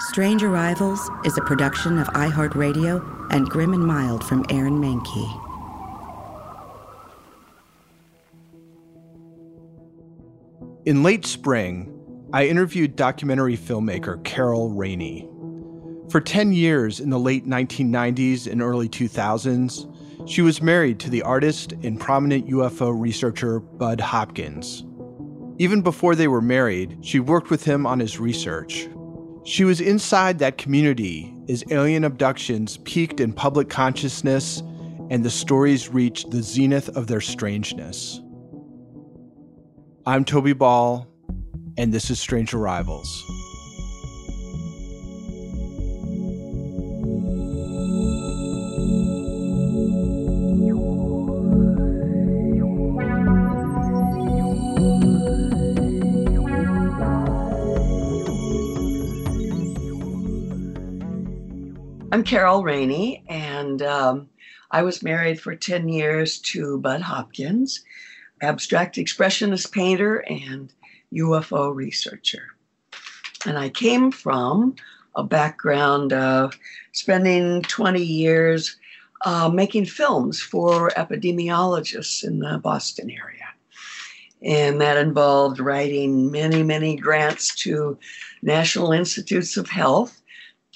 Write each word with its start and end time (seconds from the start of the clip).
Strange 0.00 0.42
Arrivals 0.42 1.10
is 1.26 1.36
a 1.36 1.42
production 1.42 1.98
of 1.98 2.06
iHeartRadio 2.08 3.26
and 3.30 3.46
Grim 3.46 3.74
and 3.74 3.84
Mild 3.84 4.24
from 4.24 4.46
Aaron 4.48 4.80
Mahnke. 4.80 5.28
In 10.86 11.02
late 11.02 11.26
spring, 11.26 11.92
I 12.32 12.46
interviewed 12.46 12.96
documentary 12.96 13.58
filmmaker 13.58 14.24
Carol 14.24 14.70
Rainey. 14.70 15.28
For 16.08 16.22
10 16.22 16.54
years 16.54 16.98
in 16.98 17.10
the 17.10 17.18
late 17.18 17.46
1990s 17.46 18.50
and 18.50 18.62
early 18.62 18.88
2000s, 18.88 19.86
she 20.26 20.40
was 20.40 20.62
married 20.62 20.98
to 21.00 21.10
the 21.10 21.20
artist 21.20 21.72
and 21.82 22.00
prominent 22.00 22.48
UFO 22.48 22.98
researcher 22.98 23.60
Budd 23.60 24.00
Hopkins. 24.00 24.82
Even 25.58 25.82
before 25.82 26.14
they 26.14 26.26
were 26.26 26.40
married, 26.40 26.96
she 27.02 27.20
worked 27.20 27.50
with 27.50 27.64
him 27.64 27.86
on 27.86 28.00
his 28.00 28.18
research. 28.18 28.88
She 29.44 29.64
was 29.64 29.80
inside 29.80 30.38
that 30.38 30.58
community 30.58 31.34
as 31.48 31.64
alien 31.70 32.04
abductions 32.04 32.76
peaked 32.78 33.20
in 33.20 33.32
public 33.32 33.68
consciousness 33.68 34.62
and 35.10 35.24
the 35.24 35.30
stories 35.30 35.88
reached 35.88 36.30
the 36.30 36.42
zenith 36.42 36.88
of 36.90 37.06
their 37.06 37.20
strangeness. 37.20 38.20
I'm 40.06 40.24
Toby 40.24 40.52
Ball, 40.52 41.06
and 41.76 41.92
this 41.92 42.10
is 42.10 42.20
Strange 42.20 42.54
Arrivals. 42.54 43.39
I'm 62.12 62.24
Carol 62.24 62.64
Rainey, 62.64 63.22
and 63.28 63.80
um, 63.82 64.28
I 64.72 64.82
was 64.82 65.00
married 65.00 65.40
for 65.40 65.54
10 65.54 65.88
years 65.88 66.38
to 66.38 66.78
Budd 66.78 67.02
Hopkins, 67.02 67.84
abstract 68.42 68.96
expressionist 68.96 69.70
painter 69.70 70.16
and 70.28 70.72
UFO 71.14 71.72
researcher. 71.72 72.48
And 73.46 73.56
I 73.56 73.68
came 73.68 74.10
from 74.10 74.74
a 75.14 75.22
background 75.22 76.12
of 76.12 76.58
spending 76.90 77.62
20 77.62 78.02
years 78.02 78.76
uh, 79.24 79.48
making 79.48 79.84
films 79.84 80.40
for 80.40 80.90
epidemiologists 80.96 82.24
in 82.24 82.40
the 82.40 82.58
Boston 82.58 83.08
area. 83.08 83.46
And 84.42 84.80
that 84.80 84.96
involved 84.96 85.60
writing 85.60 86.32
many, 86.32 86.64
many 86.64 86.96
grants 86.96 87.54
to 87.62 87.96
National 88.42 88.90
Institutes 88.90 89.56
of 89.56 89.68
Health 89.68 90.19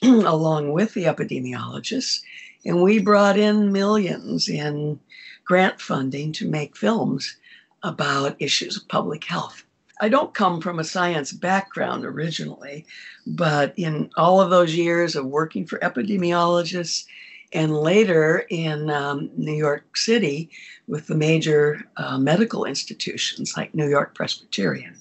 along 0.26 0.72
with 0.72 0.94
the 0.94 1.04
epidemiologists. 1.04 2.20
And 2.64 2.82
we 2.82 2.98
brought 2.98 3.38
in 3.38 3.72
millions 3.72 4.48
in 4.48 4.98
grant 5.44 5.80
funding 5.80 6.32
to 6.32 6.48
make 6.48 6.76
films 6.76 7.36
about 7.82 8.36
issues 8.38 8.76
of 8.76 8.88
public 8.88 9.24
health. 9.24 9.64
I 10.00 10.08
don't 10.08 10.34
come 10.34 10.60
from 10.60 10.78
a 10.78 10.84
science 10.84 11.32
background 11.32 12.04
originally, 12.04 12.84
but 13.26 13.72
in 13.76 14.10
all 14.16 14.40
of 14.40 14.50
those 14.50 14.74
years 14.74 15.14
of 15.14 15.26
working 15.26 15.66
for 15.66 15.78
epidemiologists 15.78 17.04
and 17.52 17.76
later 17.76 18.44
in 18.50 18.90
um, 18.90 19.30
New 19.36 19.54
York 19.54 19.96
City 19.96 20.50
with 20.88 21.06
the 21.06 21.14
major 21.14 21.84
uh, 21.96 22.18
medical 22.18 22.64
institutions 22.64 23.56
like 23.56 23.74
New 23.74 23.88
York 23.88 24.14
Presbyterian, 24.14 24.96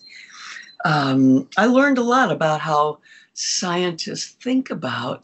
um, 0.85 1.50
I 1.57 1.66
learned 1.66 1.97
a 1.97 2.03
lot 2.03 2.31
about 2.31 2.61
how 2.61 3.00
scientists 3.33 4.35
think 4.41 4.69
about 4.69 5.23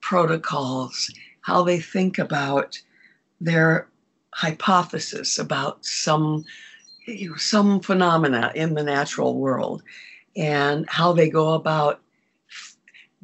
protocols, 0.00 1.12
how 1.40 1.62
they 1.62 1.80
think 1.80 2.18
about 2.18 2.80
their 3.40 3.88
hypothesis 4.32 5.38
about 5.38 5.84
some 5.84 6.44
you 7.06 7.30
know, 7.30 7.36
some 7.36 7.80
phenomena 7.80 8.52
in 8.54 8.74
the 8.74 8.82
natural 8.82 9.38
world 9.38 9.82
and 10.36 10.88
how 10.88 11.12
they 11.12 11.30
go 11.30 11.54
about 11.54 12.00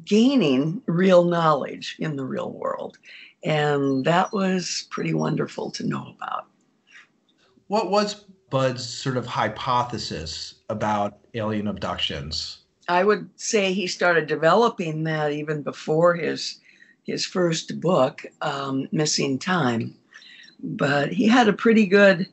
gaining 0.05 0.81
real 0.87 1.23
knowledge 1.25 1.97
in 1.99 2.15
the 2.15 2.25
real 2.25 2.51
world. 2.51 2.97
And 3.43 4.05
that 4.05 4.31
was 4.33 4.87
pretty 4.89 5.13
wonderful 5.13 5.69
to 5.71 5.85
know 5.85 6.13
about. 6.15 6.47
What 7.67 7.91
was 7.91 8.25
Budd's 8.49 8.87
sort 8.87 9.17
of 9.17 9.25
hypothesis 9.25 10.55
about 10.69 11.19
alien 11.33 11.67
abductions? 11.67 12.62
I 12.87 13.03
would 13.03 13.29
say 13.35 13.73
he 13.73 13.87
started 13.87 14.27
developing 14.27 15.03
that 15.03 15.31
even 15.31 15.61
before 15.61 16.15
his 16.15 16.59
his 17.03 17.25
first 17.25 17.81
book, 17.81 18.25
um, 18.41 18.87
Missing 18.91 19.39
Time. 19.39 19.93
But 20.61 21.11
he 21.11 21.27
had 21.27 21.49
a 21.49 21.53
pretty 21.53 21.85
good 21.85 22.27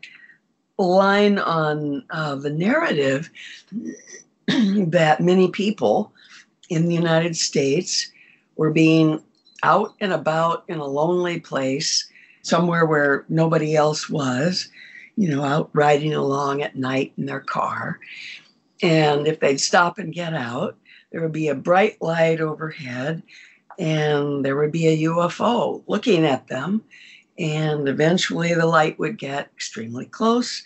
line 0.79 1.39
on 1.39 2.05
uh, 2.11 2.37
the 2.37 2.51
narrative 2.51 3.31
that 4.47 5.21
many 5.21 5.51
people 5.51 6.13
in 6.69 6.87
the 6.87 6.95
United 6.95 7.37
States 7.37 8.11
were 8.57 8.71
being 8.71 9.23
out 9.63 9.95
and 10.01 10.13
about 10.13 10.65
in 10.69 10.79
a 10.79 10.87
lonely 10.87 11.41
place, 11.41 12.09
somewhere 12.43 12.87
where 12.87 13.25
nobody 13.29 13.75
else 13.75 14.09
was, 14.09 14.69
you 15.17 15.29
know, 15.29 15.43
out 15.43 15.69
riding 15.73 16.15
along 16.15 16.63
at 16.63 16.77
night 16.77 17.13
in 17.19 17.27
their 17.27 17.41
car, 17.41 17.99
and 18.83 19.27
if 19.27 19.41
they'd 19.41 19.61
stop 19.61 19.99
and 19.99 20.13
get 20.13 20.35
out, 20.35 20.77
there 21.13 21.21
would 21.21 21.33
be 21.33 21.49
a 21.49 21.55
bright 21.55 22.01
light 22.01 22.41
overhead 22.41 23.23
and 23.79 24.45
there 24.45 24.57
would 24.57 24.73
be 24.73 24.87
a 24.89 25.09
UFO 25.09 25.83
looking 25.87 26.25
at 26.25 26.47
them. 26.49 26.83
And 27.39 27.89
eventually 27.89 28.55
the 28.55 28.67
light 28.67 28.99
would 28.99 29.19
get 29.19 29.51
extremely 29.55 30.07
close 30.07 30.63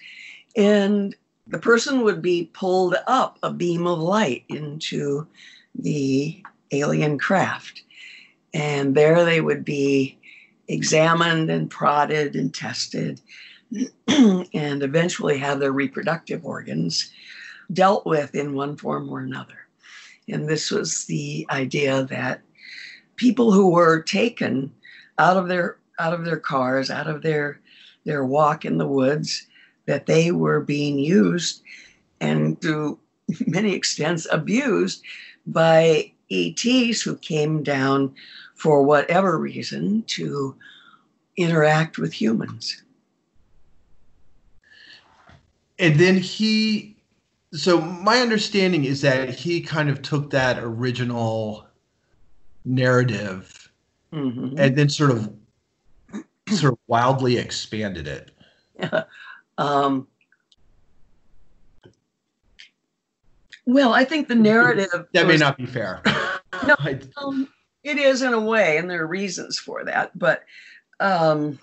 and 0.57 1.15
the 1.47 1.59
person 1.59 2.03
would 2.03 2.23
be 2.23 2.51
pulled 2.55 2.97
up 3.07 3.39
a 3.43 3.53
beam 3.53 3.87
of 3.87 3.99
light 3.99 4.45
into 4.49 5.27
the 5.75 6.43
alien 6.71 7.19
craft. 7.19 7.83
And 8.53 8.95
there 8.95 9.25
they 9.25 9.41
would 9.41 9.65
be 9.65 10.19
examined 10.69 11.51
and 11.51 11.71
prodded 11.71 12.35
and 12.35 12.55
tested 12.55 13.21
and 14.09 14.83
eventually 14.83 15.39
have 15.39 15.61
their 15.61 15.73
reproductive 15.73 16.45
organs 16.45 17.13
dealt 17.73 18.07
with 18.07 18.35
in 18.35 18.55
one 18.55 18.77
form 18.77 19.09
or 19.09 19.21
another. 19.21 19.67
And 20.29 20.49
this 20.49 20.71
was 20.71 21.05
the 21.05 21.47
idea 21.51 22.05
that 22.05 22.43
people 23.17 23.53
who 23.53 23.71
were 23.71 24.03
taken 24.03 24.73
out 25.19 25.37
of 25.37 25.49
their 25.49 25.79
out 25.99 26.13
of 26.13 26.25
their 26.25 26.39
cars, 26.39 26.91
out 26.91 27.07
of 27.07 27.23
their 27.23 27.61
their 28.05 28.25
walk 28.25 28.65
in 28.65 28.79
the 28.79 28.87
woods, 28.87 29.47
that 29.87 30.07
they 30.07 30.31
were 30.31 30.61
being 30.61 30.99
used 30.99 31.63
and 32.21 32.61
to 32.63 32.99
many 33.47 33.75
extents 33.75 34.27
abused 34.31 35.03
by 35.47 36.11
ETs 36.31 37.03
who 37.03 37.17
came 37.17 37.63
down 37.63 38.15
for 38.55 38.83
whatever 38.83 39.39
reason 39.39 40.03
to 40.07 40.55
interact 41.37 41.99
with 41.99 42.13
humans. 42.13 42.83
And 45.79 45.99
then 45.99 46.17
he 46.17 46.94
so 47.55 47.81
my 47.81 48.19
understanding 48.19 48.85
is 48.85 49.01
that 49.03 49.31
he 49.31 49.61
kind 49.61 49.89
of 49.89 50.03
took 50.03 50.31
that 50.31 50.59
original 50.59 51.67
narrative 52.65 53.71
mm-hmm. 54.13 54.59
and 54.59 54.77
then 54.77 54.89
sort 54.89 55.11
of 55.11 55.33
sort 56.49 56.73
of 56.73 56.79
wildly 56.87 57.39
expanded 57.39 58.09
it. 58.09 58.31
Yeah. 58.79 59.05
Um, 59.57 60.09
well, 63.67 63.95
I 63.95 64.05
think 64.05 64.27
the 64.27 64.35
narrative 64.35 65.07
that 65.13 65.29
may 65.29 65.37
not 65.37 65.57
be 65.57 65.65
fair. 65.65 66.03
no, 66.67 66.75
um, 67.17 67.49
it 67.85 67.99
is 67.99 68.23
in 68.23 68.33
a 68.33 68.41
way, 68.41 68.79
and 68.79 68.91
there 68.91 69.05
are 69.05 69.07
reasons 69.07 69.61
for 69.61 69.85
that. 69.85 70.19
But 70.19 70.43
um, 70.99 71.61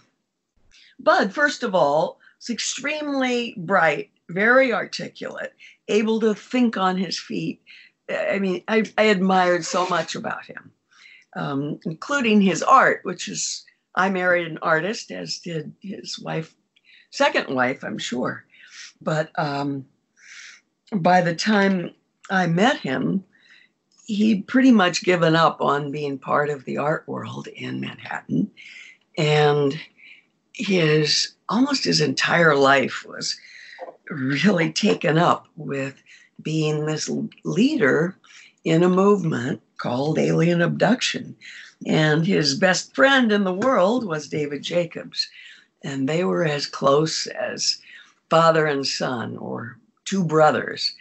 Budd, 1.02 1.34
first 1.34 1.64
of 1.64 1.76
all, 1.76 2.22
is 2.40 2.50
extremely 2.50 3.56
bright, 3.58 4.10
very 4.30 4.72
articulate, 4.72 5.54
able 5.92 6.20
to 6.22 6.34
think 6.34 6.78
on 6.78 6.98
his 6.98 7.20
feet 7.20 7.62
I 8.10 8.40
mean, 8.40 8.64
I, 8.68 8.84
I 8.98 9.04
admired 9.04 9.66
so 9.66 9.88
much 9.88 10.16
about 10.16 10.46
him, 10.46 10.72
um, 11.36 11.80
including 11.86 12.42
his 12.42 12.64
art, 12.64 13.02
which 13.04 13.28
is, 13.28 13.64
I 13.96 14.10
married 14.10 14.48
an 14.48 14.58
artist, 14.62 15.12
as 15.12 15.40
did 15.40 15.74
his 15.82 16.20
wife, 16.20 16.56
second 17.12 17.54
wife, 17.54 17.84
I'm 17.84 17.98
sure. 17.98 18.46
But 19.02 19.32
um, 19.38 19.86
by 20.94 21.22
the 21.22 21.36
time 21.36 21.94
I 22.30 22.48
met 22.48 22.78
him, 22.78 23.24
he'd 24.06 24.48
pretty 24.48 24.72
much 24.72 25.04
given 25.04 25.36
up 25.36 25.62
on 25.62 25.92
being 25.92 26.18
part 26.18 26.50
of 26.50 26.66
the 26.66 26.78
art 26.78 27.08
world 27.08 27.48
in 27.48 27.80
Manhattan. 27.80 28.52
And 29.18 29.80
his 30.54 31.34
almost 31.50 31.84
his 31.84 32.02
entire 32.02 32.56
life 32.56 33.06
was 33.08 33.38
really 34.12 34.72
taken 34.72 35.18
up 35.18 35.48
with 35.56 36.02
being 36.42 36.86
this 36.86 37.10
leader 37.44 38.16
in 38.64 38.84
a 38.84 38.90
movement 38.90 39.62
called 39.78 40.20
alien 40.20 40.62
abduction. 40.62 41.36
And 41.86 42.26
his 42.26 42.56
best 42.56 42.94
friend 42.94 43.32
in 43.32 43.44
the 43.44 43.54
world 43.54 44.06
was 44.06 44.28
David 44.28 44.62
Jacobs. 44.62 45.28
And 45.84 46.08
they 46.08 46.24
were 46.24 46.46
as 46.46 46.68
close 46.68 47.26
as 47.28 47.82
father 48.30 48.68
and 48.68 48.86
son 48.86 49.38
or 49.38 49.78
two 50.06 50.24
brothers. 50.24 50.94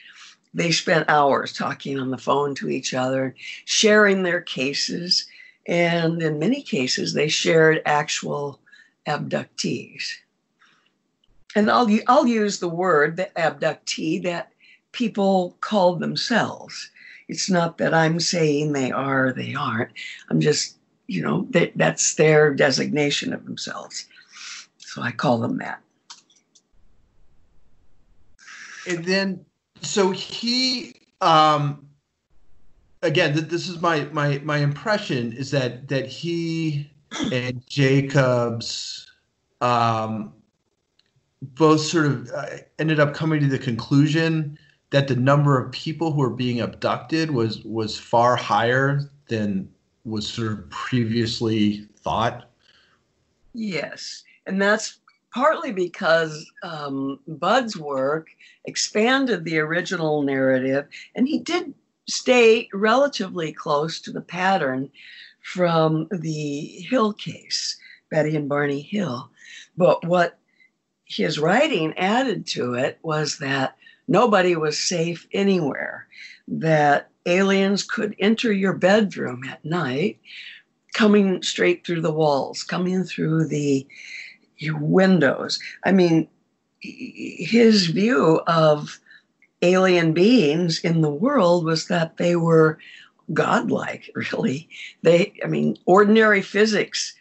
They 0.54 0.70
spent 0.72 1.08
hours 1.08 1.52
talking 1.52 1.98
on 1.98 2.10
the 2.10 2.18
phone 2.18 2.54
to 2.56 2.70
each 2.70 2.94
other, 2.94 3.34
sharing 3.66 4.22
their 4.22 4.40
cases. 4.40 5.26
And 5.66 6.22
in 6.22 6.38
many 6.38 6.62
cases, 6.62 7.12
they 7.12 7.28
shared 7.28 7.82
actual 7.84 8.60
abductees. 9.06 10.02
And 11.56 11.70
I'll, 11.70 11.88
I'll 12.06 12.26
use 12.26 12.58
the 12.58 12.68
word, 12.68 13.16
the 13.16 13.30
abductee, 13.36 14.22
that 14.22 14.52
people 14.92 15.56
call 15.60 15.96
themselves. 15.96 16.90
It's 17.28 17.50
not 17.50 17.78
that 17.78 17.94
I'm 17.94 18.20
saying 18.20 18.72
they 18.72 18.90
are 18.90 19.28
or 19.28 19.32
they 19.32 19.54
aren't. 19.54 19.90
I'm 20.28 20.40
just, 20.40 20.76
you 21.06 21.22
know, 21.22 21.46
that, 21.50 21.72
that's 21.76 22.14
their 22.14 22.54
designation 22.54 23.32
of 23.32 23.44
themselves. 23.44 24.06
So 24.78 25.02
I 25.02 25.12
call 25.12 25.38
them 25.38 25.58
that. 25.58 25.80
And 28.88 29.04
then, 29.04 29.44
so 29.82 30.10
he, 30.10 30.94
um, 31.20 31.86
again, 33.02 33.34
this 33.48 33.68
is 33.68 33.80
my 33.80 34.04
my 34.12 34.38
my 34.44 34.58
impression 34.58 35.32
is 35.32 35.50
that 35.50 35.88
that 35.88 36.06
he 36.06 36.90
and 37.32 37.62
Jacobs, 37.68 39.10
um, 39.60 40.32
both 41.42 41.80
sort 41.80 42.06
of 42.06 42.30
uh, 42.30 42.46
ended 42.78 43.00
up 43.00 43.14
coming 43.14 43.40
to 43.40 43.46
the 43.46 43.58
conclusion 43.58 44.58
that 44.90 45.08
the 45.08 45.16
number 45.16 45.58
of 45.58 45.72
people 45.72 46.12
who 46.12 46.22
are 46.22 46.30
being 46.30 46.60
abducted 46.60 47.30
was 47.30 47.64
was 47.64 47.98
far 47.98 48.36
higher 48.36 49.10
than 49.28 49.68
was 50.04 50.26
sort 50.26 50.52
of 50.52 50.70
previously 50.70 51.86
thought. 51.98 52.50
Yes, 53.54 54.22
and 54.46 54.60
that's 54.60 54.98
partly 55.32 55.72
because 55.72 56.50
um, 56.62 57.20
Budd's 57.26 57.76
work 57.76 58.28
expanded 58.64 59.44
the 59.44 59.58
original 59.58 60.22
narrative, 60.22 60.86
and 61.14 61.26
he 61.26 61.38
did 61.38 61.72
stay 62.08 62.68
relatively 62.74 63.52
close 63.52 64.00
to 64.00 64.12
the 64.12 64.20
pattern 64.20 64.90
from 65.42 66.08
the 66.10 66.60
Hill 66.90 67.12
case, 67.12 67.78
Betty 68.10 68.36
and 68.36 68.48
Barney 68.48 68.82
Hill. 68.82 69.30
But 69.76 70.04
what 70.04 70.39
his 71.10 71.38
writing 71.38 71.92
added 71.98 72.46
to 72.46 72.74
it 72.74 72.98
was 73.02 73.38
that 73.38 73.76
nobody 74.06 74.54
was 74.54 74.78
safe 74.78 75.26
anywhere, 75.32 76.06
that 76.46 77.10
aliens 77.26 77.82
could 77.82 78.14
enter 78.18 78.52
your 78.52 78.72
bedroom 78.72 79.42
at 79.44 79.64
night, 79.64 80.18
coming 80.94 81.42
straight 81.42 81.84
through 81.84 82.00
the 82.00 82.12
walls, 82.12 82.62
coming 82.62 83.04
through 83.04 83.46
the 83.46 83.86
windows. 84.74 85.58
I 85.84 85.92
mean, 85.92 86.28
his 86.80 87.86
view 87.86 88.40
of 88.46 88.98
alien 89.62 90.12
beings 90.12 90.78
in 90.80 91.00
the 91.00 91.10
world 91.10 91.64
was 91.64 91.88
that 91.88 92.16
they 92.16 92.36
were 92.36 92.78
godlike, 93.34 94.10
really. 94.14 94.68
They, 95.02 95.34
I 95.44 95.48
mean, 95.48 95.76
ordinary 95.86 96.40
physics 96.40 97.14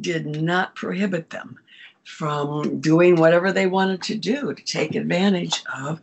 did 0.00 0.26
not 0.42 0.74
prohibit 0.74 1.28
them 1.28 1.58
from 2.04 2.80
doing 2.80 3.16
whatever 3.16 3.52
they 3.52 3.66
wanted 3.66 4.02
to 4.02 4.14
do 4.14 4.54
to 4.54 4.64
take 4.64 4.94
advantage 4.94 5.62
of 5.76 6.00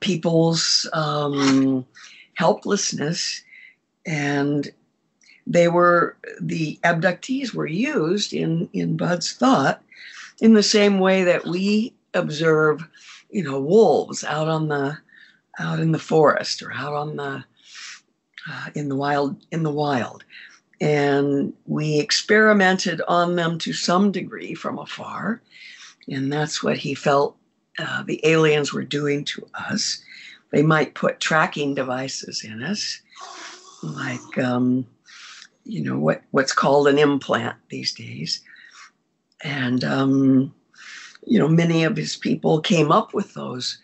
people's 0.00 0.88
um, 0.92 1.86
helplessness. 2.34 3.42
And 4.06 4.70
they 5.46 5.68
were, 5.68 6.16
the 6.40 6.78
abductees 6.84 7.54
were 7.54 7.66
used 7.66 8.32
in, 8.32 8.68
in 8.72 8.96
Budd's 8.96 9.32
thought 9.32 9.82
in 10.40 10.54
the 10.54 10.62
same 10.62 10.98
way 10.98 11.22
that 11.24 11.46
we 11.46 11.94
observe, 12.12 12.86
you 13.30 13.42
know, 13.42 13.60
wolves 13.60 14.24
out 14.24 14.48
on 14.48 14.68
the, 14.68 14.98
out 15.58 15.78
in 15.78 15.92
the 15.92 15.98
forest 15.98 16.62
or 16.62 16.72
out 16.72 16.92
on 16.92 17.16
the, 17.16 17.44
uh, 18.50 18.66
in 18.74 18.88
the 18.88 18.96
wild, 18.96 19.36
in 19.52 19.62
the 19.62 19.70
wild 19.70 20.24
and 20.84 21.54
we 21.64 21.98
experimented 21.98 23.00
on 23.08 23.36
them 23.36 23.56
to 23.58 23.72
some 23.72 24.12
degree 24.12 24.52
from 24.52 24.78
afar. 24.78 25.40
And 26.08 26.30
that's 26.30 26.62
what 26.62 26.76
he 26.76 26.94
felt 26.94 27.38
uh, 27.78 28.02
the 28.02 28.20
aliens 28.26 28.70
were 28.70 28.84
doing 28.84 29.24
to 29.24 29.48
us. 29.54 30.02
They 30.50 30.62
might 30.62 30.94
put 30.94 31.20
tracking 31.20 31.74
devices 31.74 32.44
in 32.44 32.62
us, 32.62 33.00
like, 33.82 34.38
um, 34.38 34.86
you 35.64 35.82
know, 35.82 35.98
what, 35.98 36.20
what's 36.32 36.52
called 36.52 36.86
an 36.86 36.98
implant 36.98 37.56
these 37.70 37.94
days. 37.94 38.42
And, 39.42 39.82
um, 39.84 40.54
you 41.26 41.38
know, 41.38 41.48
many 41.48 41.84
of 41.84 41.96
his 41.96 42.14
people 42.14 42.60
came 42.60 42.92
up 42.92 43.14
with 43.14 43.32
those 43.32 43.78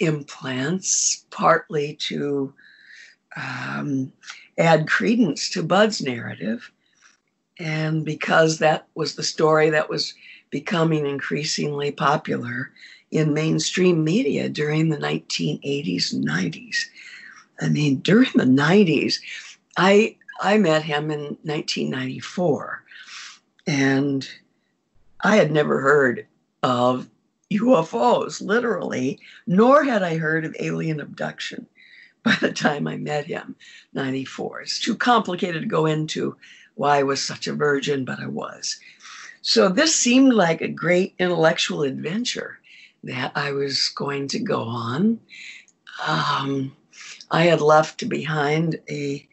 implants 0.00 1.26
partly 1.30 1.94
to 1.94 2.52
um, 3.36 4.12
add 4.58 4.88
credence 4.88 5.50
to 5.50 5.62
Budd's 5.62 6.00
narrative. 6.00 6.70
And 7.58 8.04
because 8.04 8.58
that 8.58 8.86
was 8.94 9.14
the 9.14 9.22
story 9.22 9.70
that 9.70 9.88
was 9.88 10.14
becoming 10.50 11.06
increasingly 11.06 11.90
popular 11.90 12.70
in 13.10 13.32
mainstream 13.32 14.02
media 14.02 14.48
during 14.48 14.88
the 14.88 14.96
1980s 14.96 16.12
and 16.12 16.26
90s. 16.26 16.76
I 17.60 17.68
mean, 17.68 18.00
during 18.00 18.30
the 18.34 18.44
90s, 18.44 19.20
I 19.76 20.16
I 20.40 20.58
met 20.58 20.82
him 20.82 21.12
in 21.12 21.38
1994, 21.42 22.82
and 23.68 24.28
I 25.22 25.36
had 25.36 25.52
never 25.52 25.80
heard 25.80 26.26
of 26.64 27.08
UFOs, 27.52 28.40
literally, 28.42 29.20
nor 29.46 29.84
had 29.84 30.02
I 30.02 30.16
heard 30.16 30.44
of 30.44 30.56
alien 30.58 31.00
abduction 31.00 31.66
by 32.24 32.36
the 32.40 32.52
time 32.52 32.88
I 32.88 32.96
met 32.96 33.26
him, 33.26 33.54
94. 33.94 34.62
It's 34.62 34.80
too 34.80 34.96
complicated 34.96 35.62
to 35.62 35.68
go 35.68 35.86
into 35.86 36.36
why 36.74 36.98
I 36.98 37.02
was 37.02 37.22
such 37.22 37.46
a 37.46 37.54
virgin, 37.54 38.04
but 38.04 38.20
I 38.20 38.26
was. 38.26 38.78
So 39.42 39.68
this 39.68 39.94
seemed 39.94 40.32
like 40.32 40.60
a 40.60 40.68
great 40.68 41.14
intellectual 41.18 41.82
adventure 41.82 42.58
that 43.04 43.32
I 43.34 43.52
was 43.52 43.90
going 43.90 44.28
to 44.28 44.38
go 44.38 44.62
on. 44.62 45.20
Um, 46.06 46.74
I 47.30 47.44
had 47.44 47.60
left 47.60 48.08
behind 48.08 48.80
a 48.88 49.26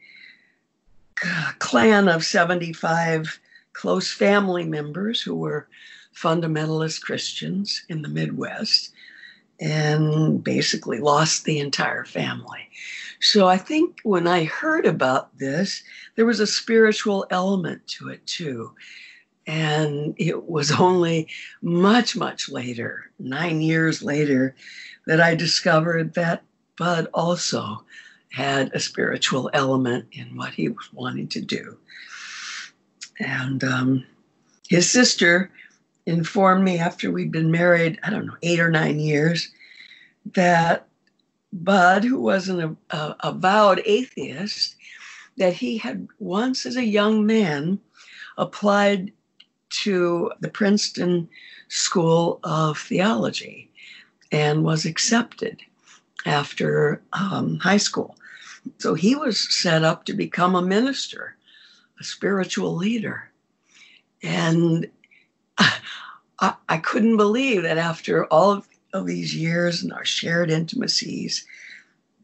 clan 1.60 2.10
of 2.10 2.26
75 2.26 3.40
close 3.74 4.12
family 4.12 4.66
members 4.66 5.22
who 5.22 5.36
were 5.36 5.68
fundamentalist 6.16 7.02
Christians 7.02 7.84
in 7.90 8.02
the 8.02 8.10
Midwest 8.10 8.92
and 9.62 10.44
basically 10.44 11.00
lost 11.00 11.46
the 11.46 11.60
entire 11.60 12.04
family. 12.04 12.68
So 13.22 13.48
I 13.48 13.58
think 13.58 14.00
when 14.04 14.28
I 14.28 14.46
heard 14.46 14.88
about 14.88 15.38
this, 15.38 15.84
there 16.16 16.26
was 16.26 16.40
a 16.40 16.48
spiritual 16.48 17.28
element 17.30 17.88
to 17.90 18.10
it 18.10 18.26
too. 18.26 18.74
And 19.46 20.16
it 20.18 20.50
was 20.50 20.72
only 20.72 21.28
much, 21.62 22.16
much 22.16 22.50
later, 22.50 23.12
nine 23.20 23.62
years 23.62 24.02
later, 24.02 24.56
that 25.06 25.22
I 25.22 25.36
discovered 25.36 26.16
that 26.16 26.44
Budd 26.78 27.08
also 27.14 27.84
had 28.32 28.72
a 28.74 28.80
spiritual 28.80 29.50
element 29.54 30.06
in 30.12 30.36
what 30.36 30.54
he 30.54 30.70
was 30.70 30.90
wanting 30.92 31.28
to 31.30 31.42
do. 31.42 31.78
And 33.20 33.64
um, 33.64 34.06
his 34.68 34.90
sister 34.90 35.52
informed 36.06 36.64
me 36.64 36.80
after 36.80 37.12
we'd 37.12 37.32
been 37.32 37.52
married, 37.52 38.00
I 38.04 38.10
don't 38.10 38.26
know, 38.26 38.38
eight 38.42 38.60
or 38.60 38.72
nine 38.72 39.00
years, 39.00 39.52
that 40.34 40.88
Budd, 41.54 42.04
who 42.04 42.20
was 42.20 42.50
an 42.50 42.78
a, 42.90 43.16
avowed 43.22 43.82
atheist, 43.86 44.76
that 45.38 45.54
he 45.54 45.78
had 45.78 46.08
once 46.20 46.66
as 46.66 46.76
a 46.76 46.86
young 46.86 47.26
man 47.26 47.80
applied 48.38 49.12
to 49.70 50.32
the 50.40 50.50
Princeton 50.50 51.30
School 51.70 52.40
of 52.44 52.78
Theology 52.78 53.72
and 54.32 54.64
was 54.64 54.86
accepted 54.86 55.62
after 56.26 57.02
um, 57.14 57.58
high 57.60 57.78
school. 57.78 58.16
So 58.78 58.94
he 58.94 59.16
was 59.16 59.54
set 59.54 59.84
up 59.84 60.06
to 60.06 60.14
become 60.14 60.56
a 60.56 60.62
minister, 60.62 61.36
a 62.00 62.04
spiritual 62.04 62.76
leader. 62.76 63.30
And 64.22 64.88
I, 66.42 66.78
couldn't 66.78 67.18
believe 67.18 67.64
that 67.64 67.78
after 67.78 68.26
all 68.26 68.64
of 68.94 69.06
these 69.06 69.36
years 69.36 69.84
and 69.84 69.94
our 69.94 70.06
shared 70.06 70.50
intimacies, 70.50 71.46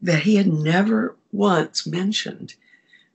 that 0.02 0.22
he 0.22 0.36
had 0.36 0.48
never 0.48 1.16
once 1.32 1.86
mentioned 1.86 2.54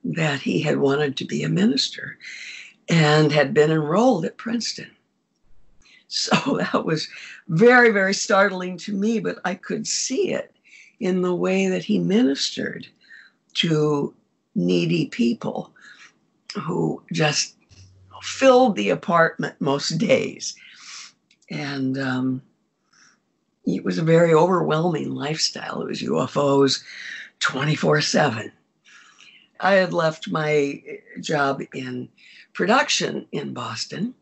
that 0.02 0.40
he 0.40 0.60
had 0.60 0.78
wanted 0.78 1.16
to 1.16 1.24
be 1.24 1.42
a 1.42 1.48
minister 1.48 2.18
and 2.88 3.32
had 3.32 3.54
been 3.54 3.70
enrolled 3.70 4.24
at 4.24 4.36
Princeton. 4.36 4.90
So 6.08 6.58
that 6.72 6.84
was 6.84 7.08
very, 7.48 7.90
very 7.90 8.14
startling 8.14 8.78
to 8.78 8.92
me, 8.92 9.20
but 9.20 9.38
I 9.44 9.54
could 9.54 9.86
see 9.86 10.30
it 10.32 10.54
in 11.00 11.22
the 11.22 11.34
way 11.34 11.68
that 11.68 11.84
he 11.84 11.98
ministered 11.98 12.86
to 13.54 14.14
needy 14.54 15.06
people 15.06 15.72
who 16.62 17.02
just 17.12 17.56
filled 18.22 18.76
the 18.76 18.90
apartment 18.90 19.60
most 19.60 19.98
days. 19.98 20.54
And 21.50 21.98
um, 21.98 22.42
it 23.66 23.84
was 23.84 23.98
a 23.98 24.02
very 24.02 24.34
overwhelming 24.34 25.14
lifestyle. 25.14 25.82
It 25.82 25.88
was 25.88 26.02
UFOs 26.02 26.82
24 27.40 28.00
7. 28.00 28.52
I 29.60 29.74
had 29.74 29.92
left 29.92 30.30
my 30.30 30.82
job 31.20 31.62
in 31.72 32.08
production 32.52 33.26
in 33.32 33.54
Boston. 33.54 34.14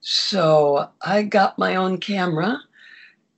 So 0.00 0.88
I 1.02 1.22
got 1.22 1.58
my 1.58 1.76
own 1.76 1.98
camera 1.98 2.60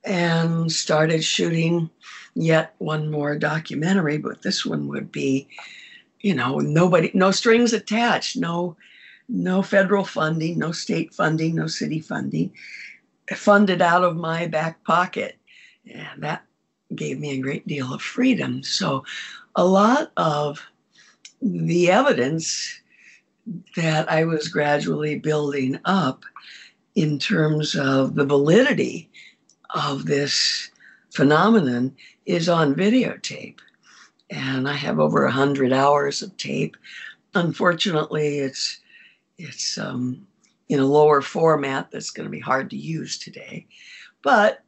and 0.03 0.71
started 0.71 1.23
shooting 1.23 1.89
yet 2.35 2.75
one 2.77 3.09
more 3.09 3.37
documentary, 3.37 4.17
but 4.17 4.41
this 4.41 4.65
one 4.65 4.87
would 4.87 5.11
be, 5.11 5.47
you 6.21 6.35
know, 6.35 6.59
nobody, 6.59 7.11
no 7.13 7.31
strings 7.31 7.73
attached, 7.73 8.37
no, 8.37 8.77
no 9.27 9.61
federal 9.61 10.05
funding, 10.05 10.59
no 10.59 10.71
state 10.71 11.13
funding, 11.13 11.55
no 11.55 11.67
city 11.67 11.99
funding, 11.99 12.51
funded 13.35 13.81
out 13.81 14.03
of 14.03 14.15
my 14.15 14.47
back 14.47 14.83
pocket. 14.83 15.37
And 15.91 16.23
that 16.23 16.43
gave 16.95 17.19
me 17.19 17.31
a 17.31 17.41
great 17.41 17.67
deal 17.67 17.93
of 17.93 18.01
freedom. 18.01 18.63
So 18.63 19.03
a 19.55 19.65
lot 19.65 20.11
of 20.17 20.61
the 21.41 21.89
evidence 21.89 22.81
that 23.75 24.11
I 24.11 24.25
was 24.25 24.47
gradually 24.47 25.17
building 25.17 25.79
up 25.85 26.23
in 26.95 27.19
terms 27.19 27.75
of 27.75 28.15
the 28.15 28.25
validity 28.25 29.09
of 29.73 30.05
this 30.05 30.69
phenomenon 31.11 31.95
is 32.25 32.49
on 32.49 32.75
videotape. 32.75 33.59
And 34.29 34.67
I 34.67 34.73
have 34.73 34.99
over 34.99 35.25
a 35.25 35.31
hundred 35.31 35.73
hours 35.73 36.21
of 36.21 36.35
tape. 36.37 36.77
Unfortunately, 37.33 38.39
it's 38.39 38.79
it's 39.37 39.77
um, 39.77 40.27
in 40.69 40.79
a 40.79 40.85
lower 40.85 41.21
format 41.21 41.91
that's 41.91 42.11
going 42.11 42.25
to 42.25 42.31
be 42.31 42.39
hard 42.39 42.69
to 42.69 42.77
use 42.77 43.17
today. 43.17 43.67
But 44.23 44.63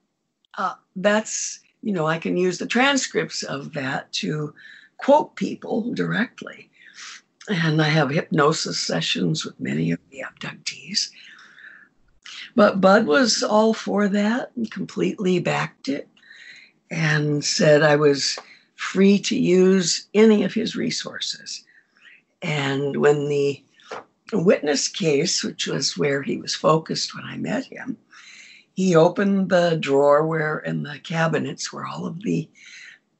uh, 0.57 0.73
that's 0.95 1.59
you 1.81 1.93
know 1.93 2.07
I 2.07 2.17
can 2.17 2.37
use 2.37 2.57
the 2.57 2.65
transcripts 2.65 3.43
of 3.43 3.73
that 3.73 4.11
to 4.13 4.53
quote 4.97 5.35
people 5.35 5.93
directly. 5.93 6.69
And 7.49 7.81
I 7.81 7.89
have 7.89 8.11
hypnosis 8.11 8.79
sessions 8.79 9.43
with 9.43 9.59
many 9.59 9.91
of 9.91 9.99
the 10.11 10.23
abductees. 10.23 11.09
But 12.55 12.81
Budd 12.81 13.07
was 13.07 13.43
all 13.43 13.73
for 13.73 14.07
that 14.09 14.51
and 14.55 14.69
completely 14.69 15.39
backed 15.39 15.89
it 15.89 16.07
and 16.91 17.43
said 17.43 17.81
I 17.81 17.95
was 17.95 18.37
free 18.75 19.17
to 19.19 19.37
use 19.37 20.07
any 20.13 20.43
of 20.43 20.53
his 20.53 20.75
resources. 20.75 21.63
And 22.41 22.97
when 22.97 23.27
the 23.27 23.63
witness 24.39 24.87
case, 24.87 25.43
which 25.43 25.67
was 25.67 25.97
where 25.97 26.21
he 26.21 26.37
was 26.37 26.55
focused 26.55 27.15
when 27.15 27.25
I 27.25 27.37
met 27.37 27.65
him, 27.65 27.97
he 28.73 28.95
opened 28.95 29.49
the 29.49 29.77
drawer 29.79 30.25
where 30.25 30.59
in 30.59 30.83
the 30.83 30.99
cabinets 30.99 31.71
where 31.71 31.85
all 31.85 32.05
of 32.05 32.21
the 32.21 32.49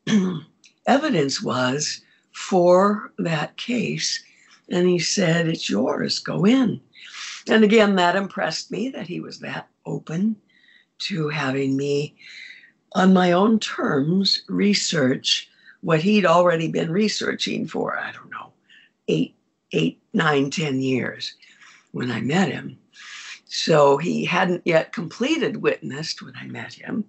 evidence 0.87 1.41
was 1.41 2.01
for 2.33 3.11
that 3.17 3.57
case. 3.57 4.23
And 4.69 4.87
he 4.87 4.99
said, 4.99 5.47
It's 5.47 5.69
yours, 5.69 6.19
go 6.19 6.45
in. 6.45 6.79
And 7.49 7.63
again, 7.63 7.95
that 7.95 8.15
impressed 8.15 8.71
me 8.71 8.89
that 8.89 9.07
he 9.07 9.19
was 9.19 9.39
that 9.39 9.67
open 9.85 10.35
to 10.99 11.29
having 11.29 11.75
me, 11.75 12.15
on 12.93 13.13
my 13.13 13.31
own 13.31 13.59
terms, 13.59 14.43
research 14.47 15.49
what 15.81 16.01
he'd 16.01 16.25
already 16.25 16.67
been 16.67 16.91
researching 16.91 17.67
for, 17.67 17.97
I 17.97 18.11
don't 18.11 18.29
know, 18.29 18.53
eight, 19.07 19.35
eight, 19.71 20.01
nine, 20.13 20.49
ten 20.49 20.81
years 20.81 21.35
when 21.91 22.11
I 22.11 22.21
met 22.21 22.49
him. 22.49 22.77
So 23.45 23.97
he 23.97 24.23
hadn't 24.23 24.61
yet 24.65 24.93
completed 24.93 25.57
Witnessed 25.57 26.21
when 26.21 26.33
I 26.35 26.45
met 26.47 26.73
him. 26.73 27.03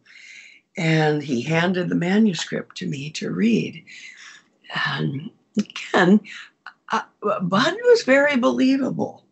And 0.77 1.23
he 1.23 1.43
handed 1.43 1.89
the 1.89 1.95
manuscript 1.95 2.77
to 2.79 2.87
me 2.87 3.11
to 3.11 3.31
read. 3.31 3.85
And 4.87 5.31
again, 5.59 6.21
uh, 6.91 7.03
Budd 7.21 7.75
was 7.85 8.03
very 8.03 8.37
believable. 8.37 9.25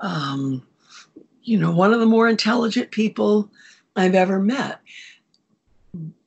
Um, 0.00 0.66
you 1.42 1.58
know, 1.58 1.70
one 1.70 1.92
of 1.92 2.00
the 2.00 2.06
more 2.06 2.28
intelligent 2.28 2.90
people 2.90 3.50
I've 3.96 4.14
ever 4.14 4.38
met. 4.40 4.80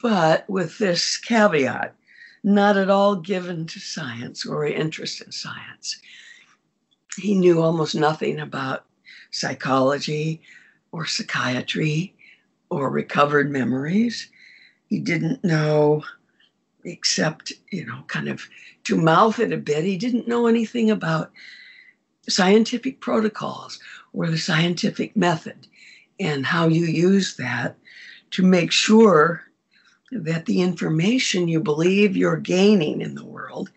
But 0.01 0.47
with 0.49 0.77
this 0.77 1.17
caveat, 1.17 1.95
not 2.43 2.77
at 2.77 2.89
all 2.89 3.15
given 3.15 3.65
to 3.65 3.79
science 3.79 4.45
or 4.45 4.65
interest 4.65 5.21
in 5.21 5.31
science. 5.31 5.99
He 7.17 7.35
knew 7.35 7.61
almost 7.61 7.95
nothing 7.95 8.39
about 8.39 8.85
psychology 9.31 10.41
or 10.91 11.05
psychiatry 11.05 12.13
or 12.69 12.89
recovered 12.89 13.51
memories. 13.51 14.29
He 14.87 14.99
didn't 14.99 15.43
know 15.43 16.03
except, 16.83 17.53
you 17.71 17.85
know, 17.85 18.03
kind 18.07 18.27
of 18.27 18.47
to 18.83 18.95
mouth 18.95 19.39
it 19.39 19.51
a 19.51 19.57
bit. 19.57 19.83
He 19.83 19.97
didn't 19.97 20.27
know 20.27 20.47
anything 20.47 20.91
about 20.91 21.31
scientific 22.29 23.01
protocols 23.01 23.79
or 24.13 24.27
the 24.27 24.37
scientific 24.37 25.15
method 25.15 25.67
and 26.19 26.45
how 26.45 26.67
you 26.67 26.85
use 26.85 27.35
that 27.37 27.75
to 28.31 28.43
make 28.43 28.71
sure 28.71 29.43
that 30.11 30.45
the 30.45 30.61
information 30.61 31.47
you 31.47 31.59
believe 31.59 32.15
you're 32.15 32.37
gaining 32.37 33.01
in 33.01 33.15
the 33.15 33.25
world 33.25 33.69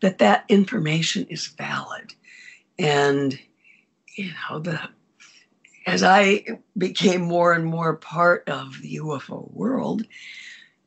that 0.00 0.18
that 0.18 0.44
information 0.48 1.26
is 1.28 1.46
valid 1.46 2.14
and 2.78 3.38
you 4.16 4.30
know 4.50 4.58
the 4.58 4.80
as 5.86 6.02
i 6.02 6.44
became 6.76 7.20
more 7.20 7.52
and 7.52 7.64
more 7.64 7.94
part 7.96 8.48
of 8.48 8.80
the 8.82 8.96
ufo 8.96 9.52
world 9.52 10.04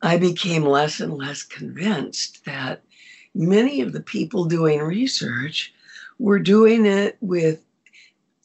I 0.02 0.18
became 0.18 0.64
less 0.64 1.00
and 1.00 1.14
less 1.14 1.44
convinced 1.44 2.46
that 2.46 2.84
many 3.36 3.82
of 3.82 3.92
the 3.92 4.02
people 4.02 4.46
doing 4.46 4.80
research 4.80 5.74
were 6.18 6.40
doing 6.40 6.86
it 6.86 7.18
with 7.22 7.62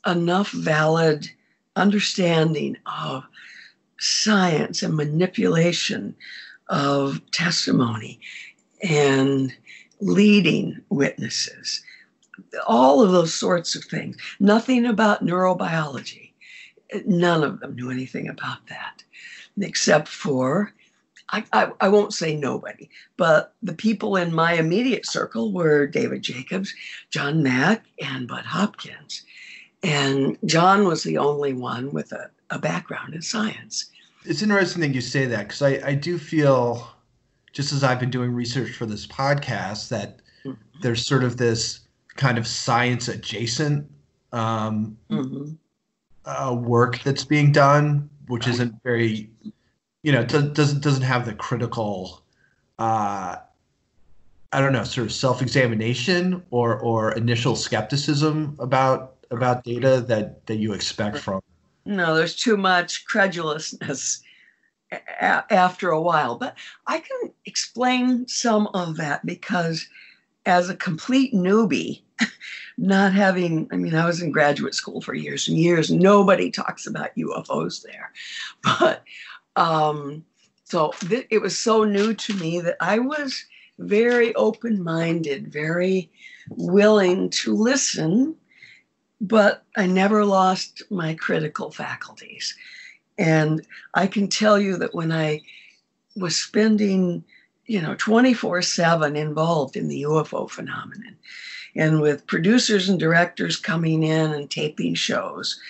enough 0.06 0.50
valid 0.50 1.30
understanding 1.76 2.76
of 2.86 3.24
science 3.98 4.82
and 4.82 4.96
manipulation 4.96 6.14
of 6.68 7.20
testimony 7.30 8.20
and 8.82 9.54
leading 10.00 10.80
witnesses, 10.88 11.82
all 12.66 13.02
of 13.02 13.12
those 13.12 13.34
sorts 13.34 13.74
of 13.74 13.84
things. 13.84 14.16
Nothing 14.40 14.86
about 14.86 15.24
neurobiology. 15.24 16.32
None 17.06 17.42
of 17.42 17.60
them 17.60 17.74
knew 17.74 17.90
anything 17.90 18.28
about 18.28 18.66
that, 18.68 19.02
except 19.60 20.08
for 20.08 20.72
I, 21.30 21.44
I, 21.52 21.72
I, 21.80 21.88
won't 21.88 22.12
say 22.12 22.36
nobody, 22.36 22.88
but 23.16 23.54
the 23.62 23.72
people 23.72 24.16
in 24.16 24.34
my 24.34 24.52
immediate 24.52 25.06
circle 25.06 25.52
were 25.52 25.86
David 25.86 26.22
Jacobs, 26.22 26.74
John 27.10 27.42
Mack, 27.42 27.84
and 28.00 28.28
Budd 28.28 28.44
Hopkins. 28.44 29.22
And 29.82 30.38
John 30.44 30.84
was 30.84 31.02
the 31.02 31.18
only 31.18 31.52
one 31.52 31.92
with 31.92 32.12
a, 32.12 32.30
a 32.50 32.58
background 32.58 33.14
in 33.14 33.22
science. 33.22 33.90
It's 34.24 34.42
interesting 34.42 34.80
that 34.82 34.94
you 34.94 35.00
say 35.00 35.26
that 35.26 35.48
because 35.48 35.62
I, 35.62 35.80
I 35.84 35.94
do 35.94 36.18
feel, 36.18 36.88
just 37.52 37.72
as 37.72 37.82
I've 37.82 38.00
been 38.00 38.10
doing 38.10 38.32
research 38.32 38.70
for 38.70 38.86
this 38.86 39.06
podcast, 39.06 39.88
that 39.88 40.20
mm-hmm. 40.44 40.80
there's 40.82 41.04
sort 41.06 41.24
of 41.24 41.36
this 41.36 41.80
kind 42.16 42.38
of 42.38 42.46
science 42.46 43.08
adjacent 43.08 43.90
um, 44.32 44.96
mm-hmm. 45.10 45.52
uh, 46.24 46.54
work 46.54 47.00
that's 47.02 47.24
being 47.24 47.52
done, 47.52 48.08
which 48.26 48.48
isn't 48.48 48.74
very 48.82 49.30
you 50.04 50.12
know 50.12 50.24
doesn't 50.24 50.82
doesn't 50.82 51.02
have 51.02 51.26
the 51.26 51.34
critical 51.34 52.22
uh 52.78 53.36
i 54.52 54.60
don't 54.60 54.72
know 54.72 54.84
sort 54.84 55.06
of 55.06 55.12
self-examination 55.12 56.42
or 56.50 56.78
or 56.80 57.12
initial 57.12 57.56
skepticism 57.56 58.54
about 58.58 59.16
about 59.30 59.64
data 59.64 60.04
that 60.06 60.44
that 60.46 60.56
you 60.56 60.72
expect 60.72 61.18
from 61.18 61.40
no 61.86 62.14
there's 62.14 62.36
too 62.36 62.56
much 62.56 63.06
credulousness 63.06 64.20
a- 64.92 65.52
after 65.52 65.90
a 65.90 66.00
while 66.00 66.36
but 66.36 66.54
i 66.86 66.98
can 66.98 67.32
explain 67.46 68.28
some 68.28 68.66
of 68.74 68.96
that 68.96 69.24
because 69.24 69.88
as 70.46 70.68
a 70.68 70.76
complete 70.76 71.32
newbie, 71.32 72.02
not 72.78 73.12
having, 73.12 73.68
I 73.72 73.76
mean, 73.76 73.94
I 73.94 74.06
was 74.06 74.20
in 74.20 74.32
graduate 74.32 74.74
school 74.74 75.00
for 75.00 75.14
years 75.14 75.48
and 75.48 75.56
years. 75.56 75.90
Nobody 75.90 76.50
talks 76.50 76.86
about 76.86 77.14
UFOs 77.16 77.82
there. 77.82 78.12
But 78.62 79.04
um, 79.56 80.24
so 80.64 80.92
th- 81.00 81.26
it 81.30 81.40
was 81.40 81.58
so 81.58 81.84
new 81.84 82.14
to 82.14 82.34
me 82.34 82.60
that 82.60 82.76
I 82.80 82.98
was 82.98 83.44
very 83.78 84.34
open 84.34 84.82
minded, 84.82 85.52
very 85.52 86.10
willing 86.50 87.30
to 87.30 87.54
listen, 87.54 88.34
but 89.20 89.64
I 89.76 89.86
never 89.86 90.24
lost 90.24 90.82
my 90.90 91.14
critical 91.14 91.70
faculties. 91.70 92.54
And 93.18 93.64
I 93.94 94.06
can 94.06 94.28
tell 94.28 94.58
you 94.58 94.76
that 94.78 94.94
when 94.94 95.12
I 95.12 95.42
was 96.16 96.36
spending, 96.36 97.24
you 97.66 97.80
know, 97.80 97.94
24 97.96 98.62
7 98.62 99.16
involved 99.16 99.76
in 99.76 99.88
the 99.88 100.02
UFO 100.02 100.50
phenomenon, 100.50 101.16
and 101.76 102.00
with 102.00 102.26
producers 102.26 102.88
and 102.88 102.98
directors 102.98 103.56
coming 103.56 104.02
in 104.02 104.32
and 104.32 104.50
taping 104.50 104.94
shows 104.94 105.60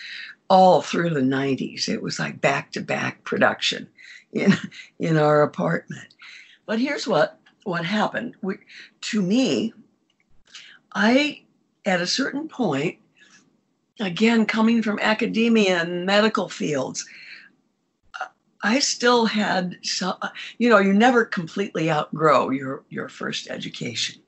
all 0.50 0.82
through 0.82 1.10
the 1.10 1.20
90s, 1.20 1.88
it 1.88 2.02
was 2.02 2.18
like 2.18 2.40
back 2.40 2.70
to 2.72 2.80
back 2.80 3.24
production 3.24 3.88
in, 4.32 4.52
in 4.98 5.16
our 5.16 5.42
apartment. 5.42 6.14
But 6.66 6.78
here's 6.78 7.06
what, 7.06 7.38
what 7.64 7.84
happened. 7.84 8.34
We, 8.42 8.56
to 9.02 9.22
me, 9.22 9.72
I, 10.94 11.42
at 11.84 12.00
a 12.00 12.06
certain 12.06 12.48
point, 12.48 12.98
again, 14.00 14.46
coming 14.46 14.82
from 14.82 14.98
academia 15.00 15.82
and 15.82 16.06
medical 16.06 16.48
fields, 16.48 17.06
I 18.62 18.78
still 18.78 19.26
had 19.26 19.76
some, 19.82 20.16
you 20.58 20.70
know, 20.70 20.78
you 20.78 20.94
never 20.94 21.24
completely 21.24 21.90
outgrow 21.90 22.48
your, 22.48 22.82
your 22.88 23.10
first 23.10 23.48
education. 23.48 24.22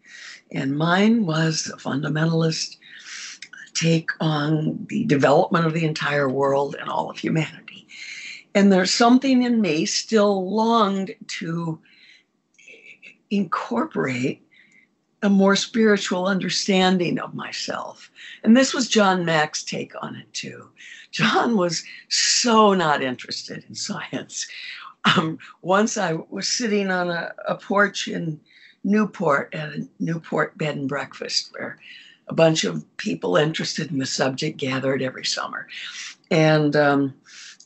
And 0.53 0.77
mine 0.77 1.27
was 1.27 1.71
a 1.73 1.77
fundamentalist 1.77 2.77
take 3.75 4.11
on 4.21 4.87
the 4.89 5.05
development 5.05 5.67
of 5.67 5.75
the 5.75 5.85
entire 5.85 6.29
world 6.29 6.77
and 6.81 6.89
all 6.89 7.11
of 7.11 7.19
humanity. 7.19 7.87
And 8.55 8.73
there's 8.73 8.93
something 8.93 9.43
in 9.43 9.61
me 9.61 9.85
still 9.85 10.51
longed 10.51 11.15
to 11.27 11.79
incorporate 13.31 14.43
a 15.23 15.29
more 15.29 15.57
spiritual 15.57 16.27
understanding 16.27 17.19
of 17.19 17.35
myself. 17.35 18.11
And 18.43 18.57
this 18.57 18.73
was 18.73 18.89
John 18.89 19.25
Mack's 19.25 19.63
take 19.63 19.93
on 20.03 20.17
it 20.17 20.33
too. 20.33 20.71
John 21.11 21.57
was 21.57 21.85
so 22.09 22.75
not 22.75 23.03
interested 23.03 23.65
in 23.69 23.75
science. 23.89 24.47
Um, 25.17 25.39
once 25.63 25.97
I 25.97 26.15
was 26.31 26.49
sitting 26.49 26.91
on 26.91 27.11
a, 27.11 27.33
a 27.47 27.57
porch 27.57 28.09
in 28.09 28.41
Newport 28.87 29.53
at 29.53 29.69
a 29.71 29.89
Newport 29.99 30.57
bed 30.57 30.77
and 30.77 30.89
breakfast 30.89 31.51
where 31.53 31.79
a 32.29 32.35
bunch 32.35 32.65
of 32.65 32.85
people 32.97 33.37
interested 33.37 33.91
in 33.91 33.99
the 33.99 34.07
subject 34.07 34.59
gathered 34.59 35.03
every 35.03 35.25
summer. 35.25 35.67
And 36.31 36.75
um, 36.77 37.15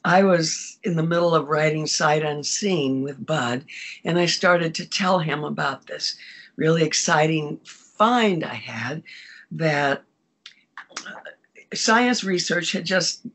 I 0.04 0.22
was 0.22 0.78
in 0.82 0.96
the 0.96 1.02
middle 1.02 1.34
of 1.34 1.48
writing 1.48 1.86
Sight 1.86 2.24
Unseen 2.24 3.02
with 3.02 3.24
Budd, 3.24 3.64
and 4.04 4.18
I 4.18 4.26
started 4.26 4.74
to 4.76 4.86
tell 4.88 5.18
him 5.18 5.44
about 5.44 5.86
this 5.86 6.16
really 6.56 6.82
exciting 6.82 7.60
find 7.64 8.42
I 8.42 8.54
had 8.54 9.02
that 9.52 10.04
science 11.74 12.24
research 12.24 12.72
had 12.72 12.86
just 12.86 13.26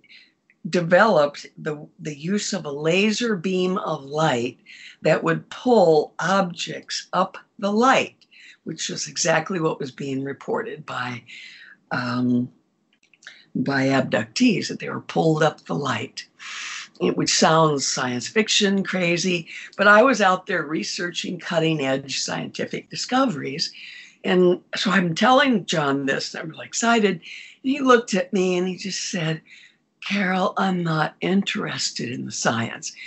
developed 0.70 1.46
the, 1.58 1.88
the 2.00 2.18
use 2.18 2.54
of 2.54 2.66
a 2.66 2.72
laser 2.72 3.36
beam 3.36 3.78
of 3.78 4.04
light 4.04 4.58
that 5.02 5.24
would 5.24 5.50
pull 5.50 6.14
objects 6.20 7.08
up 7.14 7.38
the 7.60 7.72
light, 7.72 8.16
which 8.64 8.90
was 8.90 9.08
exactly 9.08 9.60
what 9.60 9.80
was 9.80 9.92
being 9.92 10.24
reported 10.24 10.86
by 10.86 11.22
um, 11.92 12.50
by 13.58 13.86
abductees 13.86 14.68
that 14.68 14.80
they 14.80 14.90
were 14.90 15.02
pulled 15.02 15.42
up 15.42 15.62
the 15.62 15.76
light. 15.76 16.28
It, 17.02 17.18
which 17.18 17.34
sounds 17.34 17.86
science 17.86 18.28
fiction 18.28 18.82
crazy, 18.82 19.48
but 19.78 19.88
I 19.88 20.02
was 20.02 20.22
out 20.22 20.46
there 20.46 20.64
researching 20.64 21.38
cutting 21.40 21.82
edge 21.82 22.20
scientific 22.20 22.90
discoveries. 22.90 23.74
And 24.24 24.62
so 24.78 24.92
I'm 24.92 25.14
telling 25.14 25.66
John 25.66 26.06
this, 26.06 26.34
and 26.34 26.44
I'm 26.44 26.50
really 26.50 26.66
excited. 26.66 27.12
And 27.16 27.22
he 27.64 27.82
looked 27.82 28.14
at 28.14 28.32
me 28.32 28.58
and 28.58 28.66
he 28.66 28.78
just 28.78 29.12
said, 29.12 29.42
Carol, 30.06 30.54
I'm 30.58 30.84
not 30.84 31.16
interested 31.22 32.12
in 32.12 32.26
the 32.26 32.32
science. 32.32 32.94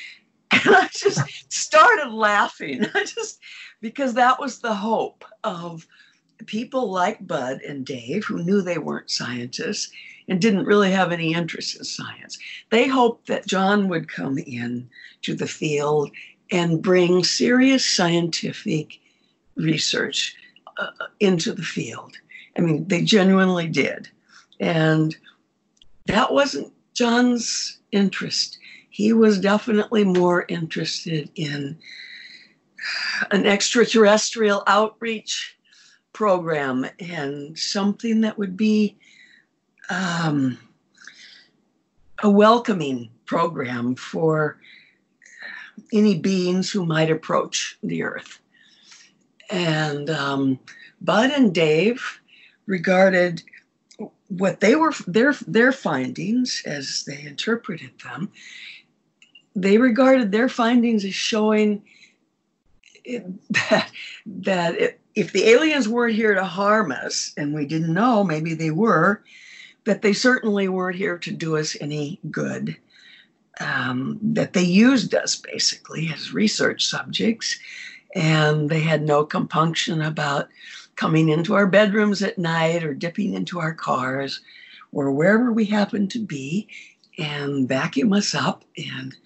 And 0.51 0.75
I 0.75 0.89
just 0.89 1.21
started 1.53 2.11
laughing. 2.11 2.87
I 2.95 3.05
just, 3.05 3.39
because 3.83 4.15
that 4.15 4.41
was 4.41 4.61
the 4.61 4.75
hope 4.75 5.25
of 5.45 5.87
people 6.47 6.91
like 6.91 7.27
Budd 7.27 7.61
and 7.61 7.85
Dave, 7.85 8.25
who 8.25 8.43
knew 8.43 8.63
they 8.63 8.79
weren't 8.79 9.11
scientists 9.11 9.91
and 10.27 10.41
didn't 10.41 10.65
really 10.65 10.91
have 10.91 11.13
any 11.13 11.35
interest 11.35 11.77
in 11.77 11.85
science. 11.85 12.39
They 12.71 12.89
hoped 12.89 13.27
that 13.27 13.47
John 13.47 13.89
would 13.89 14.09
come 14.09 14.39
in 14.39 14.89
to 15.23 15.35
the 15.35 15.47
field 15.47 16.11
and 16.51 16.83
bring 16.83 17.25
serious 17.25 17.85
scientific 17.85 18.99
research 19.55 20.35
uh, 20.79 20.91
into 21.21 21.53
the 21.53 21.63
field. 21.63 22.17
I 22.57 22.63
mean, 22.63 22.89
they 22.89 23.03
genuinely 23.03 23.69
did. 23.69 24.09
And 24.61 25.15
that 26.07 26.33
wasn't 26.33 26.73
John's 26.99 27.79
interest. 27.93 28.59
He 28.91 29.13
was 29.13 29.39
definitely 29.39 30.03
more 30.03 30.45
interested 30.49 31.31
in 31.37 31.79
an 33.31 33.47
extraterrestrial 33.47 34.65
outreach 34.67 35.57
program 36.13 36.85
and 36.99 37.57
something 37.57 38.23
that 38.23 38.37
would 38.37 38.57
be 38.57 38.99
um, 39.91 40.59
a 42.25 42.29
welcoming 42.29 43.11
program 43.27 43.95
for 43.95 44.59
any 45.93 46.19
beings 46.19 46.69
who 46.69 46.85
might 46.85 47.13
approach 47.13 47.79
the 47.85 48.03
earth. 48.03 48.41
And 49.51 50.11
um, 50.11 50.59
Budd 51.01 51.31
and 51.31 51.55
Dave 51.55 52.21
regarded 52.67 53.45
what 54.29 54.61
they 54.61 54.75
were 54.75 54.93
their 55.07 55.33
their 55.47 55.73
findings 55.73 56.63
as 56.65 57.05
they 57.07 57.23
interpreted 57.23 57.91
them 58.05 58.31
they 59.57 59.79
regarded 59.79 60.31
their 60.31 60.49
findings 60.49 61.05
as 61.05 61.15
showing 61.15 61.83
that 63.51 63.91
that 64.27 64.75
it, 64.75 65.01
if 65.15 65.33
the 65.33 65.49
aliens 65.49 65.89
weren't 65.89 66.15
here 66.15 66.35
to 66.35 66.45
harm 66.45 66.93
us 66.93 67.33
and 67.37 67.55
we 67.55 67.67
didn't 67.67 67.93
know 67.93 68.23
maybe 68.23 68.55
they 68.55 68.71
were 68.71 69.23
that 69.89 70.03
they 70.03 70.13
certainly 70.13 70.69
weren't 70.69 70.99
here 70.99 71.17
to 71.17 71.33
do 71.33 71.57
us 71.57 71.75
any 71.81 72.21
good. 72.31 72.77
Um, 73.59 74.19
that 74.23 74.53
they 74.53 74.63
used 74.63 75.15
us 75.15 75.35
basically 75.35 76.11
as 76.15 76.33
research 76.33 76.87
subjects 76.87 77.59
and 78.15 78.69
they 78.69 78.81
had 78.81 79.03
no 79.03 79.25
compunction 79.25 80.03
about 80.03 80.49
coming 80.99 81.29
into 81.29 81.55
our 81.55 81.67
bedrooms 81.67 82.23
at 82.23 82.39
night 82.39 82.83
or 82.83 82.93
dipping 82.93 83.33
into 83.33 83.61
our 83.61 83.73
cars 83.73 84.41
or 84.91 85.13
wherever 85.13 85.53
we 85.53 85.65
happen 85.65 86.09
to 86.09 86.19
be 86.19 86.67
and 87.19 87.69
vacuum 87.69 88.13
us 88.13 88.35
up 88.35 88.65
and 88.77 89.17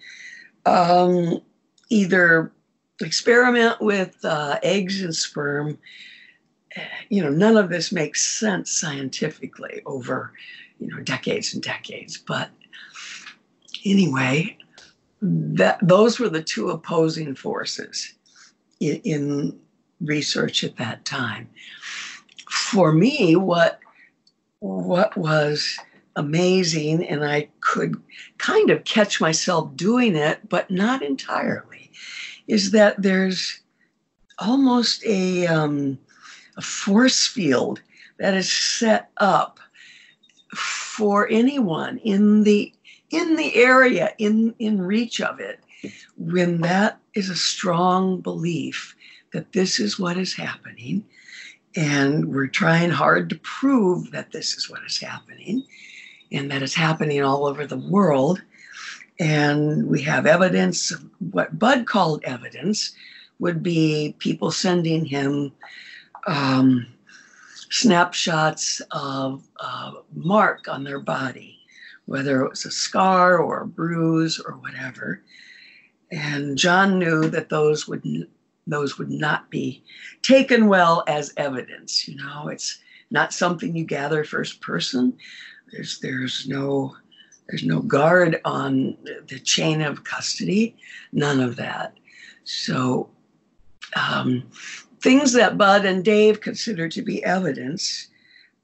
um, 0.67 1.41
either 1.89 2.53
experiment 3.01 3.81
with 3.81 4.23
uh, 4.23 4.59
eggs 4.63 5.03
and 5.03 5.17
sperm. 5.17 5.79
You 7.09 7.23
know, 7.23 7.31
none 7.31 7.57
of 7.57 7.71
this 7.71 7.91
makes 7.91 8.23
sense 8.23 8.71
scientifically 8.71 9.81
over, 9.87 10.33
you 10.79 10.89
know, 10.89 11.01
decades 11.01 11.55
and 11.55 11.63
decades. 11.63 12.19
But 12.19 12.51
anyway, 13.87 14.59
that 15.23 15.79
those 15.81 16.21
were 16.21 16.29
the 16.29 16.43
two 16.43 16.69
opposing 16.69 17.35
forces 17.35 18.13
in, 18.79 19.01
in 19.05 19.62
research 20.03 20.65
at 20.65 20.77
that 20.77 21.05
time. 21.05 21.49
For 22.49 22.93
me, 22.93 23.37
what 23.37 23.81
what 24.61 25.17
was 25.17 25.77
amazing, 26.17 27.07
and 27.09 27.25
I 27.25 27.49
could 27.61 28.01
kind 28.39 28.71
of 28.71 28.85
catch 28.85 29.21
myself 29.21 29.75
doing 29.77 30.15
it, 30.15 30.49
but 30.49 30.71
not 30.71 31.03
entirely, 31.03 31.91
is 32.47 32.71
that 32.71 33.01
there's 33.03 33.61
almost 34.39 35.05
a, 35.05 35.47
um, 35.47 35.99
a 36.57 36.63
force 36.63 37.27
field 37.27 37.81
that 38.19 38.35
is 38.35 38.53
set 38.53 39.11
up 39.17 39.59
for 40.55 41.29
anyone 41.31 41.99
in 41.99 42.45
the 42.45 42.73
in 43.11 43.37
the 43.37 43.57
area 43.57 44.13
in 44.19 44.55
in 44.59 44.81
reach 44.81 45.21
of 45.21 45.41
it 45.41 45.61
when 46.17 46.61
that 46.61 46.99
is 47.15 47.31
a 47.31 47.35
strong 47.35 48.21
belief 48.21 48.95
that 49.33 49.53
this 49.53 49.81
is 49.81 49.99
what 49.99 50.17
is 50.17 50.35
happening. 50.35 51.05
And 51.75 52.27
we're 52.27 52.49
trying 52.49 52.91
hard 52.91 53.31
to 53.31 53.37
prove 53.37 54.11
that 54.11 54.33
this 54.33 54.55
is 54.55 54.69
what 54.69 54.83
is 54.87 54.99
happening 54.99 55.65
and 56.31 56.51
that 56.51 56.63
it's 56.63 56.75
happening 56.75 57.23
all 57.23 57.47
over 57.47 57.67
the 57.67 57.79
world. 57.79 58.43
And 59.19 59.87
we 59.87 60.03
have 60.03 60.27
evidence, 60.27 60.93
what 61.31 61.59
Budd 61.59 61.87
called 61.87 62.25
evidence 62.25 62.93
would 63.39 63.63
be 63.63 64.15
people 64.19 64.51
sending 64.51 65.05
him 65.05 65.53
um, 66.27 66.87
snapshots 67.71 68.81
of 68.91 69.43
a 69.61 69.93
mark 70.15 70.69
on 70.69 70.85
their 70.85 71.01
body, 71.01 71.59
whether 72.07 72.45
it 72.45 72.51
was 72.51 72.65
a 72.65 72.71
scar 72.71 73.39
or 73.39 73.63
a 73.63 73.67
bruise 73.67 74.39
or 74.39 74.53
whatever. 74.57 75.23
And 76.11 76.59
John 76.59 76.99
knew 76.99 77.29
that 77.31 77.49
those 77.49 77.89
would 77.89 78.27
those 78.67 78.99
would 78.99 79.11
not 79.11 79.51
be 79.51 79.83
taken 80.23 80.69
well 80.69 81.05
as 81.07 81.33
evidence. 81.37 82.07
You 82.07 82.17
know, 82.17 82.49
it's 82.49 82.79
not 83.11 83.33
something 83.33 83.77
you 83.77 83.85
gather 83.85 84.25
first 84.25 84.61
person. 84.61 85.17
There's 85.71 85.99
there's 86.01 86.47
no 86.49 86.97
there's 87.49 87.65
no 87.65 87.81
guard 87.81 88.41
on 88.45 88.97
the 89.29 89.39
chain 89.41 89.83
of 89.83 90.05
custody, 90.05 90.77
none 91.13 91.41
of 91.41 91.57
that. 91.57 91.95
So 92.45 93.11
um, 93.97 94.45
things 95.01 95.33
that 95.33 95.59
Budd 95.59 95.85
and 95.85 96.05
Dave 96.05 96.41
considered 96.41 96.93
to 96.93 97.03
be 97.03 97.23
evidence, 97.25 98.09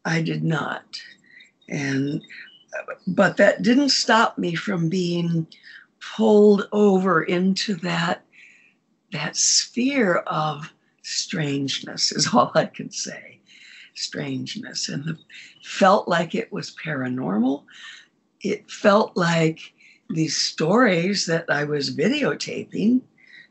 I 0.04 0.22
did 0.22 0.44
not. 0.44 1.00
And 1.68 2.22
but 3.06 3.36
that 3.38 3.62
didn't 3.62 3.90
stop 3.90 4.38
me 4.38 4.54
from 4.54 4.88
being 4.88 5.46
pulled 6.00 6.68
over 6.72 7.22
into 7.22 7.74
that 7.76 8.22
that 9.12 9.36
sphere 9.36 10.16
of 10.26 10.72
strangeness 11.02 12.12
is 12.12 12.28
all 12.32 12.52
I 12.54 12.66
can 12.66 12.90
say. 12.90 13.40
Strangeness. 13.94 14.88
And 14.88 15.04
the, 15.04 15.18
felt 15.64 16.08
like 16.08 16.34
it 16.34 16.52
was 16.52 16.76
paranormal. 16.82 17.64
It 18.40 18.70
felt 18.70 19.16
like 19.16 19.72
these 20.08 20.36
stories 20.36 21.26
that 21.26 21.46
I 21.48 21.64
was 21.64 21.94
videotaping 21.94 23.02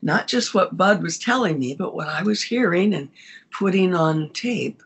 not 0.01 0.27
just 0.27 0.53
what 0.53 0.77
Budd 0.77 1.01
was 1.01 1.17
telling 1.17 1.59
me, 1.59 1.75
but 1.75 1.95
what 1.95 2.07
I 2.07 2.23
was 2.23 2.41
hearing 2.41 2.93
and 2.93 3.09
putting 3.51 3.95
on 3.95 4.29
tape, 4.29 4.81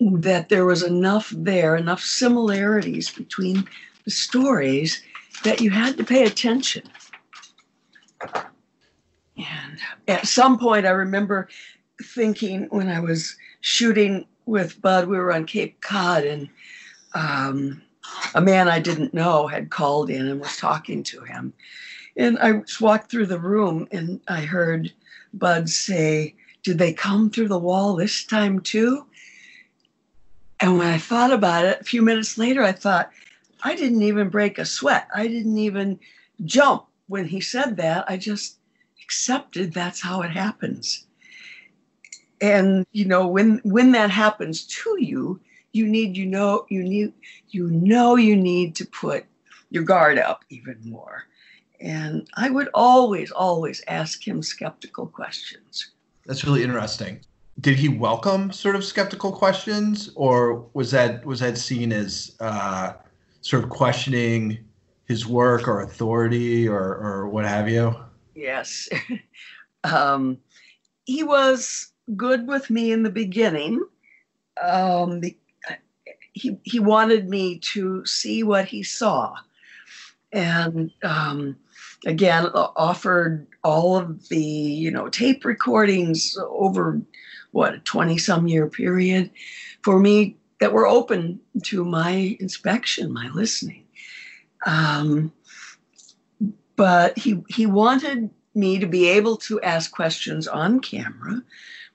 that 0.00 0.48
there 0.48 0.64
was 0.64 0.82
enough 0.82 1.32
there, 1.36 1.76
enough 1.76 2.00
similarities 2.00 3.10
between 3.10 3.66
the 4.04 4.10
stories 4.10 5.02
that 5.44 5.60
you 5.60 5.70
had 5.70 5.96
to 5.96 6.04
pay 6.04 6.24
attention. 6.24 6.82
And 9.36 9.78
at 10.08 10.26
some 10.26 10.58
point, 10.58 10.86
I 10.86 10.90
remember 10.90 11.48
thinking 12.02 12.66
when 12.70 12.88
I 12.88 13.00
was 13.00 13.36
shooting 13.60 14.26
with 14.46 14.80
Budd, 14.80 15.08
we 15.08 15.18
were 15.18 15.32
on 15.32 15.44
Cape 15.44 15.80
Cod, 15.80 16.24
and 16.24 16.48
um, 17.14 17.82
a 18.34 18.40
man 18.40 18.68
I 18.68 18.78
didn't 18.78 19.14
know 19.14 19.46
had 19.46 19.70
called 19.70 20.10
in 20.10 20.26
and 20.28 20.40
was 20.40 20.56
talking 20.56 21.02
to 21.04 21.20
him. 21.22 21.52
And 22.16 22.38
I 22.38 22.62
walked 22.80 23.10
through 23.10 23.26
the 23.26 23.38
room 23.38 23.88
and 23.92 24.20
I 24.28 24.40
heard 24.42 24.92
Budd 25.34 25.68
say, 25.68 26.34
Did 26.62 26.78
they 26.78 26.92
come 26.92 27.30
through 27.30 27.48
the 27.48 27.58
wall 27.58 27.94
this 27.94 28.24
time 28.24 28.60
too? 28.60 29.06
And 30.60 30.78
when 30.78 30.86
I 30.86 30.98
thought 30.98 31.32
about 31.32 31.66
it, 31.66 31.80
a 31.80 31.84
few 31.84 32.00
minutes 32.00 32.38
later, 32.38 32.62
I 32.62 32.72
thought, 32.72 33.10
I 33.62 33.74
didn't 33.74 34.02
even 34.02 34.30
break 34.30 34.58
a 34.58 34.64
sweat. 34.64 35.08
I 35.14 35.26
didn't 35.26 35.58
even 35.58 35.98
jump 36.44 36.86
when 37.08 37.26
he 37.26 37.40
said 37.40 37.76
that. 37.76 38.04
I 38.08 38.16
just 38.16 38.55
accepted 39.06 39.72
that's 39.72 40.02
how 40.02 40.22
it 40.22 40.30
happens. 40.30 41.06
And 42.40 42.86
you 42.92 43.06
know, 43.06 43.26
when 43.26 43.60
when 43.64 43.92
that 43.92 44.10
happens 44.10 44.64
to 44.66 44.96
you, 44.98 45.40
you 45.72 45.86
need 45.86 46.16
you 46.16 46.26
know 46.26 46.66
you 46.68 46.82
need 46.82 47.12
you 47.48 47.70
know 47.70 48.16
you 48.16 48.36
need 48.36 48.74
to 48.76 48.84
put 48.86 49.24
your 49.70 49.84
guard 49.84 50.18
up 50.18 50.44
even 50.50 50.78
more 50.84 51.26
and 51.80 52.28
I 52.34 52.50
would 52.50 52.68
always, 52.74 53.30
always 53.30 53.82
ask 53.88 54.26
him 54.26 54.42
skeptical 54.42 55.06
questions. 55.06 55.92
That's 56.24 56.44
really 56.44 56.62
interesting. 56.62 57.20
Did 57.60 57.76
he 57.76 57.88
welcome 57.88 58.52
sort 58.52 58.76
of 58.76 58.84
skeptical 58.84 59.32
questions, 59.32 60.10
or 60.14 60.66
was 60.74 60.90
that 60.90 61.24
was 61.24 61.40
that 61.40 61.56
seen 61.56 61.92
as 61.92 62.36
uh, 62.40 62.92
sort 63.40 63.64
of 63.64 63.70
questioning 63.70 64.58
his 65.06 65.26
work 65.26 65.66
or 65.66 65.80
authority 65.80 66.68
or 66.68 66.96
or 66.96 67.28
what 67.28 67.46
have 67.46 67.68
you? 67.68 67.94
Yes, 68.36 68.88
um, 69.84 70.36
he 71.06 71.24
was 71.24 71.92
good 72.16 72.46
with 72.46 72.68
me 72.68 72.92
in 72.92 73.02
the 73.02 73.10
beginning. 73.10 73.82
Um, 74.62 75.22
he 76.34 76.58
he 76.62 76.78
wanted 76.78 77.30
me 77.30 77.58
to 77.72 78.04
see 78.04 78.42
what 78.42 78.66
he 78.66 78.82
saw, 78.82 79.34
and 80.32 80.90
um, 81.02 81.56
again 82.04 82.44
offered 82.46 83.46
all 83.64 83.96
of 83.96 84.28
the 84.28 84.38
you 84.38 84.90
know 84.90 85.08
tape 85.08 85.46
recordings 85.46 86.36
over 86.50 87.00
what 87.52 87.74
a 87.74 87.78
20 87.78 88.18
some 88.18 88.46
year 88.46 88.68
period 88.68 89.30
for 89.82 89.98
me 89.98 90.36
that 90.60 90.74
were 90.74 90.86
open 90.86 91.40
to 91.62 91.86
my 91.86 92.36
inspection 92.38 93.14
my 93.14 93.30
listening. 93.30 93.84
Um, 94.66 95.32
but 96.76 97.18
he 97.18 97.42
he 97.48 97.66
wanted 97.66 98.30
me 98.54 98.78
to 98.78 98.86
be 98.86 99.08
able 99.08 99.36
to 99.36 99.60
ask 99.62 99.90
questions 99.90 100.46
on 100.48 100.80
camera 100.80 101.42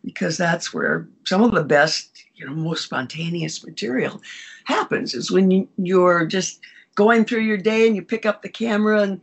because 0.03 0.37
that's 0.37 0.73
where 0.73 1.07
some 1.25 1.41
of 1.43 1.53
the 1.53 1.63
best 1.63 2.25
you 2.35 2.45
know 2.45 2.53
most 2.53 2.83
spontaneous 2.83 3.65
material 3.65 4.21
happens 4.65 5.13
is 5.13 5.31
when 5.31 5.49
you, 5.49 5.67
you're 5.77 6.25
just 6.25 6.59
going 6.95 7.25
through 7.25 7.41
your 7.41 7.57
day 7.57 7.87
and 7.87 7.95
you 7.95 8.01
pick 8.01 8.25
up 8.25 8.41
the 8.41 8.49
camera 8.49 9.01
and 9.01 9.21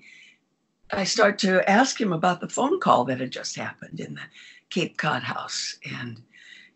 I 0.90 1.04
start 1.04 1.38
to 1.40 1.68
ask 1.68 2.00
him 2.00 2.12
about 2.12 2.40
the 2.40 2.48
phone 2.48 2.80
call 2.80 3.04
that 3.04 3.20
had 3.20 3.30
just 3.30 3.56
happened 3.56 4.00
in 4.00 4.14
the 4.14 4.22
Cape 4.70 4.96
Cod 4.96 5.22
house. 5.22 5.78
And, 5.90 6.22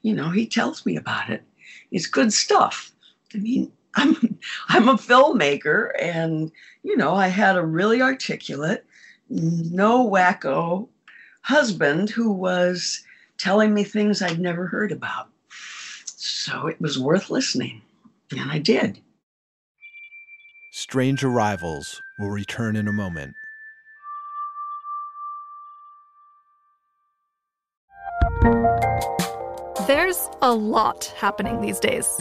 you 0.03 0.15
know, 0.15 0.31
he 0.31 0.47
tells 0.47 0.85
me 0.85 0.97
about 0.97 1.31
it. 1.31 1.43
It's 1.91 2.07
good 2.07 2.33
stuff. 2.33 2.93
I 3.35 3.39
mean, 3.39 3.73
I'm 3.95 4.39
I'm 4.69 4.89
a 4.89 4.95
filmmaker 4.95 5.91
and 6.01 6.51
you 6.83 6.97
know, 6.97 7.15
I 7.15 7.29
had 7.29 7.57
a 7.57 7.65
really 7.65 8.03
articulate, 8.03 8.85
no 9.29 10.09
wacko 10.09 10.89
husband 11.43 12.11
who 12.11 12.33
was 12.33 13.03
telling 13.39 13.75
me 13.75 13.85
things 13.85 14.23
I'd 14.23 14.41
never 14.41 14.67
heard 14.67 14.93
about. 14.93 15.29
So 16.05 16.67
it 16.67 16.81
was 16.81 16.99
worth 16.99 17.31
listening, 17.31 17.83
and 18.31 18.51
I 18.51 18.59
did. 18.59 19.01
Strange 20.73 21.23
Arrivals 21.23 22.01
will 22.19 22.31
return 22.31 22.77
in 22.77 22.89
a 22.89 22.93
moment. 22.93 23.35
There's 29.87 30.29
a 30.41 30.53
lot 30.53 31.13
happening 31.17 31.61
these 31.61 31.79
days. 31.79 32.21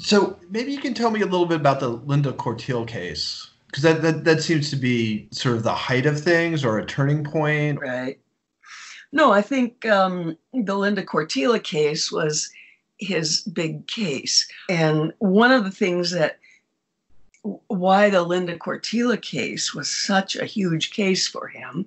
So 0.00 0.38
maybe 0.50 0.72
you 0.72 0.80
can 0.80 0.94
tell 0.94 1.10
me 1.10 1.20
a 1.20 1.26
little 1.26 1.46
bit 1.46 1.60
about 1.60 1.80
the 1.80 1.88
Linda 1.88 2.32
Cortile 2.32 2.86
case, 2.86 3.50
because 3.66 3.82
that, 3.82 4.02
that 4.02 4.24
that 4.24 4.42
seems 4.42 4.70
to 4.70 4.76
be 4.76 5.28
sort 5.30 5.56
of 5.56 5.62
the 5.62 5.74
height 5.74 6.06
of 6.06 6.20
things 6.20 6.64
or 6.64 6.78
a 6.78 6.86
turning 6.86 7.24
point. 7.24 7.80
Right. 7.80 8.18
No, 9.12 9.32
I 9.32 9.42
think 9.42 9.86
um, 9.86 10.36
the 10.52 10.74
Linda 10.74 11.04
Cortile 11.04 11.62
case 11.62 12.10
was 12.10 12.50
his 12.98 13.42
big 13.42 13.86
case, 13.86 14.48
and 14.68 15.12
one 15.18 15.52
of 15.52 15.64
the 15.64 15.70
things 15.70 16.10
that 16.10 16.38
why 17.68 18.10
the 18.10 18.22
Linda 18.22 18.56
Cortile 18.56 19.20
case 19.20 19.74
was 19.74 19.90
such 19.90 20.34
a 20.34 20.46
huge 20.46 20.92
case 20.92 21.28
for 21.28 21.46
him 21.46 21.86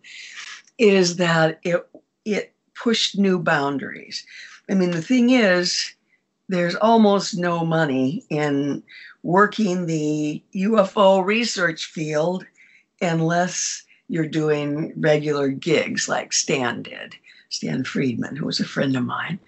is 0.77 1.15
that 1.17 1.59
it 1.63 1.87
it 2.25 2.53
pushed 2.75 3.17
new 3.17 3.39
boundaries. 3.39 4.25
I 4.69 4.75
mean, 4.75 4.91
the 4.91 5.01
thing 5.01 5.31
is, 5.31 5.93
there's 6.49 6.75
almost 6.75 7.37
no 7.37 7.65
money 7.65 8.25
in 8.29 8.83
working 9.23 9.85
the 9.85 10.41
UFO 10.55 11.23
research 11.23 11.85
field 11.85 12.45
unless 13.01 13.83
you're 14.07 14.27
doing 14.27 14.93
regular 14.95 15.49
gigs 15.49 16.07
like 16.07 16.31
Stan 16.31 16.81
did, 16.81 17.15
Stan 17.49 17.83
Friedman, 17.83 18.35
who 18.35 18.45
was 18.45 18.59
a 18.59 18.65
friend 18.65 18.95
of 18.95 19.03
mine. 19.03 19.39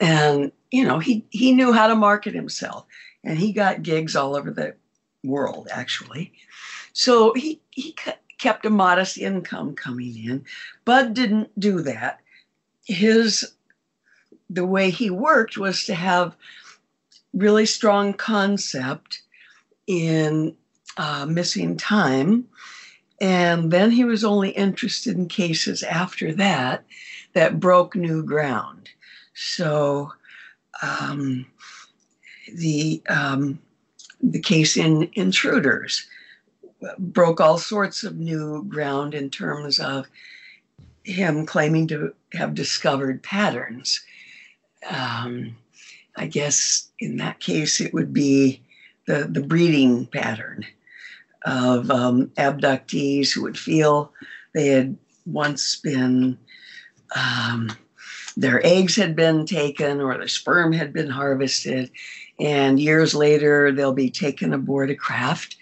And, 0.00 0.52
you 0.70 0.84
know, 0.84 1.00
he, 1.00 1.24
he 1.30 1.52
knew 1.52 1.72
how 1.72 1.88
to 1.88 1.96
market 1.96 2.34
himself 2.34 2.86
and 3.24 3.36
he 3.36 3.52
got 3.52 3.82
gigs 3.82 4.14
all 4.14 4.36
over 4.36 4.52
the 4.52 4.74
world, 5.24 5.68
actually. 5.72 6.32
So 6.92 7.34
he, 7.34 7.60
he 7.70 7.96
kept 8.38 8.64
a 8.64 8.70
modest 8.70 9.18
income 9.18 9.74
coming 9.74 10.16
in. 10.24 10.44
Budd 10.84 11.14
didn't 11.14 11.58
do 11.58 11.82
that. 11.82 12.20
His 12.84 13.52
the 14.50 14.66
way 14.66 14.90
he 14.90 15.10
worked 15.10 15.56
was 15.56 15.84
to 15.84 15.94
have 15.94 16.36
really 17.32 17.66
strong 17.66 18.14
concept 18.14 19.22
in 19.86 20.56
uh, 20.96 21.26
missing 21.26 21.76
time. 21.76 22.46
And 23.20 23.70
then 23.70 23.90
he 23.90 24.04
was 24.04 24.24
only 24.24 24.50
interested 24.50 25.16
in 25.16 25.28
cases 25.28 25.82
after 25.82 26.32
that 26.34 26.84
that 27.34 27.60
broke 27.60 27.96
new 27.96 28.22
ground. 28.22 28.88
So 29.34 30.12
um, 30.82 31.46
the 32.54 33.02
um, 33.08 33.58
the 34.20 34.40
case 34.40 34.76
in 34.76 35.10
intruders 35.14 36.06
broke 36.98 37.40
all 37.40 37.58
sorts 37.58 38.04
of 38.04 38.16
new 38.16 38.64
ground 38.64 39.14
in 39.14 39.30
terms 39.30 39.78
of 39.78 40.06
him 41.04 41.46
claiming 41.46 41.88
to 41.88 42.14
have 42.32 42.54
discovered 42.54 43.22
patterns 43.22 44.00
um, 44.90 45.56
I 46.16 46.26
guess 46.26 46.90
in 46.98 47.16
that 47.18 47.40
case 47.40 47.80
it 47.80 47.94
would 47.94 48.12
be 48.12 48.62
the, 49.06 49.28
the 49.30 49.42
breeding 49.42 50.06
pattern 50.06 50.64
of 51.44 51.90
um, 51.90 52.26
abductees 52.36 53.32
who 53.32 53.42
would 53.42 53.58
feel 53.58 54.12
they 54.54 54.68
had 54.68 54.96
once 55.24 55.76
been, 55.76 56.38
um, 57.14 57.70
their 58.36 58.64
eggs 58.64 58.96
had 58.96 59.14
been 59.14 59.46
taken 59.46 60.00
or 60.00 60.16
their 60.16 60.28
sperm 60.28 60.72
had 60.72 60.92
been 60.92 61.10
harvested, 61.10 61.90
and 62.38 62.80
years 62.80 63.14
later 63.14 63.72
they'll 63.72 63.92
be 63.92 64.10
taken 64.10 64.52
aboard 64.52 64.90
a 64.90 64.94
craft 64.94 65.56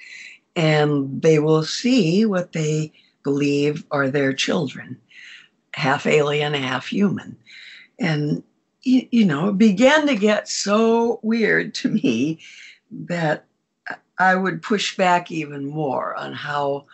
and 0.57 1.21
they 1.21 1.39
will 1.39 1.63
see 1.63 2.25
what 2.25 2.53
they 2.53 2.93
believe 3.23 3.85
are 3.91 4.09
their 4.09 4.33
children, 4.33 4.99
half 5.75 6.07
alien, 6.07 6.55
half 6.55 6.87
human. 6.87 7.37
And 7.99 8.43
you, 8.87 9.09
you 9.11 9.25
know, 9.25 9.49
it 9.49 9.59
began 9.59 10.07
to 10.07 10.15
get 10.15 10.49
so 10.49 11.19
weird 11.23 11.75
to 11.75 11.89
me 11.89 12.39
that 12.91 13.45
I 14.19 14.35
would 14.35 14.63
push 14.63 14.97
back 14.97 15.31
even 15.31 15.67
more 15.67 16.15
on 16.15 16.33
how 16.33 16.87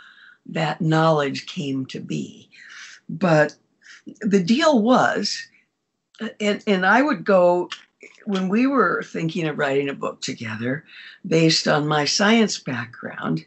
that 0.47 0.81
knowledge 0.81 1.47
came 1.47 1.87
to 1.87 2.01
be. 2.01 2.49
But 3.09 3.55
the 4.21 4.43
deal 4.43 4.83
was, 4.83 5.47
and, 6.41 6.63
and 6.67 6.87
I 6.87 7.03
would 7.03 7.25
go, 7.25 7.69
when 8.25 8.49
we 8.49 8.67
were 8.67 9.03
thinking 9.03 9.47
of 9.47 9.59
writing 9.59 9.89
a 9.89 9.95
book 9.95 10.23
together 10.23 10.85
based 11.27 11.69
on 11.69 11.87
my 11.87 12.05
science 12.05 12.59
background 12.59 13.45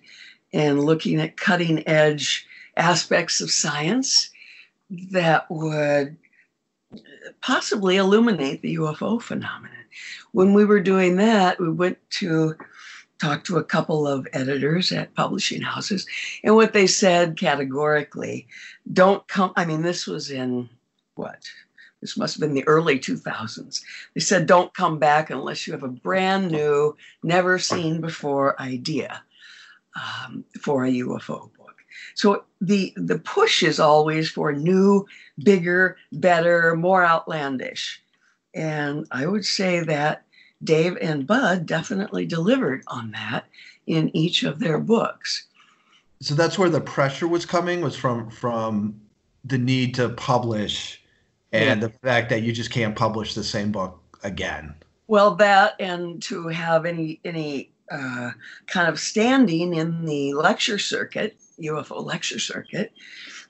and 0.53 0.85
looking 0.85 1.19
at 1.19 1.37
cutting 1.37 1.85
edge 1.87 2.45
aspects 2.77 3.41
of 3.41 3.49
science 3.51 4.29
that 5.11 5.49
would 5.49 6.15
possibly 7.41 7.97
illuminate 7.97 8.61
the 8.61 8.75
UFO 8.75 9.21
phenomenon. 9.21 9.77
When 10.31 10.53
we 10.53 10.65
were 10.65 10.81
doing 10.81 11.15
that, 11.17 11.59
we 11.59 11.69
went 11.69 11.97
to 12.11 12.55
talk 13.19 13.43
to 13.45 13.57
a 13.57 13.63
couple 13.63 14.07
of 14.07 14.27
editors 14.33 14.91
at 14.91 15.15
publishing 15.15 15.61
houses, 15.61 16.05
and 16.43 16.55
what 16.55 16.73
they 16.73 16.87
said 16.87 17.37
categorically 17.37 18.47
don't 18.91 19.25
come. 19.27 19.53
I 19.55 19.65
mean, 19.65 19.81
this 19.81 20.05
was 20.05 20.31
in 20.31 20.69
what? 21.15 21.43
This 22.01 22.17
must 22.17 22.35
have 22.35 22.41
been 22.41 22.53
the 22.53 22.67
early 22.67 22.99
2000s. 22.99 23.81
They 24.13 24.21
said, 24.21 24.45
don't 24.45 24.73
come 24.73 24.99
back 24.99 25.29
unless 25.31 25.65
you 25.65 25.73
have 25.73 25.81
a 25.81 25.87
brand 25.87 26.51
new, 26.51 26.95
never 27.23 27.57
seen 27.57 27.99
before 27.99 28.61
idea 28.61 29.23
um, 29.95 30.43
for 30.61 30.85
a 30.85 30.91
UFO 30.91 31.49
so 32.13 32.43
the 32.61 32.93
the 32.95 33.19
push 33.19 33.63
is 33.63 33.79
always 33.79 34.29
for 34.29 34.53
new, 34.53 35.05
bigger, 35.43 35.97
better, 36.11 36.75
more 36.75 37.03
outlandish. 37.03 38.01
And 38.53 39.05
I 39.11 39.25
would 39.25 39.45
say 39.45 39.81
that 39.81 40.23
Dave 40.63 40.97
and 41.01 41.27
Budd 41.27 41.65
definitely 41.65 42.25
delivered 42.25 42.83
on 42.87 43.11
that 43.11 43.45
in 43.87 44.15
each 44.15 44.43
of 44.43 44.59
their 44.59 44.79
books. 44.79 45.47
So 46.21 46.33
that's 46.33 46.57
where 46.57 46.69
the 46.69 46.81
pressure 46.81 47.27
was 47.27 47.45
coming 47.45 47.81
was 47.81 47.95
from 47.95 48.29
from 48.29 48.99
the 49.43 49.57
need 49.57 49.93
to 49.95 50.09
publish 50.09 51.01
and 51.51 51.81
yeah. 51.81 51.87
the 51.87 51.93
fact 51.99 52.29
that 52.29 52.41
you 52.41 52.51
just 52.51 52.71
can't 52.71 52.95
publish 52.95 53.33
the 53.33 53.43
same 53.43 53.71
book 53.71 53.99
again. 54.23 54.73
Well, 55.07 55.35
that 55.35 55.75
and 55.79 56.21
to 56.23 56.47
have 56.47 56.85
any 56.85 57.19
any 57.23 57.71
uh, 57.91 58.31
kind 58.67 58.87
of 58.87 58.99
standing 58.99 59.75
in 59.75 60.05
the 60.05 60.33
lecture 60.33 60.79
circuit 60.79 61.37
UFO 61.61 62.03
lecture 62.03 62.39
circuit, 62.39 62.91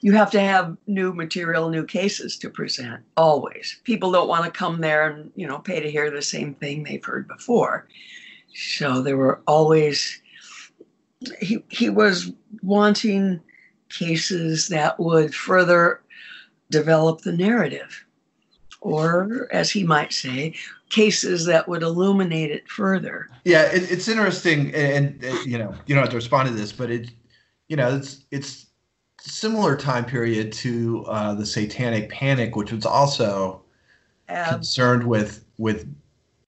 you 0.01 0.11
have 0.13 0.31
to 0.31 0.39
have 0.39 0.77
new 0.87 1.13
material, 1.13 1.69
new 1.69 1.85
cases 1.85 2.37
to 2.39 2.49
present 2.49 3.03
always. 3.17 3.79
People 3.83 4.11
don't 4.11 4.27
want 4.27 4.45
to 4.45 4.51
come 4.51 4.81
there 4.81 5.09
and, 5.09 5.31
you 5.35 5.47
know, 5.47 5.59
pay 5.59 5.79
to 5.79 5.91
hear 5.91 6.11
the 6.11 6.21
same 6.21 6.53
thing 6.55 6.83
they've 6.83 7.03
heard 7.03 7.27
before. 7.27 7.87
So 8.53 9.01
there 9.01 9.17
were 9.17 9.41
always 9.47 10.21
he 11.39 11.63
he 11.69 11.89
was 11.89 12.31
wanting 12.61 13.41
cases 13.89 14.67
that 14.69 14.99
would 14.99 15.33
further 15.33 16.01
develop 16.69 17.21
the 17.21 17.31
narrative 17.31 18.05
or 18.81 19.47
as 19.51 19.71
he 19.71 19.83
might 19.83 20.11
say 20.11 20.53
cases 20.89 21.45
that 21.45 21.67
would 21.67 21.83
illuminate 21.83 22.51
it 22.51 22.67
further 22.69 23.27
yeah 23.43 23.63
it, 23.71 23.89
it's 23.91 24.07
interesting 24.07 24.73
and, 24.73 25.23
and, 25.23 25.45
you 25.45 25.57
know 25.57 25.73
you 25.85 25.95
don't 25.95 26.03
have 26.03 26.09
to 26.09 26.15
respond 26.15 26.47
to 26.47 26.53
this 26.53 26.71
but 26.71 26.89
it 26.89 27.09
you 27.67 27.75
know, 27.75 27.95
it's 27.95 28.25
it's 28.31 28.67
similar 29.19 29.75
time 29.75 30.05
period 30.05 30.51
to 30.53 31.05
uh, 31.07 31.33
the 31.33 31.45
Satanic 31.45 32.09
Panic, 32.09 32.55
which 32.55 32.71
was 32.71 32.85
also 32.85 33.61
concerned 34.27 35.05
with 35.05 35.45
with 35.57 35.87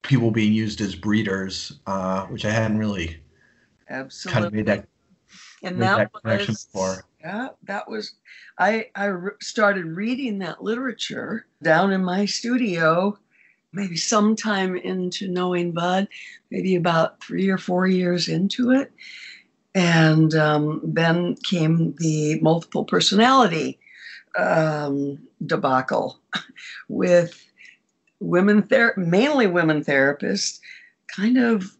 people 0.02 0.30
being 0.30 0.52
used 0.52 0.80
as 0.80 0.94
breeders, 0.94 1.78
uh, 1.86 2.26
which 2.26 2.44
I 2.44 2.50
hadn't 2.50 2.78
really 2.78 3.20
absolutely 3.90 4.34
kind 4.34 4.46
of 4.46 4.52
made 4.52 4.66
that 4.66 4.86
and 5.62 5.82
that, 5.82 5.96
that 5.96 6.22
connection 6.22 6.52
was, 6.52 6.64
before. 6.64 7.04
Yeah, 7.20 7.48
that 7.64 7.88
was. 7.88 8.14
I 8.58 8.86
I 8.94 9.06
re- 9.06 9.32
started 9.40 9.84
reading 9.86 10.38
that 10.38 10.62
literature 10.62 11.46
down 11.62 11.92
in 11.92 12.04
my 12.04 12.26
studio, 12.26 13.18
maybe 13.72 13.96
sometime 13.96 14.76
into 14.76 15.28
knowing 15.28 15.72
Budd, 15.72 16.08
maybe 16.50 16.76
about 16.76 17.22
three 17.22 17.48
or 17.48 17.58
four 17.58 17.86
years 17.86 18.28
into 18.28 18.70
it, 18.70 18.92
and 19.74 20.34
um, 20.34 20.80
then 20.82 21.36
came 21.36 21.94
the 21.98 22.40
multiple 22.40 22.84
personality 22.84 23.78
um, 24.36 25.18
debacle 25.44 26.18
with 26.88 27.44
women, 28.20 28.62
ther- 28.62 28.94
mainly 28.96 29.46
women 29.46 29.84
therapists, 29.84 30.60
kind 31.14 31.38
of 31.38 31.76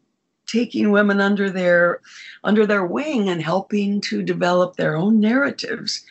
taking 0.47 0.91
women 0.91 1.21
under 1.21 1.51
their 1.51 2.01
under 2.43 2.67
their 2.67 2.85
wing 2.85 3.29
and 3.29 3.43
helping 3.43 4.01
to 4.01 4.23
develop 4.23 4.77
their 4.77 4.97
own 4.97 5.21
narratives 5.21 6.05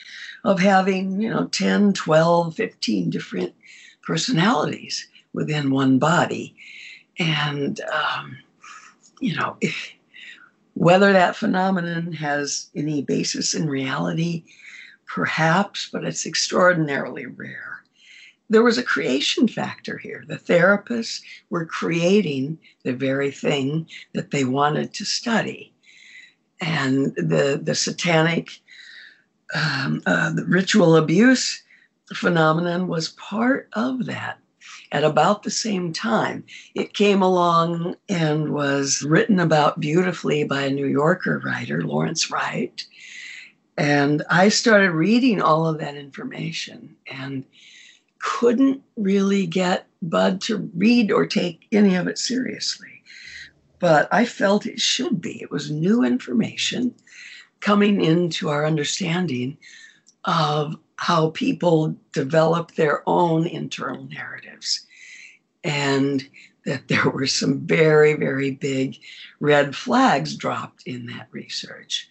of 0.43 0.59
having 0.59 1.19
you 1.19 1.29
know 1.29 1.47
10 1.47 1.93
12 1.93 2.55
15 2.55 3.09
different 3.09 3.53
personalities 4.03 5.07
within 5.33 5.71
one 5.71 5.97
body. 5.99 6.55
And 7.19 7.81
um, 7.81 8.37
you 9.19 9.35
know 9.35 9.57
whether 10.77 11.11
that 11.11 11.35
phenomenon 11.35 12.13
has 12.13 12.69
any 12.75 13.01
basis 13.01 13.55
in 13.55 13.67
reality, 13.67 14.43
perhaps, 15.07 15.89
but 15.91 16.03
it's 16.03 16.25
extraordinarily 16.25 17.25
rare. 17.25 17.83
there 18.49 18.63
was 18.63 18.77
a 18.77 18.83
creation 18.83 19.45
factor 19.47 19.97
here. 19.97 20.23
The 20.25 20.37
therapists 20.37 21.21
were 21.49 21.65
creating 21.65 22.57
the 22.83 22.93
very 22.93 23.29
thing 23.29 23.89
that 24.13 24.31
they 24.31 24.45
wanted 24.45 24.93
to 24.93 25.03
study. 25.03 25.73
And 26.61 27.13
the, 27.15 27.59
the 27.61 27.75
satanic 27.75 28.61
um, 29.53 30.01
uh, 30.05 30.31
the 30.31 30.45
ritual 30.45 30.95
abuse 30.97 31.63
phenomenon 32.13 32.87
was 32.87 33.09
part 33.09 33.69
of 33.73 34.05
that 34.05 34.39
at 34.91 35.03
about 35.03 35.43
the 35.43 35.51
same 35.51 35.91
time. 35.93 36.43
It 36.75 36.93
came 36.93 37.21
along 37.21 37.95
and 38.09 38.53
was 38.53 39.03
written 39.03 39.39
about 39.39 39.79
beautifully 39.79 40.43
by 40.43 40.63
a 40.63 40.69
New 40.69 40.87
Yorker 40.87 41.41
writer, 41.43 41.81
Lawrence 41.81 42.31
Wright. 42.31 42.85
And 43.77 44.23
I 44.29 44.49
started 44.49 44.91
reading 44.91 45.41
all 45.41 45.67
of 45.67 45.79
that 45.79 45.95
information 45.95 46.95
and 47.07 47.43
couldn't 48.19 48.81
really 48.95 49.45
get 49.45 49.85
Budd 50.01 50.41
to 50.41 50.69
read 50.75 51.11
or 51.11 51.25
take 51.25 51.67
any 51.71 51.95
of 51.95 52.07
it 52.07 52.17
seriously. 52.17 53.03
But 53.79 54.07
I 54.11 54.25
felt 54.25 54.65
it 54.65 54.79
should 54.79 55.21
be. 55.21 55.41
It 55.41 55.51
was 55.51 55.69
new 55.69 56.03
information 56.03 56.95
coming 57.59 58.01
into 58.01 58.49
our 58.49 58.65
understanding 58.65 59.57
of 60.25 60.75
how 60.97 61.29
people 61.31 61.95
develop 62.11 62.73
their 62.73 63.01
own 63.07 63.47
internal 63.47 64.03
narratives. 64.05 64.85
And 65.63 66.27
that 66.65 66.89
there 66.89 67.09
were 67.09 67.27
some 67.27 67.61
very, 67.61 68.13
very 68.13 68.51
big 68.51 68.97
red 69.39 69.75
flags 69.75 70.35
dropped 70.35 70.83
in 70.85 71.05
that 71.05 71.29
research. 71.31 72.09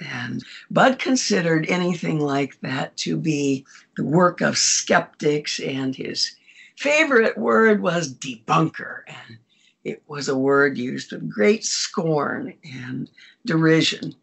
And 0.00 0.44
Budd 0.70 0.98
considered 0.98 1.66
anything 1.68 2.20
like 2.20 2.60
that 2.60 2.96
to 2.98 3.16
be 3.16 3.64
the 3.96 4.04
work 4.04 4.42
of 4.42 4.58
skeptics, 4.58 5.60
and 5.60 5.96
his 5.96 6.36
favorite 6.76 7.38
word 7.38 7.80
was 7.80 8.12
debunker. 8.12 9.02
And 9.06 9.38
it 9.84 10.02
was 10.06 10.28
a 10.28 10.36
word 10.36 10.76
used 10.76 11.12
with 11.12 11.30
great 11.30 11.64
scorn 11.64 12.54
and 12.64 13.10
derision 13.46 14.14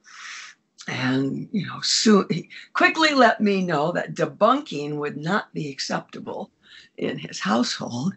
and 0.88 1.48
you 1.52 1.66
know 1.66 1.80
soon 1.82 2.28
quickly 2.74 3.14
let 3.14 3.42
me 3.42 3.64
know 3.64 3.92
that 3.92 4.16
debunking 4.16 4.96
would 4.96 5.18
not 5.18 5.54
be 5.54 5.70
acceptable 5.70 6.52
in 6.98 7.18
his 7.18 7.40
household. 7.40 8.14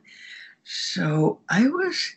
So 0.65 1.41
i 1.49 1.69
was 1.69 2.15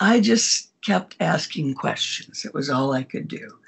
i 0.00 0.20
just 0.20 0.70
kept 0.82 1.16
asking 1.20 1.74
questions. 1.74 2.44
It 2.44 2.54
was 2.54 2.70
all 2.70 2.92
i 2.92 3.02
could 3.02 3.28
do. 3.28 3.58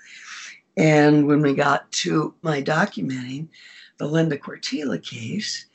And 0.77 1.27
when 1.27 1.43
we 1.43 1.55
got 1.55 1.91
to 1.93 2.35
my 2.43 2.63
documenting 2.63 3.49
the 3.99 4.07
linda 4.07 4.39
cortile 4.39 5.03
case 5.03 5.67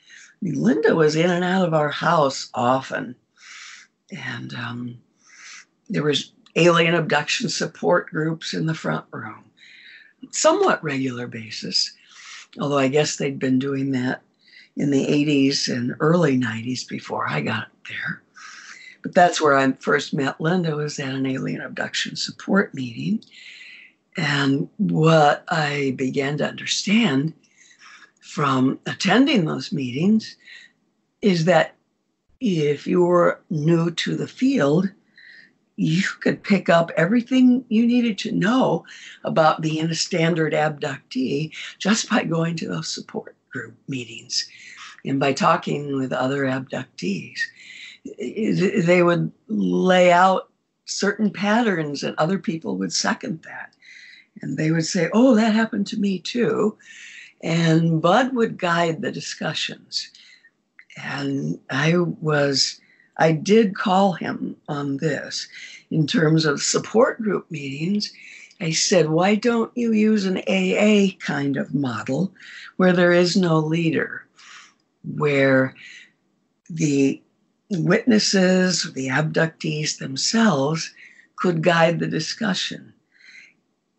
I 0.41 0.45
mean, 0.45 0.61
linda 0.61 0.95
was 0.95 1.15
in 1.15 1.31
and 1.31 1.43
out 1.43 1.67
of 1.67 1.73
our 1.73 1.89
house 1.89 2.49
often. 2.53 3.15
And 4.11 4.53
um, 4.53 4.99
there 5.89 6.03
was 6.03 6.31
alien 6.55 6.93
abduction 6.93 7.49
support 7.49 8.09
groups 8.09 8.53
in 8.53 8.65
the 8.65 8.73
front 8.73 9.05
room 9.11 9.46
somewhat 10.31 10.83
regular 10.83 11.27
basis, 11.27 11.93
although 12.59 12.77
I 12.77 12.87
guess 12.87 13.15
they'd 13.15 13.39
been 13.39 13.59
doing 13.59 13.91
that 13.91 14.21
in 14.75 14.91
the 14.91 15.05
80s 15.05 15.73
and 15.73 15.95
early 15.99 16.37
90s 16.37 16.87
before 16.87 17.27
I 17.27 17.41
got 17.41 17.67
there. 17.89 18.21
But 19.01 19.13
that's 19.13 19.41
where 19.41 19.57
I 19.57 19.71
first 19.73 20.13
met 20.13 20.39
Linda 20.39 20.75
was 20.75 20.99
at 20.99 21.13
an 21.13 21.25
alien 21.25 21.61
abduction 21.61 22.15
support 22.15 22.73
meeting. 22.73 23.23
And 24.17 24.69
what 24.77 25.43
I 25.49 25.93
began 25.95 26.37
to 26.39 26.47
understand 26.47 27.33
from 28.21 28.79
attending 28.85 29.45
those 29.45 29.71
meetings 29.71 30.35
is 31.21 31.45
that 31.45 31.75
if 32.39 32.85
you're 32.85 33.41
new 33.49 33.91
to 33.91 34.15
the 34.15 34.27
field, 34.27 34.89
you 35.77 36.01
could 36.21 36.43
pick 36.43 36.69
up 36.69 36.91
everything 36.97 37.63
you 37.69 37.85
needed 37.85 38.17
to 38.17 38.31
know 38.31 38.83
about 39.23 39.61
being 39.61 39.85
a 39.85 39.95
standard 39.95 40.53
abductee 40.53 41.55
just 41.77 42.09
by 42.09 42.23
going 42.23 42.55
to 42.57 42.67
those 42.67 42.93
support 42.93 43.35
group 43.51 43.75
meetings 43.87 44.49
and 45.05 45.19
by 45.19 45.31
talking 45.31 45.95
with 45.95 46.11
other 46.11 46.43
abductees. 46.45 47.39
They 48.19 49.03
would 49.03 49.31
lay 49.47 50.11
out 50.11 50.49
certain 50.85 51.31
patterns, 51.31 52.03
and 52.03 52.15
other 52.17 52.39
people 52.39 52.77
would 52.77 52.93
second 52.93 53.43
that. 53.43 53.73
And 54.41 54.57
they 54.57 54.71
would 54.71 54.85
say, 54.85 55.09
Oh, 55.13 55.35
that 55.35 55.53
happened 55.53 55.87
to 55.87 55.99
me 55.99 56.19
too. 56.19 56.77
And 57.43 58.01
Budd 58.01 58.35
would 58.35 58.57
guide 58.57 59.01
the 59.01 59.11
discussions. 59.11 60.09
And 61.03 61.59
I 61.69 61.97
was 61.97 62.79
I 63.17 63.31
did 63.31 63.75
call 63.75 64.13
him 64.13 64.55
on 64.67 64.97
this 64.97 65.47
in 65.89 66.05
terms 66.05 66.45
of 66.45 66.61
support 66.61 67.21
group 67.21 67.49
meetings. 67.49 68.13
I 68.61 68.71
said, 68.71 69.09
why 69.09 69.35
don't 69.35 69.71
you 69.75 69.91
use 69.91 70.25
an 70.25 70.37
AA 70.47 71.15
kind 71.19 71.57
of 71.57 71.73
model 71.73 72.33
where 72.77 72.93
there 72.93 73.11
is 73.11 73.35
no 73.35 73.59
leader, 73.59 74.25
where 75.15 75.75
the 76.69 77.21
witnesses, 77.69 78.91
the 78.93 79.09
abductees 79.09 79.97
themselves 79.97 80.93
could 81.37 81.63
guide 81.63 81.99
the 81.99 82.07
discussion? 82.07 82.93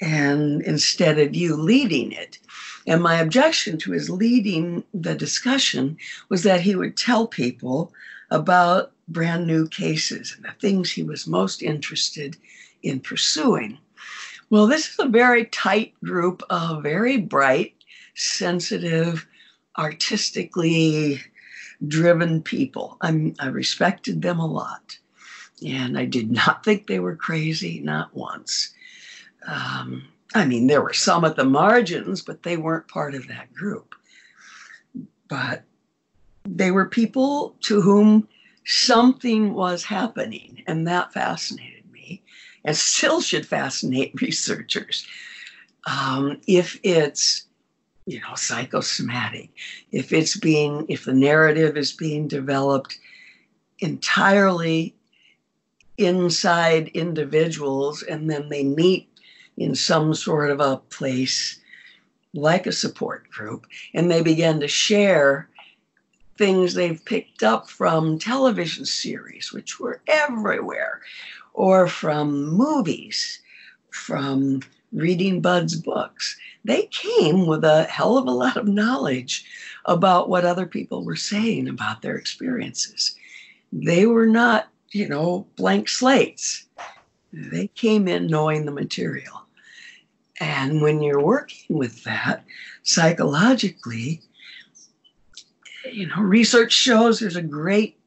And 0.01 0.63
instead 0.63 1.19
of 1.19 1.35
you 1.35 1.57
leading 1.57 2.13
it. 2.13 2.39
And 2.87 3.03
my 3.03 3.17
objection 3.17 3.79
to 3.79 3.91
his 3.93 4.09
leading 4.09 4.85
the 4.95 5.15
discussion 5.15 5.97
was 6.29 6.45
that 6.45 6.61
he 6.61 6.77
would 6.77 6.97
tell 6.97 7.27
people 7.27 7.93
about 8.31 8.93
brand 9.09 9.47
new 9.47 9.67
cases 9.69 10.35
and 10.37 10.45
the 10.45 10.53
things 10.61 10.91
he 10.91 11.03
was 11.03 11.27
most 11.27 11.63
interested 11.63 12.37
in 12.83 13.01
pursuing. 13.01 13.79
Well, 14.51 14.67
this 14.67 14.89
is 14.89 14.99
a 14.99 15.09
very 15.09 15.47
tight 15.47 15.95
group 16.03 16.43
of 16.51 16.83
very 16.83 17.19
bright, 17.19 17.75
sensitive, 18.15 19.27
artistically 19.77 21.21
driven 21.87 22.43
people. 22.43 22.97
I'm, 23.01 23.35
I 23.39 23.49
respected 23.49 24.23
them 24.23 24.39
a 24.39 24.47
lot. 24.47 24.99
And 25.67 25.99
I 25.99 26.05
did 26.05 26.31
not 26.31 26.65
think 26.65 26.87
they 26.87 27.01
were 27.01 27.17
crazy, 27.17 27.81
not 27.81 28.15
once. 28.15 28.75
Um, 29.47 30.05
I 30.35 30.45
mean, 30.45 30.67
there 30.67 30.83
were 30.83 30.93
some 30.93 31.25
at 31.25 31.37
the 31.37 31.45
margins, 31.45 32.23
but 32.23 32.43
they 32.43 32.57
weren't 32.57 32.89
part 32.89 33.15
of 33.15 33.29
that 33.29 33.53
group. 33.55 33.95
But 35.29 35.63
they 36.45 36.71
were 36.71 36.87
people 36.87 37.55
to 37.63 37.81
whom 37.81 38.29
something 38.69 39.55
was 39.55 39.83
happening, 39.83 40.63
and 40.67 40.87
that 40.87 41.13
fascinated 41.13 41.91
me, 41.91 42.23
and 42.65 42.77
still 42.77 43.21
should 43.21 43.47
fascinate 43.47 44.13
researchers. 44.21 45.07
Um, 45.87 46.39
if 46.47 46.79
it's 46.83 47.47
you 48.07 48.21
know 48.21 48.35
psychosomatic, 48.35 49.49
if 49.91 50.13
it's 50.13 50.37
being 50.37 50.85
if 50.89 51.07
the 51.07 51.15
narrative 51.15 51.77
is 51.77 51.93
being 51.93 52.29
developed 52.29 52.99
entirely 53.79 54.95
inside 55.97 56.89
individuals, 56.89 58.03
and 58.03 58.31
then 58.31 58.51
they 58.51 58.65
meet 58.65 59.09
in 59.57 59.75
some 59.75 60.13
sort 60.15 60.51
of 60.51 60.61
a 60.61 60.77
place 60.91 61.59
like 62.35 62.67
a 62.67 62.73
support 62.73 63.31
group, 63.31 63.67
and 63.95 64.11
they 64.11 64.21
begin 64.21 64.61
to 64.61 64.69
share 64.69 65.49
things 66.39 66.75
they've 66.75 67.05
picked 67.05 67.43
up 67.43 67.69
from 67.69 68.19
television 68.19 68.87
series, 68.87 69.53
which 69.53 69.79
were 69.79 70.01
everywhere, 70.07 71.03
or 71.53 71.89
from 71.89 72.47
movies, 72.47 73.43
from 73.91 74.63
reading 74.93 75.41
Budd's 75.41 75.75
books. 75.75 76.39
They 76.65 76.87
came 76.87 77.47
with 77.47 77.65
a 77.65 77.85
hell 77.85 78.17
of 78.17 78.27
a 78.27 78.31
lot 78.31 78.57
of 78.57 78.69
knowledge 78.69 79.45
about 79.85 80.29
what 80.29 80.45
other 80.45 80.67
people 80.67 81.05
were 81.05 81.17
saying 81.17 81.69
about 81.69 82.03
their 82.03 82.17
experiences. 82.17 83.15
They 83.73 84.07
were 84.07 84.27
not, 84.27 84.69
you 84.93 85.09
know, 85.09 85.47
blank 85.57 85.89
slates. 85.89 86.67
They 87.33 87.69
came 87.69 88.09
in 88.09 88.27
knowing 88.27 88.65
the 88.65 88.73
material. 88.73 89.45
And 90.41 90.81
when 90.81 91.03
you're 91.03 91.23
working 91.23 91.77
with 91.77 92.05
that 92.05 92.45
psychologically, 92.83 94.23
you 95.93 96.07
know, 96.07 96.21
research 96.21 96.73
shows 96.73 97.19
there's 97.19 97.37
a 97.37 97.43
great 97.43 97.99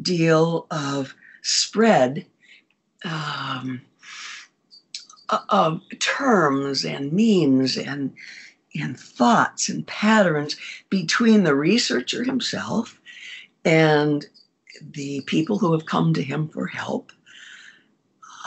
deal 0.00 0.66
of 0.70 1.14
spread 1.42 2.26
um, 3.04 3.80
of 5.48 5.80
terms 5.98 6.84
and 6.84 7.12
memes 7.12 7.76
and 7.76 8.12
and 8.76 8.98
thoughts 8.98 9.68
and 9.68 9.86
patterns 9.86 10.56
between 10.90 11.42
the 11.42 11.54
researcher 11.54 12.22
himself 12.22 13.00
and 13.64 14.26
the 14.92 15.20
people 15.22 15.58
who 15.58 15.72
have 15.72 15.86
come 15.86 16.14
to 16.14 16.22
him 16.22 16.48
for 16.48 16.66
help 16.66 17.10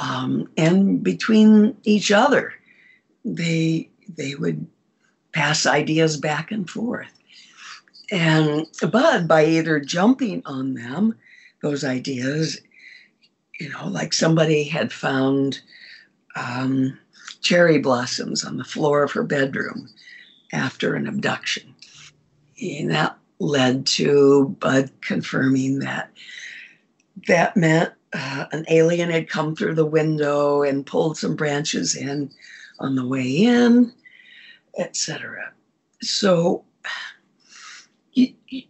um, 0.02 0.50
and 0.56 1.04
between 1.04 1.76
each 1.84 2.12
other 2.12 2.54
they 3.26 3.90
they 4.18 4.36
would 4.36 4.66
pass 5.34 5.66
ideas 5.66 6.16
back 6.16 6.52
and 6.52 6.70
forth 6.70 7.20
And 8.12 8.68
Budd, 8.82 9.28
by 9.28 9.46
either 9.46 9.80
jumping 9.80 10.42
on 10.46 10.74
them, 10.74 11.16
those 11.62 11.84
ideas, 11.84 12.60
you 13.60 13.70
know, 13.70 13.88
like 13.88 14.14
somebody 14.14 14.64
had 14.64 14.92
found 14.92 15.62
um, 16.36 16.98
cherry 17.42 17.80
blossoms 17.80 18.44
on 18.44 18.58
the 18.58 18.64
floor 18.64 19.04
of 19.04 19.12
her 19.12 19.24
bedroom 19.24 19.90
after 20.52 20.96
an 20.96 21.08
abduction. 21.08 21.74
And 22.62 22.92
that 22.92 23.18
led 23.40 23.86
to 23.88 24.56
Budd 24.60 24.92
confirming 25.02 25.80
that 25.80 26.12
that 27.28 27.56
meant 27.56 27.94
uh, 28.14 28.46
an 28.52 28.66
alien 28.70 29.10
had 29.10 29.30
come 29.30 29.56
through 29.56 29.76
the 29.76 29.86
window 29.86 30.62
and 30.62 30.86
pulled 30.86 31.18
some 31.18 31.36
branches 31.36 31.96
in 31.96 32.30
on 32.80 32.96
the 32.96 33.06
way 33.06 33.28
in, 33.28 33.92
etc. 34.78 35.52
So 36.02 36.64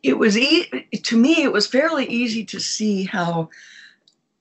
it, 0.01 0.17
was 0.17 0.37
e- 0.37 0.87
to 1.03 1.17
me 1.17 1.43
it 1.43 1.51
was 1.51 1.67
fairly 1.67 2.05
easy 2.05 2.45
to 2.45 2.59
see 2.59 3.03
how 3.03 3.49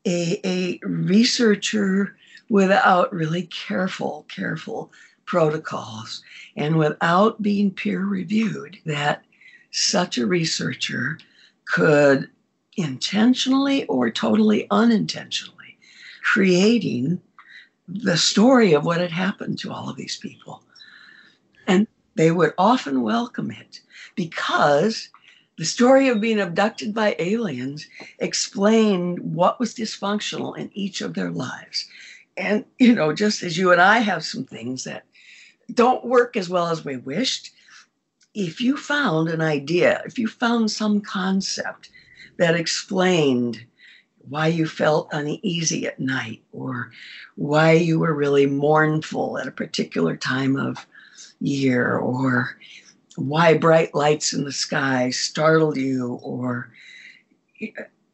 a, 0.06 0.40
a 0.44 0.80
researcher 0.84 2.16
without 2.48 3.12
really 3.12 3.42
careful 3.46 4.26
careful 4.28 4.90
protocols 5.26 6.22
and 6.56 6.76
without 6.76 7.40
being 7.40 7.70
peer 7.70 8.04
reviewed 8.04 8.78
that 8.84 9.22
such 9.70 10.18
a 10.18 10.26
researcher 10.26 11.18
could 11.64 12.28
intentionally 12.76 13.86
or 13.86 14.10
totally 14.10 14.66
unintentionally 14.70 15.76
creating 16.22 17.20
the 17.88 18.16
story 18.16 18.72
of 18.72 18.84
what 18.84 19.00
had 19.00 19.10
happened 19.10 19.58
to 19.58 19.72
all 19.72 19.88
of 19.90 19.96
these 19.96 20.16
people. 20.16 20.62
And 21.66 21.86
they 22.14 22.30
would 22.30 22.54
often 22.58 23.02
welcome 23.02 23.50
it 23.50 23.80
because 24.14 25.08
the 25.62 25.66
story 25.66 26.08
of 26.08 26.20
being 26.20 26.40
abducted 26.40 26.92
by 26.92 27.14
aliens 27.20 27.86
explained 28.18 29.20
what 29.20 29.60
was 29.60 29.76
dysfunctional 29.76 30.58
in 30.58 30.68
each 30.74 31.00
of 31.00 31.14
their 31.14 31.30
lives. 31.30 31.88
And, 32.36 32.64
you 32.80 32.92
know, 32.92 33.12
just 33.12 33.44
as 33.44 33.56
you 33.56 33.70
and 33.70 33.80
I 33.80 34.00
have 34.00 34.24
some 34.24 34.42
things 34.42 34.82
that 34.82 35.04
don't 35.72 36.04
work 36.04 36.36
as 36.36 36.48
well 36.48 36.66
as 36.66 36.84
we 36.84 36.96
wished, 36.96 37.52
if 38.34 38.60
you 38.60 38.76
found 38.76 39.28
an 39.28 39.40
idea, 39.40 40.02
if 40.04 40.18
you 40.18 40.26
found 40.26 40.68
some 40.68 41.00
concept 41.00 41.90
that 42.38 42.56
explained 42.56 43.64
why 44.28 44.48
you 44.48 44.66
felt 44.66 45.10
uneasy 45.12 45.86
at 45.86 46.00
night 46.00 46.42
or 46.52 46.90
why 47.36 47.70
you 47.70 48.00
were 48.00 48.14
really 48.14 48.46
mournful 48.46 49.38
at 49.38 49.46
a 49.46 49.52
particular 49.52 50.16
time 50.16 50.56
of 50.56 50.84
year 51.40 51.98
or 51.98 52.56
why 53.16 53.54
bright 53.54 53.94
lights 53.94 54.32
in 54.32 54.44
the 54.44 54.52
sky 54.52 55.10
startled 55.10 55.76
you 55.76 56.18
or 56.22 56.72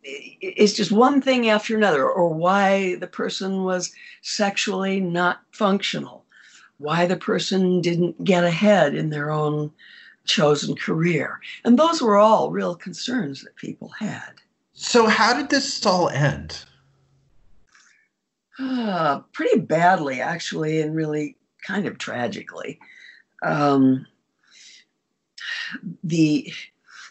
it's 0.03 0.73
just 0.73 0.93
one 0.93 1.21
thing 1.21 1.49
after 1.49 1.77
another 1.77 2.09
or 2.09 2.29
why 2.29 2.97
the 2.97 3.07
person 3.07 3.65
was 3.65 3.93
sexually 4.23 5.01
not 5.01 5.43
functional 5.53 6.25
why 6.79 7.07
the 7.07 7.17
person 7.17 7.81
didn't 7.81 8.25
get 8.25 8.45
ahead 8.45 8.95
in 8.95 9.11
their 9.11 9.31
own 9.31 9.71
chosen 10.25 10.77
career. 10.77 11.41
And 11.65 11.79
those 11.79 12.01
were 12.01 12.17
all 12.17 12.51
real 12.51 12.75
concerns 12.75 13.43
that 13.43 13.57
people 13.57 13.89
had. 13.99 14.35
So 14.73 15.07
how 15.07 15.35
did 15.35 15.51
this 15.51 15.85
all 15.85 16.09
end? 16.09 16.65
Uh, 18.61 19.21
pretty 19.33 19.61
badly 19.61 20.21
actually 20.21 20.81
and 20.81 20.95
really 20.95 21.37
kind 21.67 21.87
of 21.87 21.99
tragically. 21.99 22.79
Um, 23.43 24.07
the 26.03 26.53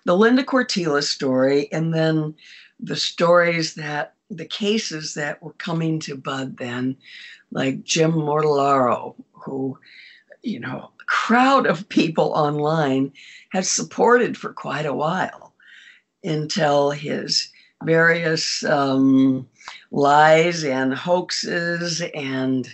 the 0.06 0.16
Linda 0.16 0.44
Cortile 0.44 1.04
story, 1.04 1.72
and 1.72 1.94
then 1.94 2.34
the 2.80 2.96
stories 2.96 3.74
that 3.74 4.14
the 4.30 4.46
cases 4.46 5.14
that 5.16 5.42
were 5.42 5.54
coming 5.54 6.00
to 6.02 6.16
Budd 6.16 6.58
then, 6.58 6.98
like 7.52 7.84
Jim 7.84 8.14
Mortellaro, 8.14 9.16
who, 9.34 9.78
you 10.44 10.60
know, 10.60 10.92
a 11.00 11.04
crowd 11.06 11.66
of 11.66 11.90
people 11.90 12.32
online 12.36 13.12
had 13.52 13.66
supported 13.66 14.38
for 14.38 14.54
quite 14.54 14.86
a 14.86 14.94
while 14.94 15.54
until 16.24 16.92
his 16.92 17.50
various 17.84 18.64
um, 18.64 19.48
lies 19.92 20.64
and 20.64 20.94
hoaxes 20.94 22.02
and 22.14 22.68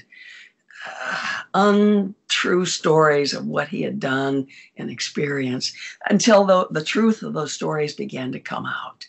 untrue 1.54 2.66
stories 2.66 3.34
of 3.34 3.46
what 3.46 3.68
he 3.68 3.82
had 3.82 4.00
done 4.00 4.48
and 4.78 4.90
experienced 4.90 5.76
until 6.10 6.46
the, 6.46 6.68
the 6.72 6.84
truth 6.84 7.24
of 7.24 7.34
those 7.34 7.54
stories 7.54 7.94
began 7.94 8.32
to 8.32 8.40
come 8.40 8.66
out. 8.66 9.06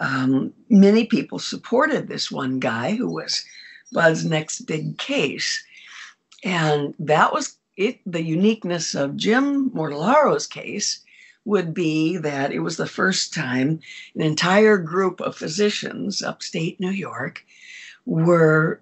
Um, 0.00 0.52
many 0.68 1.04
people 1.04 1.38
supported 1.38 2.08
this 2.08 2.30
one 2.30 2.58
guy 2.58 2.94
who 2.94 3.12
was 3.12 3.44
Budd's 3.92 4.24
next 4.24 4.62
big 4.62 4.98
case. 4.98 5.62
And 6.42 6.94
that 6.98 7.32
was 7.32 7.56
it. 7.76 8.00
The 8.06 8.22
uniqueness 8.22 8.94
of 8.94 9.16
Jim 9.16 9.70
Mortellaro's 9.70 10.46
case 10.46 11.00
would 11.44 11.74
be 11.74 12.16
that 12.16 12.52
it 12.52 12.60
was 12.60 12.76
the 12.76 12.86
first 12.86 13.32
time 13.34 13.80
an 14.14 14.22
entire 14.22 14.76
group 14.78 15.20
of 15.20 15.36
physicians 15.36 16.22
upstate 16.22 16.80
New 16.80 16.90
York 16.90 17.44
were 18.06 18.80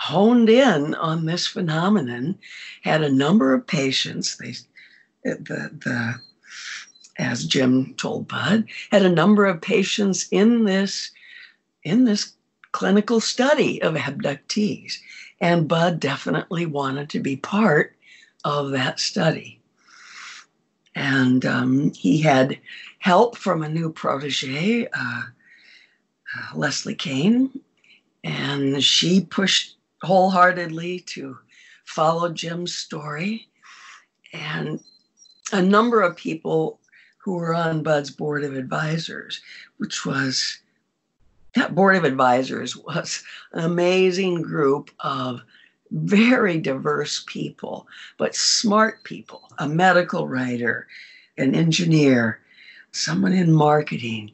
honed 0.00 0.48
in 0.48 0.94
on 0.94 1.26
this 1.26 1.46
phenomenon, 1.46 2.38
had 2.82 3.02
a 3.02 3.12
number 3.12 3.52
of 3.52 3.66
patients. 3.66 4.36
They, 4.38 4.54
the, 5.22 5.70
the, 5.84 6.14
as 7.18 7.44
Jim 7.44 7.94
told 7.98 8.26
Budd, 8.26 8.64
had 8.90 9.02
a 9.02 9.10
number 9.10 9.44
of 9.44 9.60
patients 9.60 10.26
in 10.30 10.64
this, 10.64 11.10
in 11.84 12.04
this 12.04 12.32
clinical 12.72 13.20
study 13.20 13.82
of 13.82 13.94
abductees. 13.94 14.94
And 15.38 15.68
Budd 15.68 16.00
definitely 16.00 16.64
wanted 16.64 17.10
to 17.10 17.20
be 17.20 17.36
part 17.36 17.94
of 18.42 18.70
that 18.70 19.00
study. 19.00 19.60
And 20.94 21.44
um, 21.44 21.92
he 21.92 22.22
had 22.22 22.58
help 23.00 23.36
from 23.36 23.62
a 23.62 23.68
new 23.68 23.92
protege, 23.92 24.86
uh, 24.86 25.22
uh, 26.34 26.56
Leslie 26.56 26.94
Kane, 26.94 27.60
and 28.24 28.82
she 28.82 29.20
pushed 29.20 29.76
wholeheartedly 30.02 31.00
to 31.00 31.38
follow 31.84 32.32
Jim's 32.32 32.74
story. 32.74 33.48
And 34.32 34.80
a 35.52 35.60
number 35.60 36.00
of 36.00 36.16
people 36.16 36.78
who 37.18 37.34
were 37.34 37.54
on 37.54 37.82
Budd's 37.82 38.10
board 38.10 38.44
of 38.44 38.56
advisors, 38.56 39.40
which 39.78 40.06
was 40.06 40.58
that 41.54 41.74
board 41.74 41.96
of 41.96 42.04
advisors 42.04 42.76
was 42.76 43.22
an 43.52 43.64
amazing 43.64 44.40
group 44.40 44.90
of 45.00 45.42
very 45.90 46.58
diverse 46.58 47.24
people, 47.26 47.88
but 48.16 48.36
smart 48.36 49.02
people, 49.02 49.50
a 49.58 49.68
medical 49.68 50.28
writer, 50.28 50.86
an 51.36 51.54
engineer, 51.56 52.38
someone 52.92 53.32
in 53.32 53.52
marketing, 53.52 54.30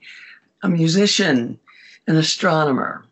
a 0.63 0.69
musician, 0.69 1.59
an 2.07 2.17
astronomer, 2.17 3.06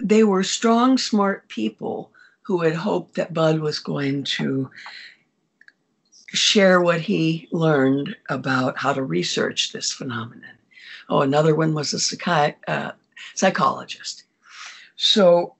they 0.00 0.24
were 0.24 0.42
strong, 0.42 0.98
smart 0.98 1.48
people 1.48 2.12
who 2.42 2.62
had 2.62 2.74
hoped 2.74 3.14
that 3.14 3.34
Budd 3.34 3.60
was 3.60 3.78
going 3.78 4.24
to 4.24 4.70
share 6.28 6.80
what 6.80 7.00
he 7.00 7.48
learned 7.52 8.16
about 8.28 8.78
how 8.78 8.92
to 8.92 9.02
research 9.02 9.72
this 9.72 9.92
phenomenon. 9.92 10.56
Oh, 11.08 11.22
another 11.22 11.54
one 11.54 11.74
was 11.74 11.92
a 11.92 11.96
psychi- 11.96 12.54
uh, 12.66 12.92
psychologist. 13.34 14.24
So 14.96 15.54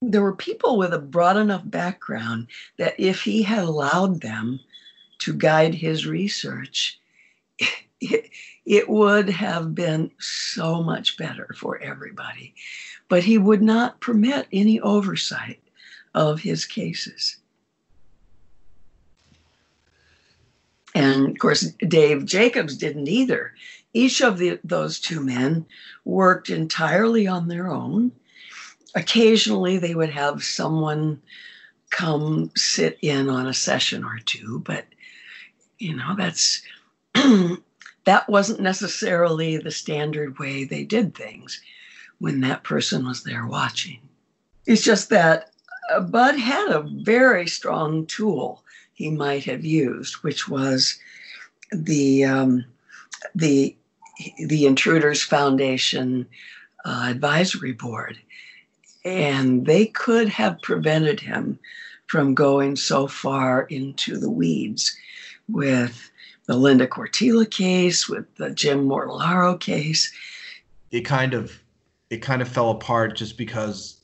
there 0.00 0.22
were 0.22 0.34
people 0.34 0.78
with 0.78 0.92
a 0.92 0.98
broad 0.98 1.36
enough 1.36 1.62
background 1.64 2.48
that 2.78 2.98
if 2.98 3.22
he 3.22 3.42
had 3.42 3.64
allowed 3.64 4.20
them 4.20 4.60
to 5.20 5.34
guide 5.34 5.74
his 5.74 6.06
research, 6.06 7.00
it, 8.00 8.30
it 8.64 8.88
would 8.88 9.28
have 9.28 9.74
been 9.74 10.10
so 10.18 10.82
much 10.82 11.16
better 11.16 11.54
for 11.56 11.78
everybody 11.78 12.54
but 13.12 13.24
he 13.24 13.36
would 13.36 13.60
not 13.60 14.00
permit 14.00 14.46
any 14.54 14.80
oversight 14.80 15.60
of 16.14 16.40
his 16.40 16.64
cases. 16.64 17.36
And 20.94 21.28
of 21.28 21.38
course, 21.38 21.60
Dave 21.86 22.24
Jacobs 22.24 22.74
didn't 22.74 23.08
either. 23.08 23.52
Each 23.92 24.22
of 24.22 24.38
the, 24.38 24.58
those 24.64 24.98
two 24.98 25.20
men 25.20 25.66
worked 26.06 26.48
entirely 26.48 27.26
on 27.26 27.48
their 27.48 27.70
own. 27.70 28.12
Occasionally, 28.94 29.76
they 29.76 29.94
would 29.94 30.08
have 30.08 30.42
someone 30.42 31.20
come 31.90 32.50
sit 32.56 32.96
in 33.02 33.28
on 33.28 33.46
a 33.46 33.52
session 33.52 34.04
or 34.04 34.20
two, 34.24 34.60
but 34.60 34.86
you 35.78 35.94
know, 35.94 36.14
that's 36.16 36.62
that 37.12 38.26
wasn't 38.30 38.60
necessarily 38.60 39.58
the 39.58 39.70
standard 39.70 40.38
way 40.38 40.64
they 40.64 40.82
did 40.82 41.14
things 41.14 41.60
when 42.22 42.40
that 42.40 42.62
person 42.62 43.04
was 43.04 43.24
there 43.24 43.44
watching. 43.44 43.98
It's 44.64 44.84
just 44.84 45.10
that 45.10 45.50
uh, 45.90 45.98
Budd 45.98 46.38
had 46.38 46.70
a 46.70 46.88
very 47.02 47.48
strong 47.48 48.06
tool 48.06 48.62
he 48.94 49.10
might 49.10 49.42
have 49.42 49.64
used, 49.64 50.14
which 50.22 50.48
was 50.48 50.96
the 51.72 52.24
um, 52.24 52.64
the 53.34 53.74
the 54.46 54.66
Intruders 54.66 55.20
Foundation 55.20 56.28
uh, 56.84 57.08
advisory 57.08 57.72
board, 57.72 58.16
and 59.04 59.66
they 59.66 59.86
could 59.86 60.28
have 60.28 60.62
prevented 60.62 61.18
him 61.18 61.58
from 62.06 62.34
going 62.34 62.76
so 62.76 63.08
far 63.08 63.62
into 63.62 64.16
the 64.16 64.30
weeds 64.30 64.96
with 65.48 66.08
the 66.46 66.54
Linda 66.54 66.86
Cortile 66.86 67.50
case, 67.50 68.08
with 68.08 68.32
the 68.36 68.50
Jim 68.50 68.86
Mortellaro 68.86 69.58
case. 69.58 70.12
It 70.92 71.00
kind 71.00 71.34
of 71.34 71.61
it 72.12 72.20
kind 72.20 72.42
of 72.42 72.48
fell 72.48 72.68
apart 72.68 73.16
just 73.16 73.38
because 73.38 74.02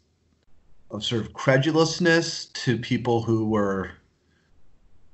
of 0.90 1.04
sort 1.04 1.20
of 1.20 1.34
credulousness 1.34 2.50
to 2.54 2.78
people 2.78 3.20
who 3.22 3.44
were, 3.44 3.90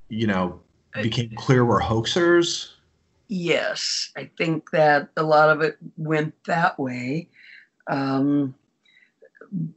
you 0.08 0.28
know, 0.28 0.60
became 1.02 1.34
clear 1.34 1.64
were 1.64 1.80
hoaxers. 1.80 2.70
Yes, 3.26 4.12
I 4.16 4.30
think 4.38 4.70
that 4.70 5.08
a 5.16 5.24
lot 5.24 5.50
of 5.50 5.60
it 5.60 5.76
went 5.96 6.34
that 6.44 6.78
way. 6.78 7.26
Um, 7.88 8.54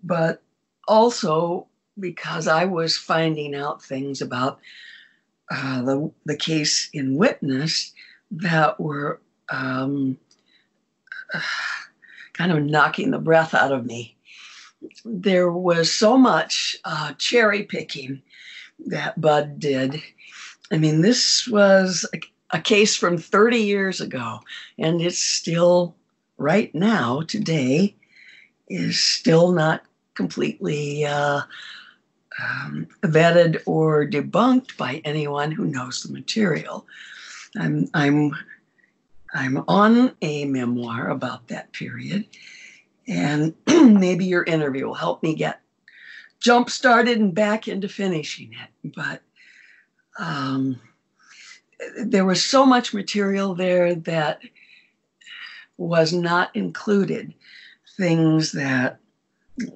but 0.03 0.43
also 0.87 1.65
because 1.99 2.47
I 2.47 2.65
was 2.65 2.97
finding 2.97 3.55
out 3.55 3.83
things 3.83 4.21
about 4.21 4.59
uh, 5.49 5.81
the, 5.81 6.11
the 6.25 6.37
case 6.37 6.87
in 6.93 7.17
Witness 7.17 7.93
that 8.29 8.79
were 8.79 9.19
um, 9.49 10.19
kind 12.37 12.51
of 12.51 12.63
knocking 12.63 13.11
the 13.11 13.19
breath 13.19 13.53
out 13.53 13.71
of 13.71 13.85
me. 13.85 14.15
There 15.03 15.51
was 15.51 15.91
so 15.91 16.17
much 16.17 16.77
uh, 16.85 17.13
cherry 17.13 17.63
picking 17.63 18.21
that 18.85 19.19
Budd 19.19 19.59
did. 19.59 20.01
I 20.71 20.77
mean, 20.77 21.01
this 21.01 21.47
was 21.47 22.05
a, 22.13 22.21
a 22.51 22.61
case 22.61 22.95
from 22.95 23.17
30 23.17 23.57
years 23.57 24.01
ago, 24.01 24.39
and 24.77 25.01
it's 25.01 25.17
still 25.17 25.95
right 26.37 26.73
now, 26.75 27.21
today, 27.21 27.95
is 28.67 28.99
still 28.99 29.51
not 29.51 29.81
completely 30.13 31.05
uh, 31.05 31.41
um, 32.43 32.87
vetted 33.01 33.61
or 33.65 34.05
debunked 34.05 34.77
by 34.77 35.01
anyone 35.05 35.51
who 35.51 35.65
knows 35.65 36.03
the 36.03 36.13
material. 36.13 36.85
I'm, 37.57 37.87
I'm, 37.93 38.35
I'm 39.37 39.63
on 39.67 40.15
a 40.23 40.45
memoir 40.45 41.09
about 41.09 41.47
that 41.49 41.71
period, 41.71 42.25
and 43.07 43.53
maybe 43.67 44.25
your 44.25 44.43
interview 44.43 44.87
will 44.87 44.95
help 44.95 45.21
me 45.21 45.35
get 45.35 45.61
jump 46.39 46.71
started 46.71 47.19
and 47.19 47.35
back 47.35 47.67
into 47.67 47.87
finishing 47.87 48.53
it. 48.53 48.93
But 48.95 49.21
um, 50.17 50.81
there 52.03 52.25
was 52.25 52.43
so 52.43 52.65
much 52.65 52.95
material 52.95 53.53
there 53.53 53.93
that 53.93 54.39
was 55.77 56.13
not 56.13 56.55
included. 56.55 57.31
Things 57.95 58.53
that, 58.53 58.97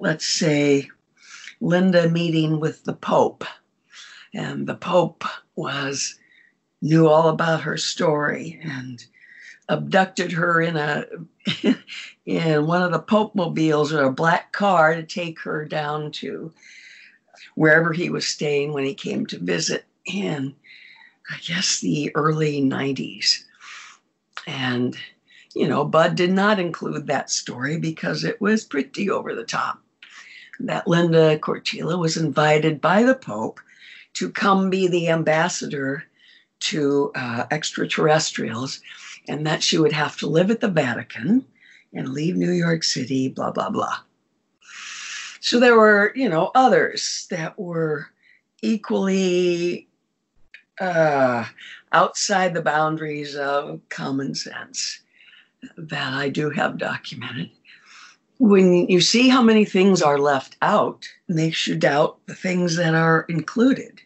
let's 0.00 0.26
say, 0.28 0.88
Linda 1.60 2.08
meeting 2.08 2.58
with 2.58 2.82
the 2.82 2.94
Pope, 2.94 3.44
and 4.34 4.66
the 4.66 4.74
Pope 4.74 5.22
was 5.54 6.18
knew 6.80 7.06
all 7.06 7.28
about 7.28 7.60
her 7.60 7.76
story 7.76 8.58
and 8.64 9.04
abducted 9.68 10.32
her 10.32 10.60
in 10.60 10.76
a 10.76 11.06
in 12.26 12.66
one 12.66 12.82
of 12.82 12.92
the 12.92 12.98
Pope 12.98 13.34
mobiles 13.34 13.92
or 13.92 14.04
a 14.04 14.12
black 14.12 14.52
car 14.52 14.94
to 14.94 15.02
take 15.02 15.40
her 15.40 15.64
down 15.64 16.10
to 16.12 16.52
wherever 17.54 17.92
he 17.92 18.10
was 18.10 18.26
staying 18.26 18.72
when 18.72 18.84
he 18.84 18.94
came 18.94 19.26
to 19.26 19.38
visit 19.38 19.84
in 20.04 20.54
I 21.30 21.38
guess 21.46 21.80
the 21.80 22.14
early 22.14 22.60
90s. 22.60 23.44
And 24.46 24.96
you 25.54 25.68
know, 25.68 25.84
Budd 25.84 26.14
did 26.14 26.32
not 26.32 26.58
include 26.58 27.06
that 27.06 27.30
story 27.30 27.78
because 27.78 28.24
it 28.24 28.40
was 28.40 28.64
pretty 28.64 29.10
over 29.10 29.34
the 29.34 29.44
top 29.44 29.80
that 30.60 30.88
Linda 30.88 31.38
Cortile 31.38 31.98
was 31.98 32.16
invited 32.16 32.80
by 32.80 33.02
the 33.02 33.14
Pope 33.14 33.60
to 34.14 34.30
come 34.30 34.70
be 34.70 34.86
the 34.86 35.08
ambassador 35.08 36.04
to 36.60 37.10
uh, 37.14 37.44
extraterrestrials 37.50 38.80
and 39.28 39.46
that 39.46 39.62
she 39.62 39.78
would 39.78 39.92
have 39.92 40.16
to 40.18 40.26
live 40.26 40.50
at 40.50 40.60
the 40.60 40.68
Vatican 40.68 41.44
and 41.94 42.08
leave 42.08 42.36
New 42.36 42.50
York 42.52 42.82
City, 42.82 43.28
blah, 43.28 43.50
blah, 43.50 43.70
blah. 43.70 43.98
So 45.40 45.58
there 45.58 45.76
were, 45.76 46.12
you 46.14 46.28
know, 46.28 46.50
others 46.54 47.26
that 47.30 47.58
were 47.58 48.06
equally 48.62 49.88
uh, 50.80 51.44
outside 51.92 52.54
the 52.54 52.62
boundaries 52.62 53.36
of 53.36 53.80
common 53.88 54.34
sense 54.34 55.00
that 55.76 56.12
I 56.12 56.28
do 56.28 56.50
have 56.50 56.78
documented 56.78 57.50
when 58.42 58.88
you 58.88 59.00
see 59.00 59.28
how 59.28 59.40
many 59.40 59.64
things 59.64 60.02
are 60.02 60.18
left 60.18 60.56
out, 60.62 61.08
makes 61.28 61.68
you 61.68 61.76
doubt 61.76 62.18
the 62.26 62.34
things 62.34 62.74
that 62.74 62.92
are 62.92 63.24
included. 63.28 64.00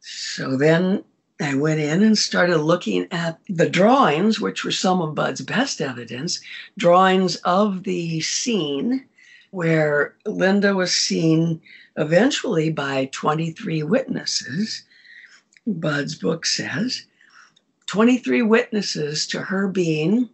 So 0.00 0.58
then 0.58 1.02
I 1.44 1.54
went 1.54 1.78
in 1.78 2.02
and 2.02 2.16
started 2.16 2.56
looking 2.56 3.06
at 3.10 3.38
the 3.50 3.68
drawings, 3.68 4.40
which 4.40 4.64
were 4.64 4.70
some 4.70 5.02
of 5.02 5.14
Budd's 5.14 5.42
best 5.42 5.82
evidence, 5.82 6.40
drawings 6.78 7.36
of 7.36 7.82
the 7.82 8.22
scene 8.22 9.04
where 9.50 10.16
Linda 10.24 10.74
was 10.74 10.94
seen 10.94 11.60
eventually 11.96 12.70
by 12.70 13.10
23 13.12 13.82
witnesses. 13.82 14.84
Budd's 15.66 16.14
book 16.14 16.46
says 16.46 17.04
23 17.88 18.40
witnesses 18.40 19.26
to 19.26 19.40
her 19.42 19.68
being 19.68 20.30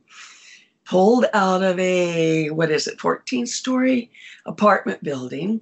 pulled 0.84 1.26
out 1.34 1.64
of 1.64 1.76
a, 1.80 2.50
what 2.50 2.70
is 2.70 2.86
it, 2.86 3.00
14 3.00 3.46
story 3.46 4.12
apartment 4.46 5.02
building 5.02 5.60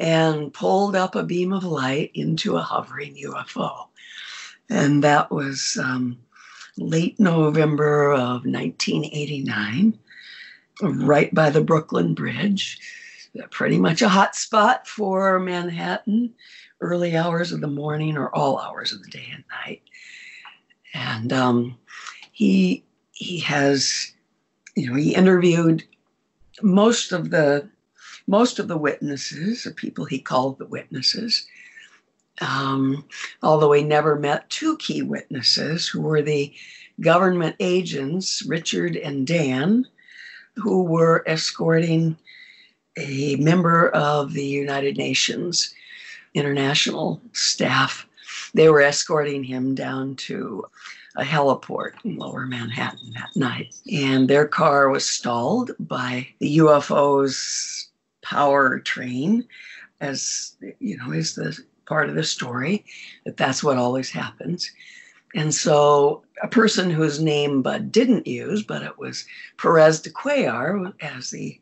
and 0.00 0.52
pulled 0.52 0.96
up 0.96 1.14
a 1.14 1.22
beam 1.22 1.52
of 1.52 1.62
light 1.62 2.10
into 2.14 2.56
a 2.56 2.60
hovering 2.60 3.14
UFO. 3.14 3.86
And 4.70 5.04
that 5.04 5.30
was 5.30 5.76
um, 5.82 6.18
late 6.78 7.18
November 7.18 8.12
of 8.12 8.46
1989, 8.46 9.98
right 10.82 11.34
by 11.34 11.50
the 11.50 11.60
Brooklyn 11.60 12.14
Bridge. 12.14 12.78
Pretty 13.50 13.78
much 13.78 14.02
a 14.02 14.08
hot 14.08 14.34
spot 14.34 14.86
for 14.86 15.38
Manhattan, 15.38 16.32
early 16.80 17.16
hours 17.16 17.52
of 17.52 17.60
the 17.60 17.68
morning 17.68 18.16
or 18.16 18.34
all 18.34 18.58
hours 18.58 18.92
of 18.92 19.02
the 19.02 19.10
day 19.10 19.28
and 19.32 19.44
night. 19.64 19.82
And 20.94 21.32
um, 21.32 21.78
he 22.32 22.84
he 23.12 23.38
has 23.40 24.12
you 24.76 24.88
know, 24.88 24.96
he 24.96 25.14
interviewed 25.14 25.84
most 26.62 27.12
of 27.12 27.30
the 27.30 27.68
most 28.26 28.58
of 28.58 28.68
the 28.68 28.78
witnesses, 28.78 29.66
or 29.66 29.72
people 29.72 30.04
he 30.04 30.20
called 30.20 30.58
the 30.58 30.66
witnesses. 30.66 31.46
Um, 32.40 33.04
although 33.42 33.72
he 33.72 33.82
never 33.82 34.16
met 34.16 34.48
two 34.50 34.76
key 34.78 35.02
witnesses, 35.02 35.86
who 35.86 36.00
were 36.00 36.22
the 36.22 36.52
government 37.00 37.56
agents, 37.60 38.42
Richard 38.46 38.96
and 38.96 39.26
Dan, 39.26 39.86
who 40.56 40.84
were 40.84 41.24
escorting 41.26 42.16
a 42.96 43.36
member 43.36 43.88
of 43.90 44.32
the 44.32 44.44
United 44.44 44.96
Nations 44.96 45.74
international 46.34 47.20
staff. 47.32 48.06
They 48.54 48.68
were 48.68 48.82
escorting 48.82 49.44
him 49.44 49.74
down 49.74 50.16
to 50.16 50.64
a 51.16 51.22
heliport 51.22 51.92
in 52.04 52.16
lower 52.16 52.46
Manhattan 52.46 53.12
that 53.14 53.34
night. 53.34 53.74
And 53.92 54.28
their 54.28 54.46
car 54.46 54.88
was 54.90 55.08
stalled 55.08 55.72
by 55.80 56.28
the 56.38 56.58
UFO's 56.58 57.88
power 58.22 58.78
train, 58.78 59.46
as 60.00 60.56
you 60.78 60.96
know, 60.96 61.12
is 61.12 61.34
the 61.34 61.58
part 61.90 62.08
of 62.08 62.14
the 62.14 62.22
story 62.22 62.84
that 63.24 63.36
that's 63.36 63.64
what 63.64 63.76
always 63.76 64.10
happens. 64.10 64.70
And 65.34 65.52
so 65.52 66.22
a 66.40 66.46
person 66.46 66.88
whose 66.88 67.20
name 67.20 67.62
Budd 67.62 67.90
didn't 67.90 68.28
use, 68.28 68.62
but 68.62 68.84
it 68.84 68.96
was 68.96 69.24
Perez 69.58 70.00
de 70.00 70.10
Cuellar 70.10 70.94
as 71.00 71.30
the 71.30 71.60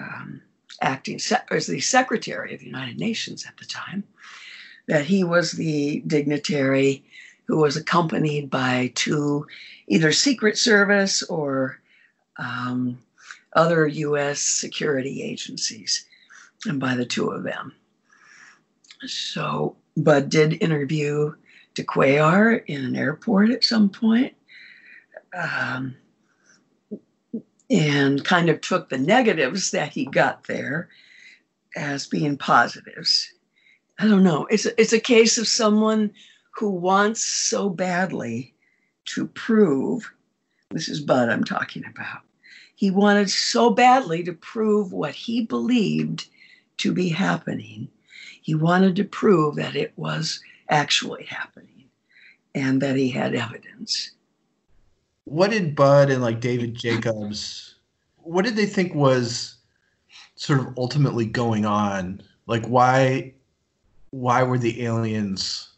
um, 0.00 0.42
acting 0.82 1.20
as 1.52 1.68
the 1.68 1.78
secretary 1.78 2.52
of 2.52 2.58
the 2.58 2.66
United 2.66 2.98
Nations 2.98 3.46
at 3.46 3.56
the 3.56 3.64
time, 3.64 4.02
that 4.88 5.04
he 5.04 5.22
was 5.22 5.52
the 5.52 6.02
dignitary 6.04 7.04
who 7.46 7.58
was 7.58 7.76
accompanied 7.76 8.50
by 8.50 8.90
two 8.96 9.46
either 9.86 10.10
Secret 10.10 10.58
Service 10.58 11.22
or 11.22 11.78
um, 12.38 12.98
other 13.52 13.86
U.S. 13.86 14.40
security 14.40 15.22
agencies, 15.22 16.06
and 16.66 16.80
by 16.80 16.96
the 16.96 17.06
two 17.06 17.28
of 17.28 17.44
them. 17.44 17.72
So 19.12 19.76
Budd 19.96 20.30
did 20.30 20.62
interview 20.62 21.34
de 21.74 21.82
Cuellar 21.84 22.64
in 22.66 22.84
an 22.84 22.96
airport 22.96 23.50
at 23.50 23.64
some 23.64 23.88
point, 23.88 24.34
um, 25.36 25.96
and 27.70 28.24
kind 28.24 28.48
of 28.48 28.60
took 28.60 28.88
the 28.88 28.98
negatives 28.98 29.70
that 29.72 29.88
he 29.88 30.04
got 30.06 30.44
there 30.44 30.88
as 31.76 32.06
being 32.06 32.36
positives. 32.36 33.32
I 33.98 34.06
don't 34.06 34.24
know. 34.24 34.46
It's 34.50 34.66
a, 34.66 34.80
it's 34.80 34.92
a 34.92 35.00
case 35.00 35.38
of 35.38 35.48
someone 35.48 36.12
who 36.52 36.70
wants 36.70 37.24
so 37.24 37.68
badly 37.68 38.54
to 39.06 39.26
prove 39.26 40.12
This 40.70 40.88
is 40.88 41.00
Budd 41.00 41.28
I'm 41.28 41.44
talking 41.44 41.84
about. 41.86 42.22
He 42.74 42.90
wanted 42.90 43.30
so 43.30 43.70
badly 43.70 44.24
to 44.24 44.32
prove 44.32 44.92
what 44.92 45.14
he 45.14 45.44
believed 45.44 46.26
to 46.78 46.92
be 46.92 47.08
happening. 47.08 47.88
He 48.44 48.54
wanted 48.54 48.94
to 48.96 49.04
prove 49.04 49.56
that 49.56 49.74
it 49.74 49.94
was 49.96 50.38
actually 50.68 51.24
happening 51.24 51.86
and 52.54 52.78
that 52.82 52.94
he 52.94 53.08
had 53.08 53.34
evidence. 53.34 54.10
What 55.24 55.50
did 55.50 55.74
Budd 55.74 56.10
and 56.10 56.20
like 56.20 56.40
David 56.42 56.74
Jacobs, 56.74 57.76
what 58.18 58.44
did 58.44 58.54
they 58.54 58.66
think 58.66 58.94
was 58.94 59.56
sort 60.36 60.60
of 60.60 60.74
ultimately 60.76 61.24
going 61.24 61.64
on? 61.64 62.20
Like 62.46 62.66
why 62.66 63.32
why 64.10 64.42
were 64.42 64.58
the 64.58 64.84
aliens 64.84 65.70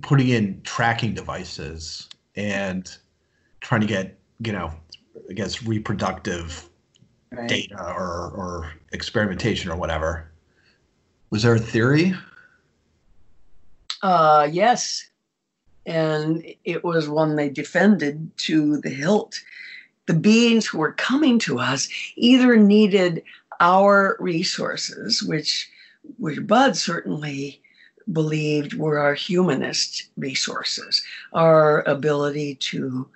putting 0.00 0.28
in 0.28 0.62
tracking 0.62 1.14
devices 1.14 2.08
and 2.36 2.96
trying 3.60 3.80
to 3.80 3.88
get, 3.88 4.16
you 4.38 4.52
know, 4.52 4.72
I 5.28 5.32
guess 5.32 5.64
reproductive 5.64 6.70
right. 7.32 7.48
data 7.48 7.82
or 7.82 8.30
or 8.36 8.72
experimentation 8.92 9.68
or 9.68 9.76
whatever? 9.76 10.30
Was 11.34 11.42
there 11.42 11.56
a 11.56 11.58
theory? 11.58 12.14
Uh, 14.02 14.48
yes. 14.52 15.10
And 15.84 16.44
it 16.62 16.84
was 16.84 17.08
one 17.08 17.34
they 17.34 17.50
defended 17.50 18.30
to 18.46 18.76
the 18.82 18.90
hilt. 18.90 19.40
The 20.06 20.14
beings 20.14 20.64
who 20.64 20.78
were 20.78 20.92
coming 20.92 21.40
to 21.40 21.58
us 21.58 21.88
either 22.14 22.56
needed 22.56 23.24
our 23.58 24.16
resources, 24.20 25.24
which, 25.24 25.68
which 26.18 26.46
Budd 26.46 26.76
certainly 26.76 27.60
believed 28.12 28.74
were 28.74 29.00
our 29.00 29.14
humanist 29.14 30.10
resources, 30.16 31.02
our 31.32 31.82
ability 31.88 32.54
to 32.70 33.08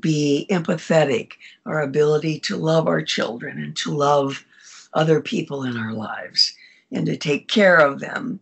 be 0.00 0.46
empathetic, 0.48 1.32
our 1.66 1.82
ability 1.82 2.40
to 2.40 2.56
love 2.56 2.86
our 2.86 3.02
children 3.02 3.62
and 3.62 3.76
to 3.76 3.94
love 3.94 4.46
other 4.94 5.20
people 5.20 5.64
in 5.64 5.76
our 5.76 5.92
lives 5.92 6.54
and 6.94 7.06
to 7.06 7.16
take 7.16 7.48
care 7.48 7.76
of 7.76 8.00
them. 8.00 8.40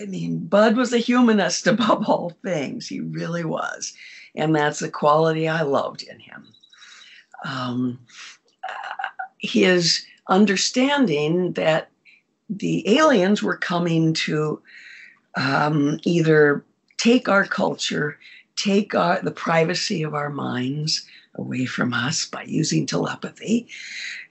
I 0.00 0.06
mean, 0.06 0.46
Budd 0.46 0.76
was 0.76 0.92
a 0.92 0.98
humanist 0.98 1.66
above 1.66 2.08
all 2.08 2.32
things. 2.42 2.88
He 2.88 3.00
really 3.00 3.44
was. 3.44 3.92
And 4.34 4.54
that's 4.54 4.80
the 4.80 4.90
quality 4.90 5.48
I 5.48 5.62
loved 5.62 6.02
in 6.02 6.18
him. 6.18 6.46
Um, 7.44 7.98
his 9.38 10.04
understanding 10.28 11.52
that 11.52 11.90
the 12.48 12.98
aliens 12.98 13.42
were 13.42 13.56
coming 13.56 14.12
to 14.12 14.60
um, 15.36 15.98
either 16.04 16.64
take 16.98 17.28
our 17.28 17.44
culture, 17.44 18.18
take 18.56 18.94
our, 18.94 19.20
the 19.22 19.30
privacy 19.30 20.02
of 20.02 20.14
our 20.14 20.30
minds 20.30 21.06
away 21.36 21.64
from 21.64 21.94
us 21.94 22.26
by 22.26 22.42
using 22.42 22.86
telepathy, 22.86 23.68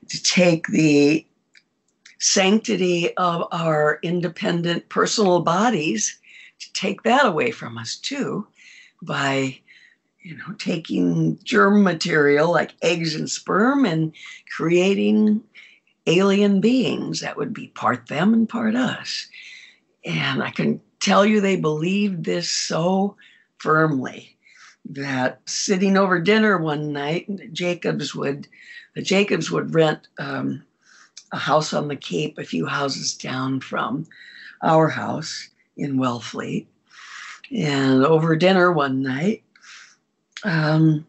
to 0.10 0.22
take 0.22 0.68
the 0.68 1.26
sanctity 2.20 3.16
of 3.16 3.48
our 3.52 4.00
independent 4.04 4.88
personal 4.90 5.40
bodies 5.40 6.20
to 6.60 6.72
take 6.74 7.04
that 7.04 7.26
away 7.26 7.50
from 7.52 7.78
us 7.78 7.96
too 7.96 8.46
by 9.02 9.58
you 10.22 10.36
know 10.36 10.54
taking 10.58 11.40
germ 11.44 11.82
material 11.82 12.52
like 12.52 12.74
eggs 12.82 13.16
and 13.16 13.30
sperm 13.30 13.86
and 13.86 14.14
creating 14.56 15.42
alien 16.08 16.60
beings 16.60 17.22
that 17.22 17.38
would 17.38 17.54
be 17.54 17.68
part 17.68 18.08
them 18.08 18.34
and 18.34 18.50
part 18.50 18.76
us. 18.76 19.28
And 20.06 20.44
i 20.44 20.50
can 20.50 20.82
tell 21.00 21.26
you 21.26 21.40
they 21.40 21.56
believed 21.56 22.26
this 22.26 22.50
so 22.50 23.16
firmly 23.60 24.36
that 24.90 25.40
sitting 25.46 25.98
over 25.98 26.20
dinner 26.20 26.58
one 26.58 26.92
night 26.92 27.28
jacobs 27.54 28.14
would 28.14 28.48
the 28.96 29.02
jacobs 29.02 29.52
would 29.52 29.74
rent 29.74 30.08
um, 30.18 30.64
a 31.32 31.38
house 31.38 31.74
on 31.74 31.88
the 31.88 31.96
Cape, 31.96 32.38
a 32.38 32.44
few 32.44 32.66
houses 32.66 33.16
down 33.16 33.60
from 33.62 34.06
our 34.62 34.90
house 34.90 35.50
in 35.78 35.98
Wellfleet. 35.98 36.66
And 37.56 38.06
over 38.06 38.36
dinner 38.36 38.72
one 38.72 39.02
night, 39.02 39.44
um, 40.44 41.06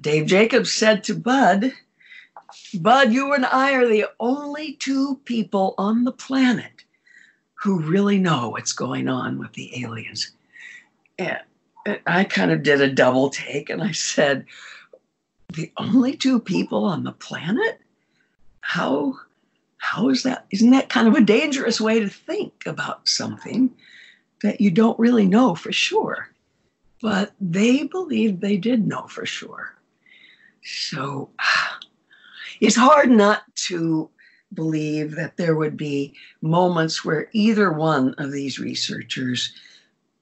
Dave 0.00 0.26
Jacobs 0.26 0.72
said 0.72 1.04
to 1.04 1.14
Budd, 1.14 1.72
Budd, 2.74 3.12
you 3.12 3.32
and 3.32 3.44
I 3.44 3.74
are 3.74 3.88
the 3.88 4.06
only 4.20 4.74
two 4.74 5.20
people 5.24 5.74
on 5.78 6.04
the 6.04 6.12
planet 6.12 6.84
who 7.54 7.80
really 7.80 8.18
know 8.18 8.50
what's 8.50 8.72
going 8.72 9.08
on 9.08 9.38
with 9.38 9.52
the 9.54 9.82
aliens. 9.82 10.30
And 11.18 11.40
I 12.06 12.24
kind 12.24 12.52
of 12.52 12.62
did 12.62 12.80
a 12.80 12.92
double 12.92 13.30
take 13.30 13.70
and 13.70 13.82
I 13.82 13.92
said, 13.92 14.44
The 15.52 15.72
only 15.76 16.16
two 16.16 16.38
people 16.38 16.84
on 16.84 17.02
the 17.02 17.12
planet? 17.12 17.80
How 18.68 19.14
how 19.78 20.10
is 20.10 20.24
that 20.24 20.44
isn't 20.50 20.72
that 20.72 20.90
kind 20.90 21.08
of 21.08 21.14
a 21.14 21.22
dangerous 21.22 21.80
way 21.80 22.00
to 22.00 22.08
think 22.08 22.66
about 22.66 23.08
something 23.08 23.70
that 24.42 24.60
you 24.60 24.70
don't 24.70 24.98
really 24.98 25.24
know 25.24 25.54
for 25.54 25.72
sure? 25.72 26.28
But 27.00 27.32
they 27.40 27.84
believed 27.84 28.42
they 28.42 28.58
did 28.58 28.86
know 28.86 29.06
for 29.06 29.24
sure. 29.24 29.74
So 30.62 31.30
it's 32.60 32.76
hard 32.76 33.10
not 33.10 33.42
to 33.68 34.10
believe 34.52 35.14
that 35.14 35.38
there 35.38 35.56
would 35.56 35.78
be 35.78 36.12
moments 36.42 37.02
where 37.02 37.30
either 37.32 37.72
one 37.72 38.14
of 38.18 38.32
these 38.32 38.58
researchers 38.58 39.54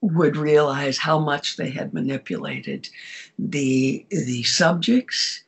would 0.02 0.36
realize 0.36 0.98
how 0.98 1.18
much 1.18 1.56
they 1.56 1.70
had 1.70 1.92
manipulated 1.92 2.88
the 3.40 4.06
the 4.10 4.44
subjects 4.44 5.42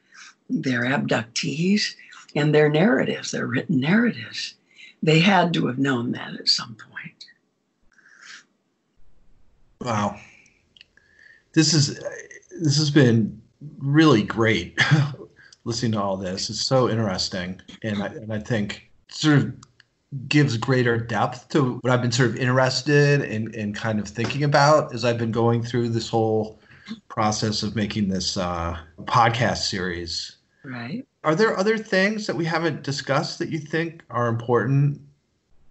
their 0.51 0.83
abductees 0.83 1.95
and 2.35 2.55
their 2.55 2.69
narratives, 2.69 3.31
their 3.31 3.47
written 3.47 3.81
narratives. 3.81 4.55
They 5.03 5.21
had 5.21 5.55
to 5.55 5.67
have 5.67 5.79
known 5.79 6.13
that 6.13 6.35
at 6.35 6.49
some 6.49 6.75
point. 6.75 7.27
Wow. 9.81 10.19
This 11.53 11.73
is 11.73 11.99
this 12.61 12.77
has 12.77 12.91
been 12.91 13.41
really 13.79 14.23
great 14.23 14.79
listening 15.65 15.93
to 15.93 16.03
all 16.03 16.17
this. 16.17 16.51
It's 16.51 16.61
so 16.61 16.89
interesting 16.89 17.61
and 17.83 18.03
I, 18.03 18.07
and 18.07 18.33
I 18.33 18.41
think 18.41 18.91
sort 19.09 19.39
of 19.39 19.55
gives 20.29 20.57
greater 20.57 20.97
depth 20.99 21.49
to 21.51 21.77
what 21.77 21.93
I've 21.93 22.03
been 22.03 22.13
sort 22.13 22.31
of 22.31 22.37
interested 22.37 23.23
in 23.23 23.55
in 23.55 23.73
kind 23.73 24.01
of 24.01 24.09
thinking 24.09 24.43
about 24.43 24.93
as 24.95 25.05
I've 25.05 25.19
been 25.19 25.33
going 25.33 25.63
through 25.63 25.91
this 25.91 26.09
whole 26.09 26.59
process 27.09 27.63
of 27.63 27.77
making 27.77 28.09
this 28.09 28.37
uh, 28.37 28.79
podcast 29.05 29.59
series. 29.59 30.38
Right 30.69 31.07
are 31.25 31.35
there 31.35 31.59
other 31.59 31.77
things 31.77 32.27
that 32.27 32.37
we 32.37 32.45
haven't 32.45 32.83
discussed 32.83 33.39
that 33.39 33.51
you 33.51 33.59
think 33.59 34.03
are 34.09 34.29
important 34.29 35.01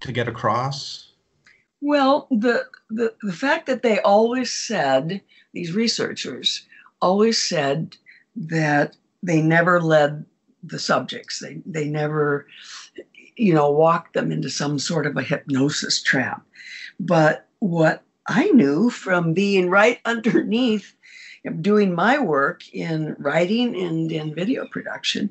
to 0.02 0.12
get 0.12 0.28
across? 0.28 1.14
Well, 1.82 2.28
the, 2.30 2.66
the, 2.90 3.14
the 3.22 3.34
fact 3.34 3.66
that 3.68 3.82
they 3.82 4.00
always 4.02 4.52
said, 4.52 5.22
these 5.54 5.74
researchers 5.74 6.66
always 7.02 7.42
said 7.42 7.96
that 8.36 8.96
they 9.24 9.42
never 9.42 9.82
led 9.82 10.26
the 10.64 10.80
subjects. 10.80 11.40
They, 11.40 11.62
they 11.66 11.88
never, 11.88 12.46
you 13.36 13.54
know, 13.54 13.72
walked 13.72 14.14
them 14.14 14.32
into 14.32 14.50
some 14.50 14.78
sort 14.80 15.08
of 15.08 15.18
a 15.18 15.24
hypnosis 15.24 16.04
trap. 16.04 16.44
But 17.00 17.48
what 17.60 18.04
I 18.28 18.50
knew 18.50 18.90
from 18.90 19.34
being 19.34 19.70
right 19.70 20.00
underneath 20.06 20.94
doing 21.62 21.94
my 21.94 22.20
work 22.20 22.62
in 22.74 23.16
writing 23.20 23.74
mm-hmm. 23.74 23.86
and 23.86 24.12
in 24.12 24.36
video 24.36 24.68
production, 24.68 25.30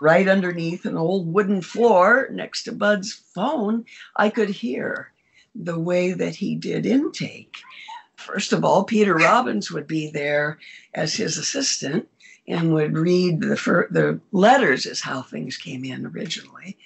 right 0.00 0.28
underneath 0.28 0.84
an 0.84 0.96
old 0.96 1.32
wooden 1.32 1.62
floor 1.62 2.28
next 2.30 2.64
to 2.64 2.72
Budd's 2.72 3.12
phone, 3.12 3.84
I 4.16 4.30
could 4.30 4.50
hear 4.50 5.12
the 5.54 5.78
way 5.78 6.12
that 6.12 6.36
he 6.36 6.54
did 6.54 6.84
intake. 6.84 7.56
First 8.16 8.52
of 8.52 8.64
all, 8.64 8.84
Peter 8.84 9.14
Robbins 9.14 9.70
would 9.70 9.86
be 9.86 10.10
there 10.10 10.58
as 10.94 11.14
his 11.14 11.38
assistant 11.38 12.08
and 12.48 12.74
would 12.74 12.96
read 12.96 13.40
the, 13.40 13.86
the 13.90 14.20
letters, 14.32 14.86
is 14.86 15.00
how 15.00 15.22
things 15.22 15.56
came 15.56 15.84
in 15.84 16.06
originally. 16.06 16.76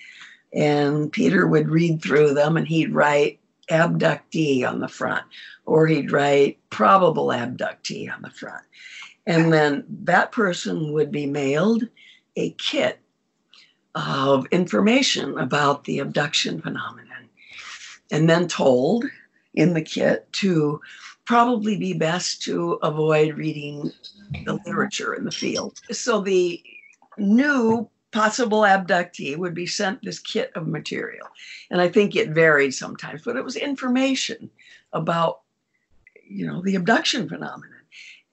And 0.53 1.13
Peter 1.13 1.47
would 1.47 1.69
read 1.69 2.03
through 2.03 2.35
them 2.35 2.57
and 2.57 2.67
he'd 2.67 2.93
write 2.93 3.40
abductee 3.71 4.69
on 4.69 4.81
the 4.81 4.89
front, 4.89 5.25
or 5.65 5.87
he'd 5.87 6.13
write 6.13 6.59
probable 6.71 7.29
abductee 7.29 8.13
on 8.13 8.23
the 8.23 8.31
front. 8.31 8.65
And 9.27 9.53
then 9.53 9.85
that 10.05 10.33
person 10.33 10.93
would 10.93 11.11
be 11.11 11.27
mailed 11.27 11.89
a 12.37 12.51
kit 12.53 13.01
of 13.95 14.47
information 14.47 15.39
about 15.39 15.85
the 15.85 15.99
abduction 15.99 16.61
phenomenon, 16.61 17.29
and 18.11 18.29
then 18.29 18.49
told 18.49 19.05
in 19.55 19.75
the 19.75 19.83
kit 19.83 20.33
to 20.33 20.81
probably 21.25 21.77
be 21.77 21.93
best 21.93 22.43
to 22.43 22.73
avoid 22.83 23.37
reading 23.37 23.93
the 24.45 24.59
literature 24.67 25.15
in 25.15 25.25
the 25.25 25.31
field. 25.31 25.81
So 25.91 26.21
the 26.21 26.63
new 27.19 27.89
possible 28.13 28.61
abductee 28.61 29.37
would 29.37 29.55
be 29.55 29.67
sent 29.67 30.03
this 30.03 30.19
kit 30.19 30.51
of 30.55 30.67
material. 30.67 31.29
And 31.71 31.81
I 31.81 31.89
think 31.89 32.17
it 32.17 32.31
varied 32.31 32.75
sometimes, 32.75 33.23
but 33.23 33.37
it 33.37 33.45
was 33.45 33.57
information 33.57 34.51
about, 34.93 35.41
you 36.29 36.47
know, 36.47 36.61
the 36.63 36.75
abduction 36.75 37.29
phenomenon. 37.29 37.81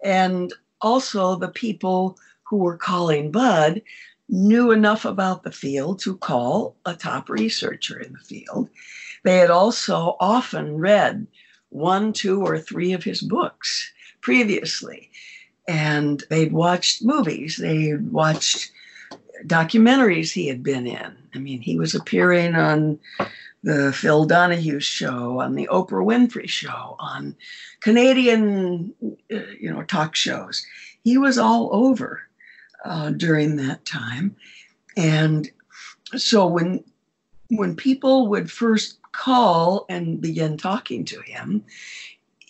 And 0.04 0.54
also, 0.82 1.36
the 1.36 1.50
people 1.50 2.18
who 2.44 2.58
were 2.58 2.78
calling 2.78 3.32
Budd 3.32 3.82
knew 4.30 4.72
enough 4.72 5.06
about 5.06 5.44
the 5.44 5.52
field 5.52 6.00
to 6.00 6.18
call 6.18 6.76
a 6.86 6.94
top 6.94 7.30
researcher 7.30 8.00
in 8.00 8.14
the 8.14 8.20
field. 8.20 8.70
They 9.24 9.38
had 9.38 9.50
also 9.50 10.16
often 10.20 10.78
read 10.78 11.28
one, 11.70 12.14
two, 12.14 12.42
or 12.46 12.60
three 12.60 12.94
of 12.94 13.04
his 13.04 13.22
books 13.22 13.92
previously. 14.22 15.10
And 15.68 16.24
they'd 16.30 16.54
watched 16.54 17.04
movies, 17.04 17.58
they'd 17.58 18.12
watched 18.12 18.72
documentaries 19.46 20.32
he 20.32 20.48
had 20.48 20.64
been 20.64 20.88
in. 20.88 21.16
I 21.34 21.38
mean, 21.38 21.62
he 21.62 21.78
was 21.78 21.94
appearing 21.94 22.56
on 22.56 23.00
the 23.64 23.92
Phil 23.94 24.26
Donahue 24.26 24.80
show, 24.80 25.42
on 25.42 25.56
the 25.56 25.68
Oprah 25.72 26.06
Winfrey 26.06 26.48
show, 26.48 26.96
on 27.00 27.36
Canadian, 27.82 28.94
uh, 29.32 29.40
you 29.60 29.72
know, 29.72 29.84
talk 29.84 30.16
shows. 30.16 30.66
He 31.04 31.18
was 31.18 31.38
all 31.38 31.70
over 31.74 32.22
uh, 32.86 33.12
during 33.12 33.56
that 33.58 33.86
time, 33.86 34.36
and 34.96 35.50
so 36.16 36.46
when 36.48 36.84
when 37.50 37.76
people 37.76 38.28
would 38.28 38.52
first 38.52 39.00
call 39.12 39.86
and 39.90 40.22
begin 40.22 40.58
talking 40.58 41.06
to 41.06 41.20
him, 41.22 41.64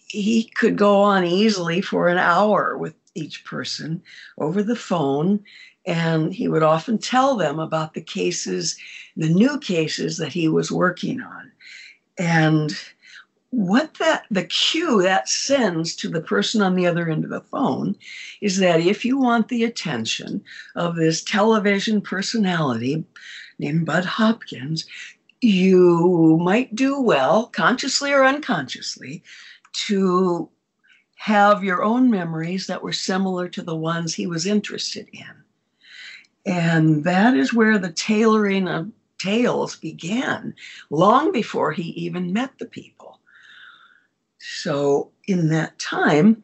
he 0.08 0.44
could 0.44 0.78
go 0.78 1.02
on 1.02 1.24
easily 1.24 1.82
for 1.82 2.08
an 2.08 2.18
hour 2.18 2.78
with 2.78 2.96
each 3.16 3.44
person 3.46 4.02
over 4.38 4.64
the 4.64 4.76
phone. 4.76 5.44
And 5.88 6.34
he 6.34 6.48
would 6.50 6.64
often 6.64 6.98
tell 6.98 7.36
them 7.36 7.60
about 7.60 7.94
the 7.94 8.02
cases, 8.02 8.78
the 9.16 9.30
new 9.30 9.58
cases 9.58 10.18
that 10.18 10.34
he 10.34 10.50
was 10.50 10.72
working 10.72 11.22
on. 11.22 11.52
And 12.20 12.78
what 13.52 13.94
that 13.96 14.26
the 14.30 14.44
cue 14.44 15.02
that 15.02 15.30
sends 15.30 15.96
to 15.96 16.10
the 16.10 16.22
person 16.22 16.62
on 16.62 16.76
the 16.76 16.86
other 16.86 17.10
end 17.10 17.24
of 17.24 17.30
the 17.30 17.40
phone 17.40 17.96
is 18.42 18.58
that 18.58 18.82
if 18.82 19.06
you 19.06 19.18
want 19.18 19.48
the 19.48 19.64
attention 19.64 20.44
of 20.76 20.98
this 20.98 21.24
television 21.24 22.02
personality 22.02 23.06
named 23.58 23.86
Budd 23.86 24.04
Hopkins, 24.04 24.86
you 25.40 26.38
might 26.42 26.76
do 26.76 27.00
well, 27.00 27.46
consciously 27.48 28.12
or 28.12 28.26
unconsciously, 28.26 29.24
to 29.88 30.50
have 31.16 31.64
your 31.64 31.84
own 31.84 32.10
memories 32.10 32.68
that 32.68 32.84
were 32.84 32.94
similar 32.94 33.48
to 33.48 33.62
the 33.62 33.76
ones 33.76 34.14
he 34.14 34.28
was 34.28 34.46
interested 34.46 35.08
in. 35.14 35.47
And 36.48 37.04
that 37.04 37.36
is 37.36 37.54
where 37.54 37.78
the 37.78 37.92
tailoring 37.92 38.68
of 38.68 38.90
tales 39.20 39.76
began, 39.76 40.56
long 40.90 41.32
before 41.32 41.74
he 41.74 41.84
even 41.90 42.32
met 42.32 42.58
the 42.58 42.66
people. 42.66 43.20
So, 44.40 45.12
in 45.28 45.50
that 45.50 45.78
time, 45.78 46.44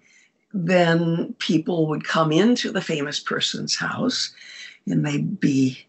then 0.53 1.35
people 1.39 1.87
would 1.87 2.03
come 2.03 2.31
into 2.31 2.69
the 2.69 2.81
famous 2.81 3.19
person's 3.19 3.77
house 3.77 4.33
and 4.85 5.05
they'd 5.05 5.39
be, 5.39 5.79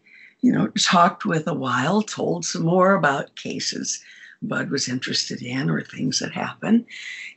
you 0.40 0.52
know, 0.52 0.68
talked 0.68 1.24
with 1.26 1.48
a 1.48 1.54
while, 1.54 2.00
told 2.00 2.44
some 2.44 2.62
more 2.62 2.94
about 2.94 3.34
cases 3.34 4.00
Budd 4.48 4.70
was 4.70 4.88
interested 4.88 5.42
in 5.42 5.70
or 5.70 5.82
things 5.82 6.18
that 6.20 6.32
happened. 6.32 6.84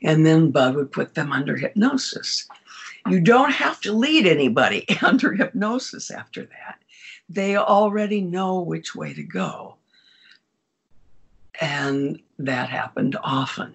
And 0.04 0.26
then 0.26 0.52
Budd 0.52 0.76
would 0.76 0.92
put 0.92 1.16
them 1.16 1.32
under 1.32 1.56
hypnosis. 1.56 2.48
You 3.10 3.20
don't 3.20 3.52
have 3.52 3.80
to 3.82 3.94
lead 3.94 4.26
anybody 4.26 4.86
under 5.02 5.34
hypnosis 5.34 6.12
after 6.12 6.44
that. 6.44 6.80
They 7.30 7.58
already 7.58 8.22
know 8.22 8.62
which 8.62 8.96
way 8.96 9.14
to 9.14 9.24
go. 9.24 9.76
And 11.60 12.22
that 12.40 12.70
happened 12.70 13.18
often. 13.24 13.74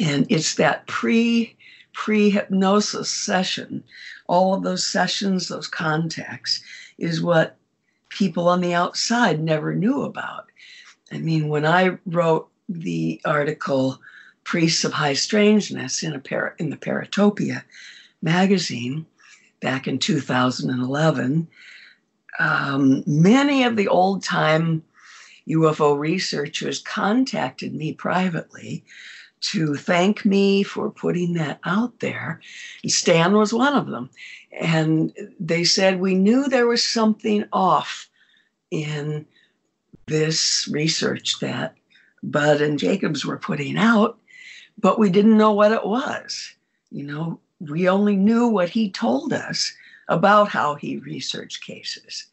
And 0.00 0.26
it's 0.28 0.54
that 0.56 0.86
pre 0.86 1.56
pre 1.92 2.30
hypnosis 2.30 3.10
session, 3.10 3.84
all 4.26 4.54
of 4.54 4.62
those 4.62 4.86
sessions, 4.86 5.48
those 5.48 5.68
contacts, 5.68 6.62
is 6.98 7.22
what 7.22 7.56
people 8.08 8.48
on 8.48 8.60
the 8.60 8.74
outside 8.74 9.40
never 9.40 9.74
knew 9.74 10.02
about. 10.02 10.46
I 11.12 11.18
mean, 11.18 11.48
when 11.48 11.64
I 11.64 11.98
wrote 12.06 12.48
the 12.68 13.20
article 13.24 14.00
Priests 14.44 14.84
of 14.84 14.92
High 14.92 15.14
Strangeness 15.14 16.02
in, 16.02 16.14
a 16.14 16.18
para, 16.18 16.54
in 16.58 16.70
the 16.70 16.76
Paratopia 16.76 17.64
magazine 18.22 19.06
back 19.60 19.88
in 19.88 19.98
2011, 19.98 21.48
um, 22.38 23.02
many 23.06 23.64
of 23.64 23.76
the 23.76 23.88
old 23.88 24.22
time 24.22 24.82
UFO 25.48 25.98
researchers 25.98 26.80
contacted 26.80 27.74
me 27.74 27.92
privately 27.92 28.84
to 29.40 29.74
thank 29.74 30.24
me 30.24 30.62
for 30.62 30.90
putting 30.90 31.34
that 31.34 31.60
out 31.64 32.00
there. 32.00 32.40
And 32.82 32.90
Stan 32.90 33.34
was 33.34 33.52
one 33.52 33.74
of 33.74 33.88
them. 33.88 34.08
And 34.58 35.12
they 35.38 35.64
said, 35.64 36.00
We 36.00 36.14
knew 36.14 36.48
there 36.48 36.66
was 36.66 36.82
something 36.82 37.44
off 37.52 38.08
in 38.70 39.26
this 40.06 40.68
research 40.70 41.40
that 41.40 41.74
Budd 42.22 42.62
and 42.62 42.78
Jacobs 42.78 43.24
were 43.24 43.36
putting 43.36 43.76
out, 43.76 44.18
but 44.78 44.98
we 44.98 45.10
didn't 45.10 45.36
know 45.36 45.52
what 45.52 45.72
it 45.72 45.84
was. 45.84 46.54
You 46.90 47.04
know, 47.04 47.40
we 47.60 47.88
only 47.88 48.16
knew 48.16 48.48
what 48.48 48.68
he 48.68 48.90
told 48.90 49.32
us 49.32 49.72
about 50.08 50.48
how 50.48 50.74
he 50.74 50.98
researched 50.98 51.64
cases. 51.64 52.26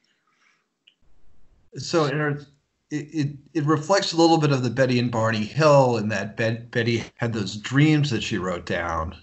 So 1.77 2.05
it, 2.05 2.45
it, 2.89 3.37
it 3.53 3.65
reflects 3.65 4.11
a 4.11 4.17
little 4.17 4.37
bit 4.37 4.51
of 4.51 4.63
the 4.63 4.69
Betty 4.69 4.99
and 4.99 5.09
Barney 5.09 5.45
Hill 5.45 5.97
in 5.97 6.09
that 6.09 6.35
Betty 6.35 7.03
had 7.15 7.33
those 7.33 7.55
dreams 7.55 8.09
that 8.09 8.23
she 8.23 8.37
wrote 8.37 8.65
down 8.65 9.15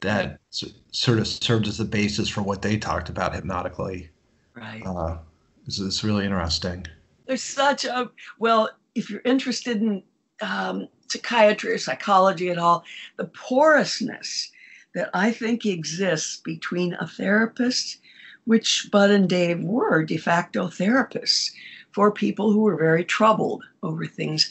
that 0.00 0.38
sort 0.50 1.18
of 1.18 1.26
served 1.26 1.66
as 1.66 1.78
the 1.78 1.84
basis 1.84 2.28
for 2.28 2.42
what 2.42 2.62
they 2.62 2.76
talked 2.76 3.08
about 3.08 3.34
hypnotically. 3.34 4.10
Right. 4.54 4.82
Uh, 4.84 5.18
this 5.66 5.78
is 5.78 6.04
really 6.04 6.24
interesting 6.24 6.86
there's 7.26 7.42
such 7.42 7.84
a 7.84 8.10
well 8.38 8.68
if 8.94 9.08
you're 9.08 9.22
interested 9.24 9.80
in 9.80 10.02
um, 10.42 10.88
psychiatry 11.08 11.72
or 11.72 11.78
psychology 11.78 12.50
at 12.50 12.58
all 12.58 12.84
the 13.16 13.24
porousness 13.26 14.50
that 14.94 15.10
i 15.14 15.30
think 15.30 15.64
exists 15.64 16.40
between 16.44 16.94
a 16.94 17.06
therapist 17.06 17.98
which 18.44 18.88
budd 18.90 19.10
and 19.10 19.28
dave 19.28 19.60
were 19.62 20.02
de 20.04 20.16
facto 20.16 20.66
therapists 20.66 21.50
for 21.92 22.10
people 22.10 22.52
who 22.52 22.60
were 22.60 22.76
very 22.76 23.04
troubled 23.04 23.62
over 23.82 24.06
things 24.06 24.50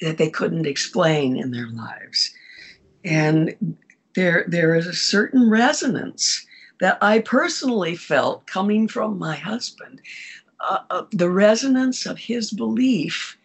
that 0.00 0.18
they 0.18 0.30
couldn't 0.30 0.66
explain 0.66 1.36
in 1.36 1.50
their 1.50 1.68
lives. 1.68 2.34
And 3.04 3.76
there 4.14 4.44
there 4.48 4.74
is 4.74 4.86
a 4.86 4.92
certain 4.92 5.48
resonance 5.48 6.44
that 6.80 6.98
i 7.00 7.20
personally 7.20 7.94
felt 7.94 8.46
coming 8.46 8.88
from 8.88 9.18
my 9.18 9.36
husband 9.36 10.00
uh, 10.68 10.80
uh, 10.90 11.04
the 11.12 11.30
resonance 11.30 12.06
of 12.06 12.18
his 12.18 12.50
belief 12.50 13.38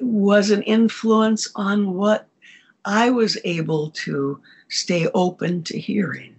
was 0.00 0.50
an 0.50 0.62
influence 0.62 1.50
on 1.54 1.94
what 1.94 2.28
I 2.84 3.10
was 3.10 3.38
able 3.44 3.90
to 3.90 4.40
stay 4.68 5.08
open 5.08 5.62
to 5.64 5.78
hearing. 5.78 6.36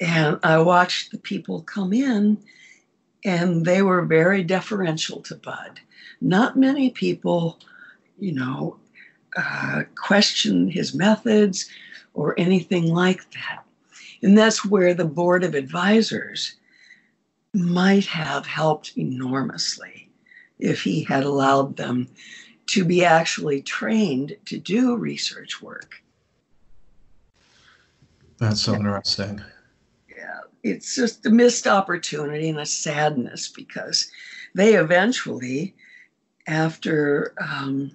And 0.00 0.38
I 0.42 0.58
watched 0.58 1.10
the 1.10 1.18
people 1.18 1.62
come 1.62 1.92
in, 1.92 2.38
and 3.24 3.64
they 3.64 3.82
were 3.82 4.04
very 4.04 4.42
deferential 4.42 5.20
to 5.22 5.34
Budd. 5.34 5.80
Not 6.20 6.56
many 6.56 6.90
people, 6.90 7.58
you 8.18 8.32
know, 8.32 8.78
uh, 9.36 9.82
questioned 9.96 10.72
his 10.72 10.94
methods 10.94 11.68
or 12.14 12.34
anything 12.38 12.86
like 12.92 13.30
that. 13.32 13.64
And 14.22 14.36
that's 14.36 14.64
where 14.64 14.94
the 14.94 15.04
board 15.04 15.44
of 15.44 15.54
advisors 15.54 16.56
might 17.54 18.06
have 18.06 18.46
helped 18.46 18.96
enormously 18.96 20.08
if 20.58 20.82
he 20.82 21.02
had 21.02 21.24
allowed 21.24 21.76
them 21.76 22.08
to 22.70 22.84
be 22.84 23.04
actually 23.04 23.60
trained 23.62 24.36
to 24.44 24.56
do 24.56 24.96
research 24.96 25.60
work. 25.60 26.02
That's 28.38 28.60
so 28.60 28.74
interesting. 28.74 29.42
Yeah, 30.08 30.40
it's 30.62 30.94
just 30.94 31.26
a 31.26 31.30
missed 31.30 31.66
opportunity 31.66 32.48
and 32.48 32.60
a 32.60 32.66
sadness 32.66 33.48
because 33.48 34.10
they 34.54 34.74
eventually, 34.74 35.74
after 36.46 37.34
um, 37.40 37.90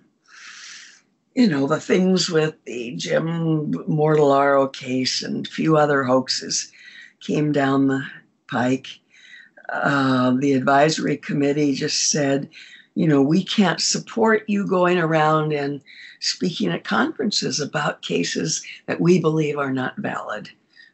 you 1.35 1.47
know 1.47 1.67
the 1.67 1.79
things 1.79 2.29
with 2.29 2.55
the 2.65 2.95
Jim 2.97 3.71
Mortellaro 3.71 4.71
case 4.71 5.23
and 5.23 5.47
a 5.47 5.49
few 5.49 5.77
other 5.77 6.03
hoaxes 6.03 6.69
came 7.21 7.53
down 7.53 7.87
the 7.87 8.05
pike, 8.51 8.99
uh, 9.69 10.31
the 10.31 10.51
advisory 10.51 11.15
committee 11.15 11.73
just 11.73 12.11
said, 12.11 12.49
you 12.95 13.07
know, 13.07 13.21
we 13.21 13.43
can't 13.43 13.81
support 13.81 14.43
you 14.47 14.65
going 14.65 14.97
around 14.97 15.51
and 15.51 15.81
speaking 16.21 16.69
at 16.69 16.85
conferences 16.85 17.59
about 17.59 18.01
cases 18.01 18.65
that 18.87 19.01
we 19.01 19.19
believe 19.19 19.57
are 19.57 19.73
not 19.73 19.97
valid, 19.97 20.49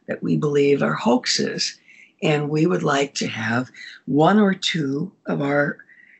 that 0.08 0.22
we 0.22 0.36
believe 0.36 0.82
are 0.82 0.94
hoaxes. 0.94 1.78
And 2.20 2.50
we 2.50 2.66
would 2.66 2.82
like 2.82 3.14
to 3.14 3.28
have 3.28 3.70
one 4.06 4.38
or 4.38 4.52
two 4.52 5.12
of 5.26 5.40
our 5.40 5.78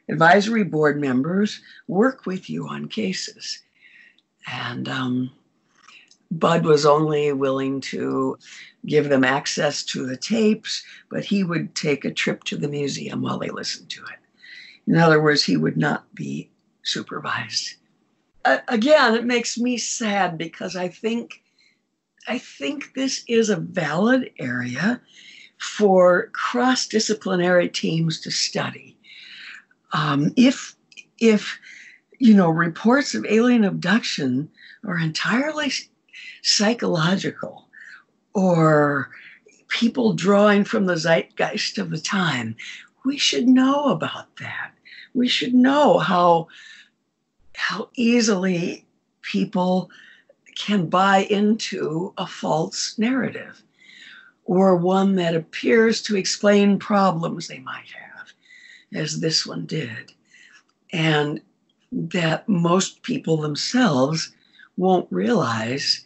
advisory 0.09 0.65
board 0.65 1.01
members 1.01 1.61
work 1.89 2.27
with 2.27 2.49
you 2.49 2.69
on 2.69 2.89
cases. 2.89 3.61
And 4.47 4.89
um, 4.89 5.31
Budd 6.31 6.65
was 6.65 6.87
only 6.87 7.33
willing 7.33 7.81
to 7.83 8.39
give 8.87 9.09
them 9.09 9.25
access 9.25 9.83
to 9.85 10.07
the 10.07 10.17
tapes, 10.17 10.85
but 11.09 11.25
he 11.25 11.43
would 11.43 11.75
take 11.75 12.05
a 12.05 12.13
trip 12.13 12.45
to 12.45 12.57
the 12.57 12.69
museum 12.69 13.23
while 13.23 13.39
they 13.39 13.51
listened 13.51 13.91
to 13.91 14.03
it. 14.03 14.22
In 14.87 14.97
other 14.97 15.23
words, 15.23 15.45
he 15.45 15.57
would 15.57 15.77
not 15.77 16.13
be 16.15 16.51
supervised. 16.83 17.75
Uh, 18.45 18.59
again, 18.69 19.15
it 19.15 19.25
makes 19.25 19.57
me 19.57 19.79
sad 19.79 20.37
because 20.37 20.75
I 20.75 20.89
think 20.89 21.43
I 22.27 22.39
think 22.39 22.95
this 22.95 23.25
is 23.27 23.51
a 23.51 23.57
valid 23.57 24.31
area 24.39 25.01
for 25.59 26.29
cross-disciplinary 26.33 27.69
teams 27.69 28.21
to 28.21 28.31
study. 28.31 28.97
Um, 29.93 30.33
if 30.37 30.77
if 31.19 31.59
you 32.19 32.35
know 32.35 32.51
reports 32.51 33.15
of 33.15 33.27
alien 33.27 33.65
abduction 33.65 34.51
are 34.85 34.99
entirely 34.99 35.73
psychological 36.43 37.69
or 38.35 39.11
people 39.69 40.13
drawing 40.13 40.65
from 40.65 40.87
the 40.87 40.97
zeitgeist 40.97 41.79
of 41.79 41.91
the 41.91 42.01
time, 42.01 42.57
we 43.05 43.17
should 43.19 43.49
know 43.49 43.87
about 43.87 44.37
that. 44.37 44.72
We 45.15 45.29
should 45.29 45.55
know 45.55 45.99
how 45.99 46.49
how 47.55 47.91
easily 47.95 48.87
people 49.23 49.91
can 50.57 50.87
buy 50.89 51.19
into 51.19 52.13
a 52.19 52.27
false 52.27 52.99
narrative 52.99 53.63
or 54.45 54.77
one 54.77 55.15
that 55.17 55.35
appears 55.35 56.03
to 56.03 56.17
explain 56.17 56.79
problems 56.79 57.47
they 57.49 57.61
might 57.61 57.91
have, 57.93 58.33
as 58.95 59.21
this 59.21 59.47
one 59.47 59.67
did. 59.67 60.13
And 60.93 61.41
that 61.93 62.49
most 62.49 63.03
people 63.03 63.37
themselves 63.37 64.33
won't 64.77 65.07
realize 65.11 66.05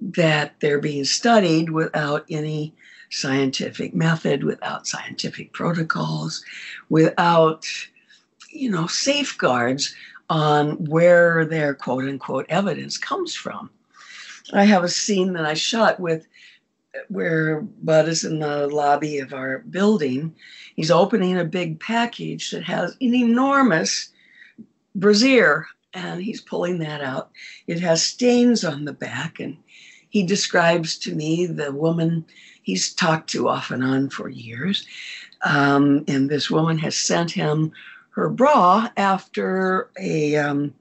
that 0.00 0.54
they're 0.60 0.80
being 0.80 1.04
studied 1.04 1.70
without 1.70 2.24
any 2.30 2.74
scientific 3.10 3.94
method, 3.94 4.44
without 4.44 4.86
scientific 4.86 5.52
protocols, 5.52 6.44
without, 6.88 7.66
you 8.54 8.70
know, 8.70 8.86
safeguards 8.86 9.94
on 10.30 10.84
where 10.86 11.44
their 11.44 11.74
quote 11.74 12.04
unquote 12.04 12.46
evidence 12.48 12.96
comes 12.96 13.34
from. 13.34 13.70
I 14.52 14.64
have 14.64 14.84
a 14.84 14.88
scene 14.88 15.32
that 15.34 15.44
I 15.44 15.54
shot 15.54 16.00
with 16.00 16.26
where 17.08 17.60
Budd 17.60 18.08
is 18.08 18.24
in 18.24 18.38
the 18.38 18.68
lobby 18.68 19.18
of 19.18 19.34
our 19.34 19.58
building. 19.58 20.34
He's 20.76 20.90
opening 20.90 21.38
a 21.38 21.44
big 21.44 21.80
package 21.80 22.50
that 22.52 22.62
has 22.64 22.96
an 23.00 23.14
enormous 23.14 24.10
brassiere 24.94 25.66
and 25.94 26.22
he's 26.22 26.40
pulling 26.40 26.78
that 26.80 27.00
out. 27.00 27.30
It 27.66 27.80
has 27.80 28.04
stains 28.04 28.64
on 28.64 28.84
the 28.84 28.92
back, 28.92 29.40
and 29.40 29.56
he 30.10 30.22
describes 30.22 30.98
to 30.98 31.14
me 31.14 31.46
the 31.46 31.72
woman 31.72 32.24
he's 32.62 32.92
talked 32.92 33.30
to 33.30 33.48
off 33.48 33.70
and 33.70 33.82
on 33.82 34.10
for 34.10 34.28
years. 34.28 34.86
Um, 35.44 36.04
and 36.08 36.28
this 36.28 36.50
woman 36.50 36.78
has 36.78 36.96
sent 36.96 37.30
him 37.30 37.72
her 38.14 38.28
bra 38.28 38.88
after 38.96 39.90
a 39.98 40.36
um, 40.36 40.74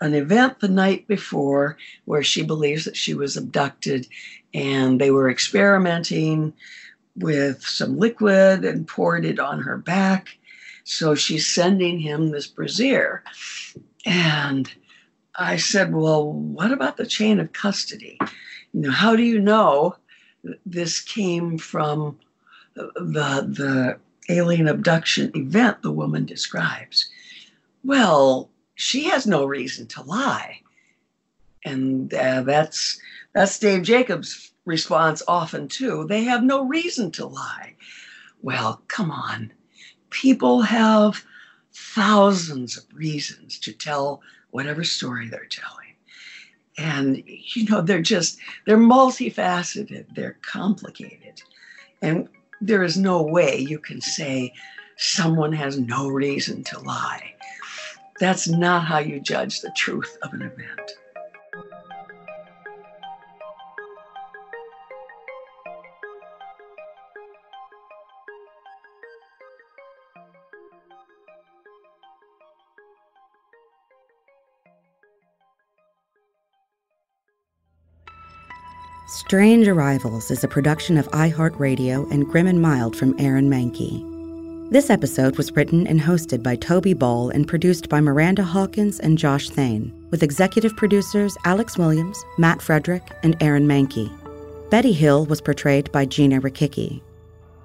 an 0.00 0.14
event 0.14 0.60
the 0.60 0.68
night 0.68 1.06
before 1.06 1.76
where 2.04 2.22
she 2.22 2.42
believes 2.42 2.84
that 2.84 2.96
she 2.96 3.14
was 3.14 3.36
abducted 3.36 4.06
and 4.52 5.00
they 5.00 5.10
were 5.10 5.30
experimenting 5.30 6.52
with 7.16 7.62
some 7.62 7.98
liquid 7.98 8.64
and 8.64 8.86
poured 8.86 9.24
it 9.24 9.38
on 9.38 9.60
her 9.60 9.78
back. 9.78 10.36
So 10.84 11.14
she's 11.14 11.46
sending 11.46 11.98
him 11.98 12.30
this 12.30 12.46
brassiere. 12.46 13.22
And 14.04 14.70
I 15.34 15.56
said, 15.56 15.94
Well, 15.94 16.32
what 16.32 16.72
about 16.72 16.96
the 16.96 17.06
chain 17.06 17.40
of 17.40 17.52
custody? 17.52 18.18
You 18.72 18.82
know, 18.82 18.90
how 18.90 19.16
do 19.16 19.22
you 19.22 19.40
know 19.40 19.96
this 20.64 21.00
came 21.00 21.58
from 21.58 22.18
the, 22.74 23.46
the 23.48 23.98
alien 24.28 24.68
abduction 24.68 25.30
event 25.34 25.82
the 25.82 25.92
woman 25.92 26.24
describes? 26.24 27.08
Well, 27.84 28.50
she 28.74 29.04
has 29.04 29.26
no 29.26 29.44
reason 29.44 29.86
to 29.88 30.02
lie. 30.02 30.60
And 31.64 32.12
uh, 32.14 32.42
that's 32.42 33.00
that's 33.32 33.58
Dave 33.58 33.82
Jacobs' 33.82 34.52
response 34.64 35.22
often 35.26 35.68
too. 35.68 36.06
They 36.08 36.24
have 36.24 36.42
no 36.42 36.66
reason 36.66 37.10
to 37.12 37.26
lie. 37.26 37.74
Well, 38.42 38.82
come 38.88 39.10
on. 39.10 39.52
People 40.10 40.62
have 40.62 41.24
thousands 41.72 42.76
of 42.76 42.84
reasons 42.94 43.58
to 43.60 43.72
tell 43.72 44.22
whatever 44.50 44.84
story 44.84 45.28
they're 45.28 45.46
telling. 45.46 45.94
And, 46.78 47.22
you 47.26 47.64
know, 47.64 47.80
they're 47.80 48.02
just, 48.02 48.38
they're 48.66 48.78
multifaceted, 48.78 50.06
they're 50.14 50.38
complicated. 50.42 51.42
And 52.02 52.28
there 52.60 52.82
is 52.82 52.96
no 52.96 53.22
way 53.22 53.58
you 53.58 53.78
can 53.78 54.00
say 54.00 54.52
someone 54.96 55.52
has 55.52 55.78
no 55.78 56.08
reason 56.08 56.64
to 56.64 56.80
lie. 56.80 57.34
That's 58.18 58.48
not 58.48 58.84
how 58.84 58.98
you 58.98 59.20
judge 59.20 59.60
the 59.60 59.72
truth 59.76 60.16
of 60.22 60.32
an 60.32 60.42
event. 60.42 60.92
Strange 79.26 79.66
Arrivals 79.66 80.30
is 80.30 80.44
a 80.44 80.48
production 80.48 80.96
of 80.96 81.08
iHeartRadio 81.08 82.08
and 82.12 82.28
Grim 82.28 82.46
and 82.46 82.62
Mild 82.62 82.94
from 82.94 83.18
Aaron 83.18 83.50
Mahnke. 83.50 84.70
This 84.70 84.88
episode 84.88 85.36
was 85.36 85.50
written 85.50 85.84
and 85.88 86.00
hosted 86.00 86.44
by 86.44 86.54
Toby 86.54 86.94
Ball 86.94 87.30
and 87.30 87.48
produced 87.48 87.88
by 87.88 88.00
Miranda 88.00 88.44
Hawkins 88.44 89.00
and 89.00 89.18
Josh 89.18 89.50
Thane, 89.50 89.92
with 90.12 90.22
executive 90.22 90.76
producers 90.76 91.36
Alex 91.44 91.76
Williams, 91.76 92.24
Matt 92.38 92.62
Frederick, 92.62 93.02
and 93.24 93.36
Aaron 93.42 93.66
Mahnke. 93.66 94.08
Betty 94.70 94.92
Hill 94.92 95.26
was 95.26 95.40
portrayed 95.40 95.90
by 95.90 96.04
Gina 96.04 96.40
Rikicki. 96.40 97.02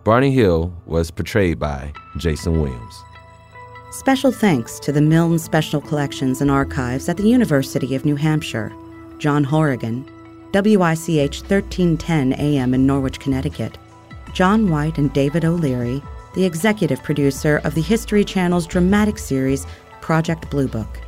Barney 0.03 0.32
Hill 0.32 0.74
was 0.88 1.12
portrayed 1.12 1.59
by 1.59 1.93
Jason 2.18 2.59
Williams. 2.59 3.03
Special 3.91 4.32
thanks 4.32 4.80
to 4.80 4.91
the 4.91 4.99
Milne 4.99 5.38
Special 5.38 5.80
Collections 5.80 6.41
and 6.41 6.49
Archives 6.49 7.07
at 7.07 7.18
the 7.18 7.30
University 7.30 7.93
of 7.93 8.03
New 8.03 8.16
Hampshire, 8.16 8.74
John 9.20 9.43
Horrigan, 9.43 10.09
WICH 10.53 11.41
1310 11.41 12.33
AM 12.33 12.73
in 12.73 12.85
Norwich, 12.85 13.19
Connecticut, 13.19 13.77
John 14.33 14.69
White 14.69 14.97
and 14.97 15.13
David 15.13 15.45
O'Leary, 15.45 16.01
the 16.33 16.45
executive 16.45 17.01
producer 17.03 17.61
of 17.63 17.75
the 17.75 17.81
History 17.81 18.23
Channel's 18.23 18.67
dramatic 18.67 19.17
series 19.17 19.65
Project 20.01 20.49
Blue 20.49 20.67
Book. 20.67 20.99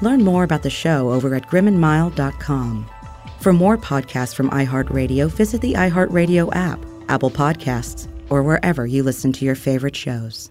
Learn 0.00 0.22
more 0.22 0.44
about 0.44 0.62
the 0.62 0.70
show 0.70 1.10
over 1.10 1.34
at 1.34 1.48
grimandmild.com. 1.48 2.88
For 3.40 3.52
more 3.52 3.76
podcasts 3.76 4.34
from 4.34 4.50
iHeartRadio, 4.50 5.30
visit 5.30 5.60
the 5.60 5.74
iHeartRadio 5.74 6.54
app, 6.54 6.84
Apple 7.08 7.30
Podcasts, 7.30 8.08
or 8.30 8.42
wherever 8.42 8.86
you 8.86 9.02
listen 9.02 9.32
to 9.32 9.44
your 9.44 9.54
favorite 9.54 9.96
shows. 9.96 10.50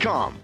Come. 0.00 0.43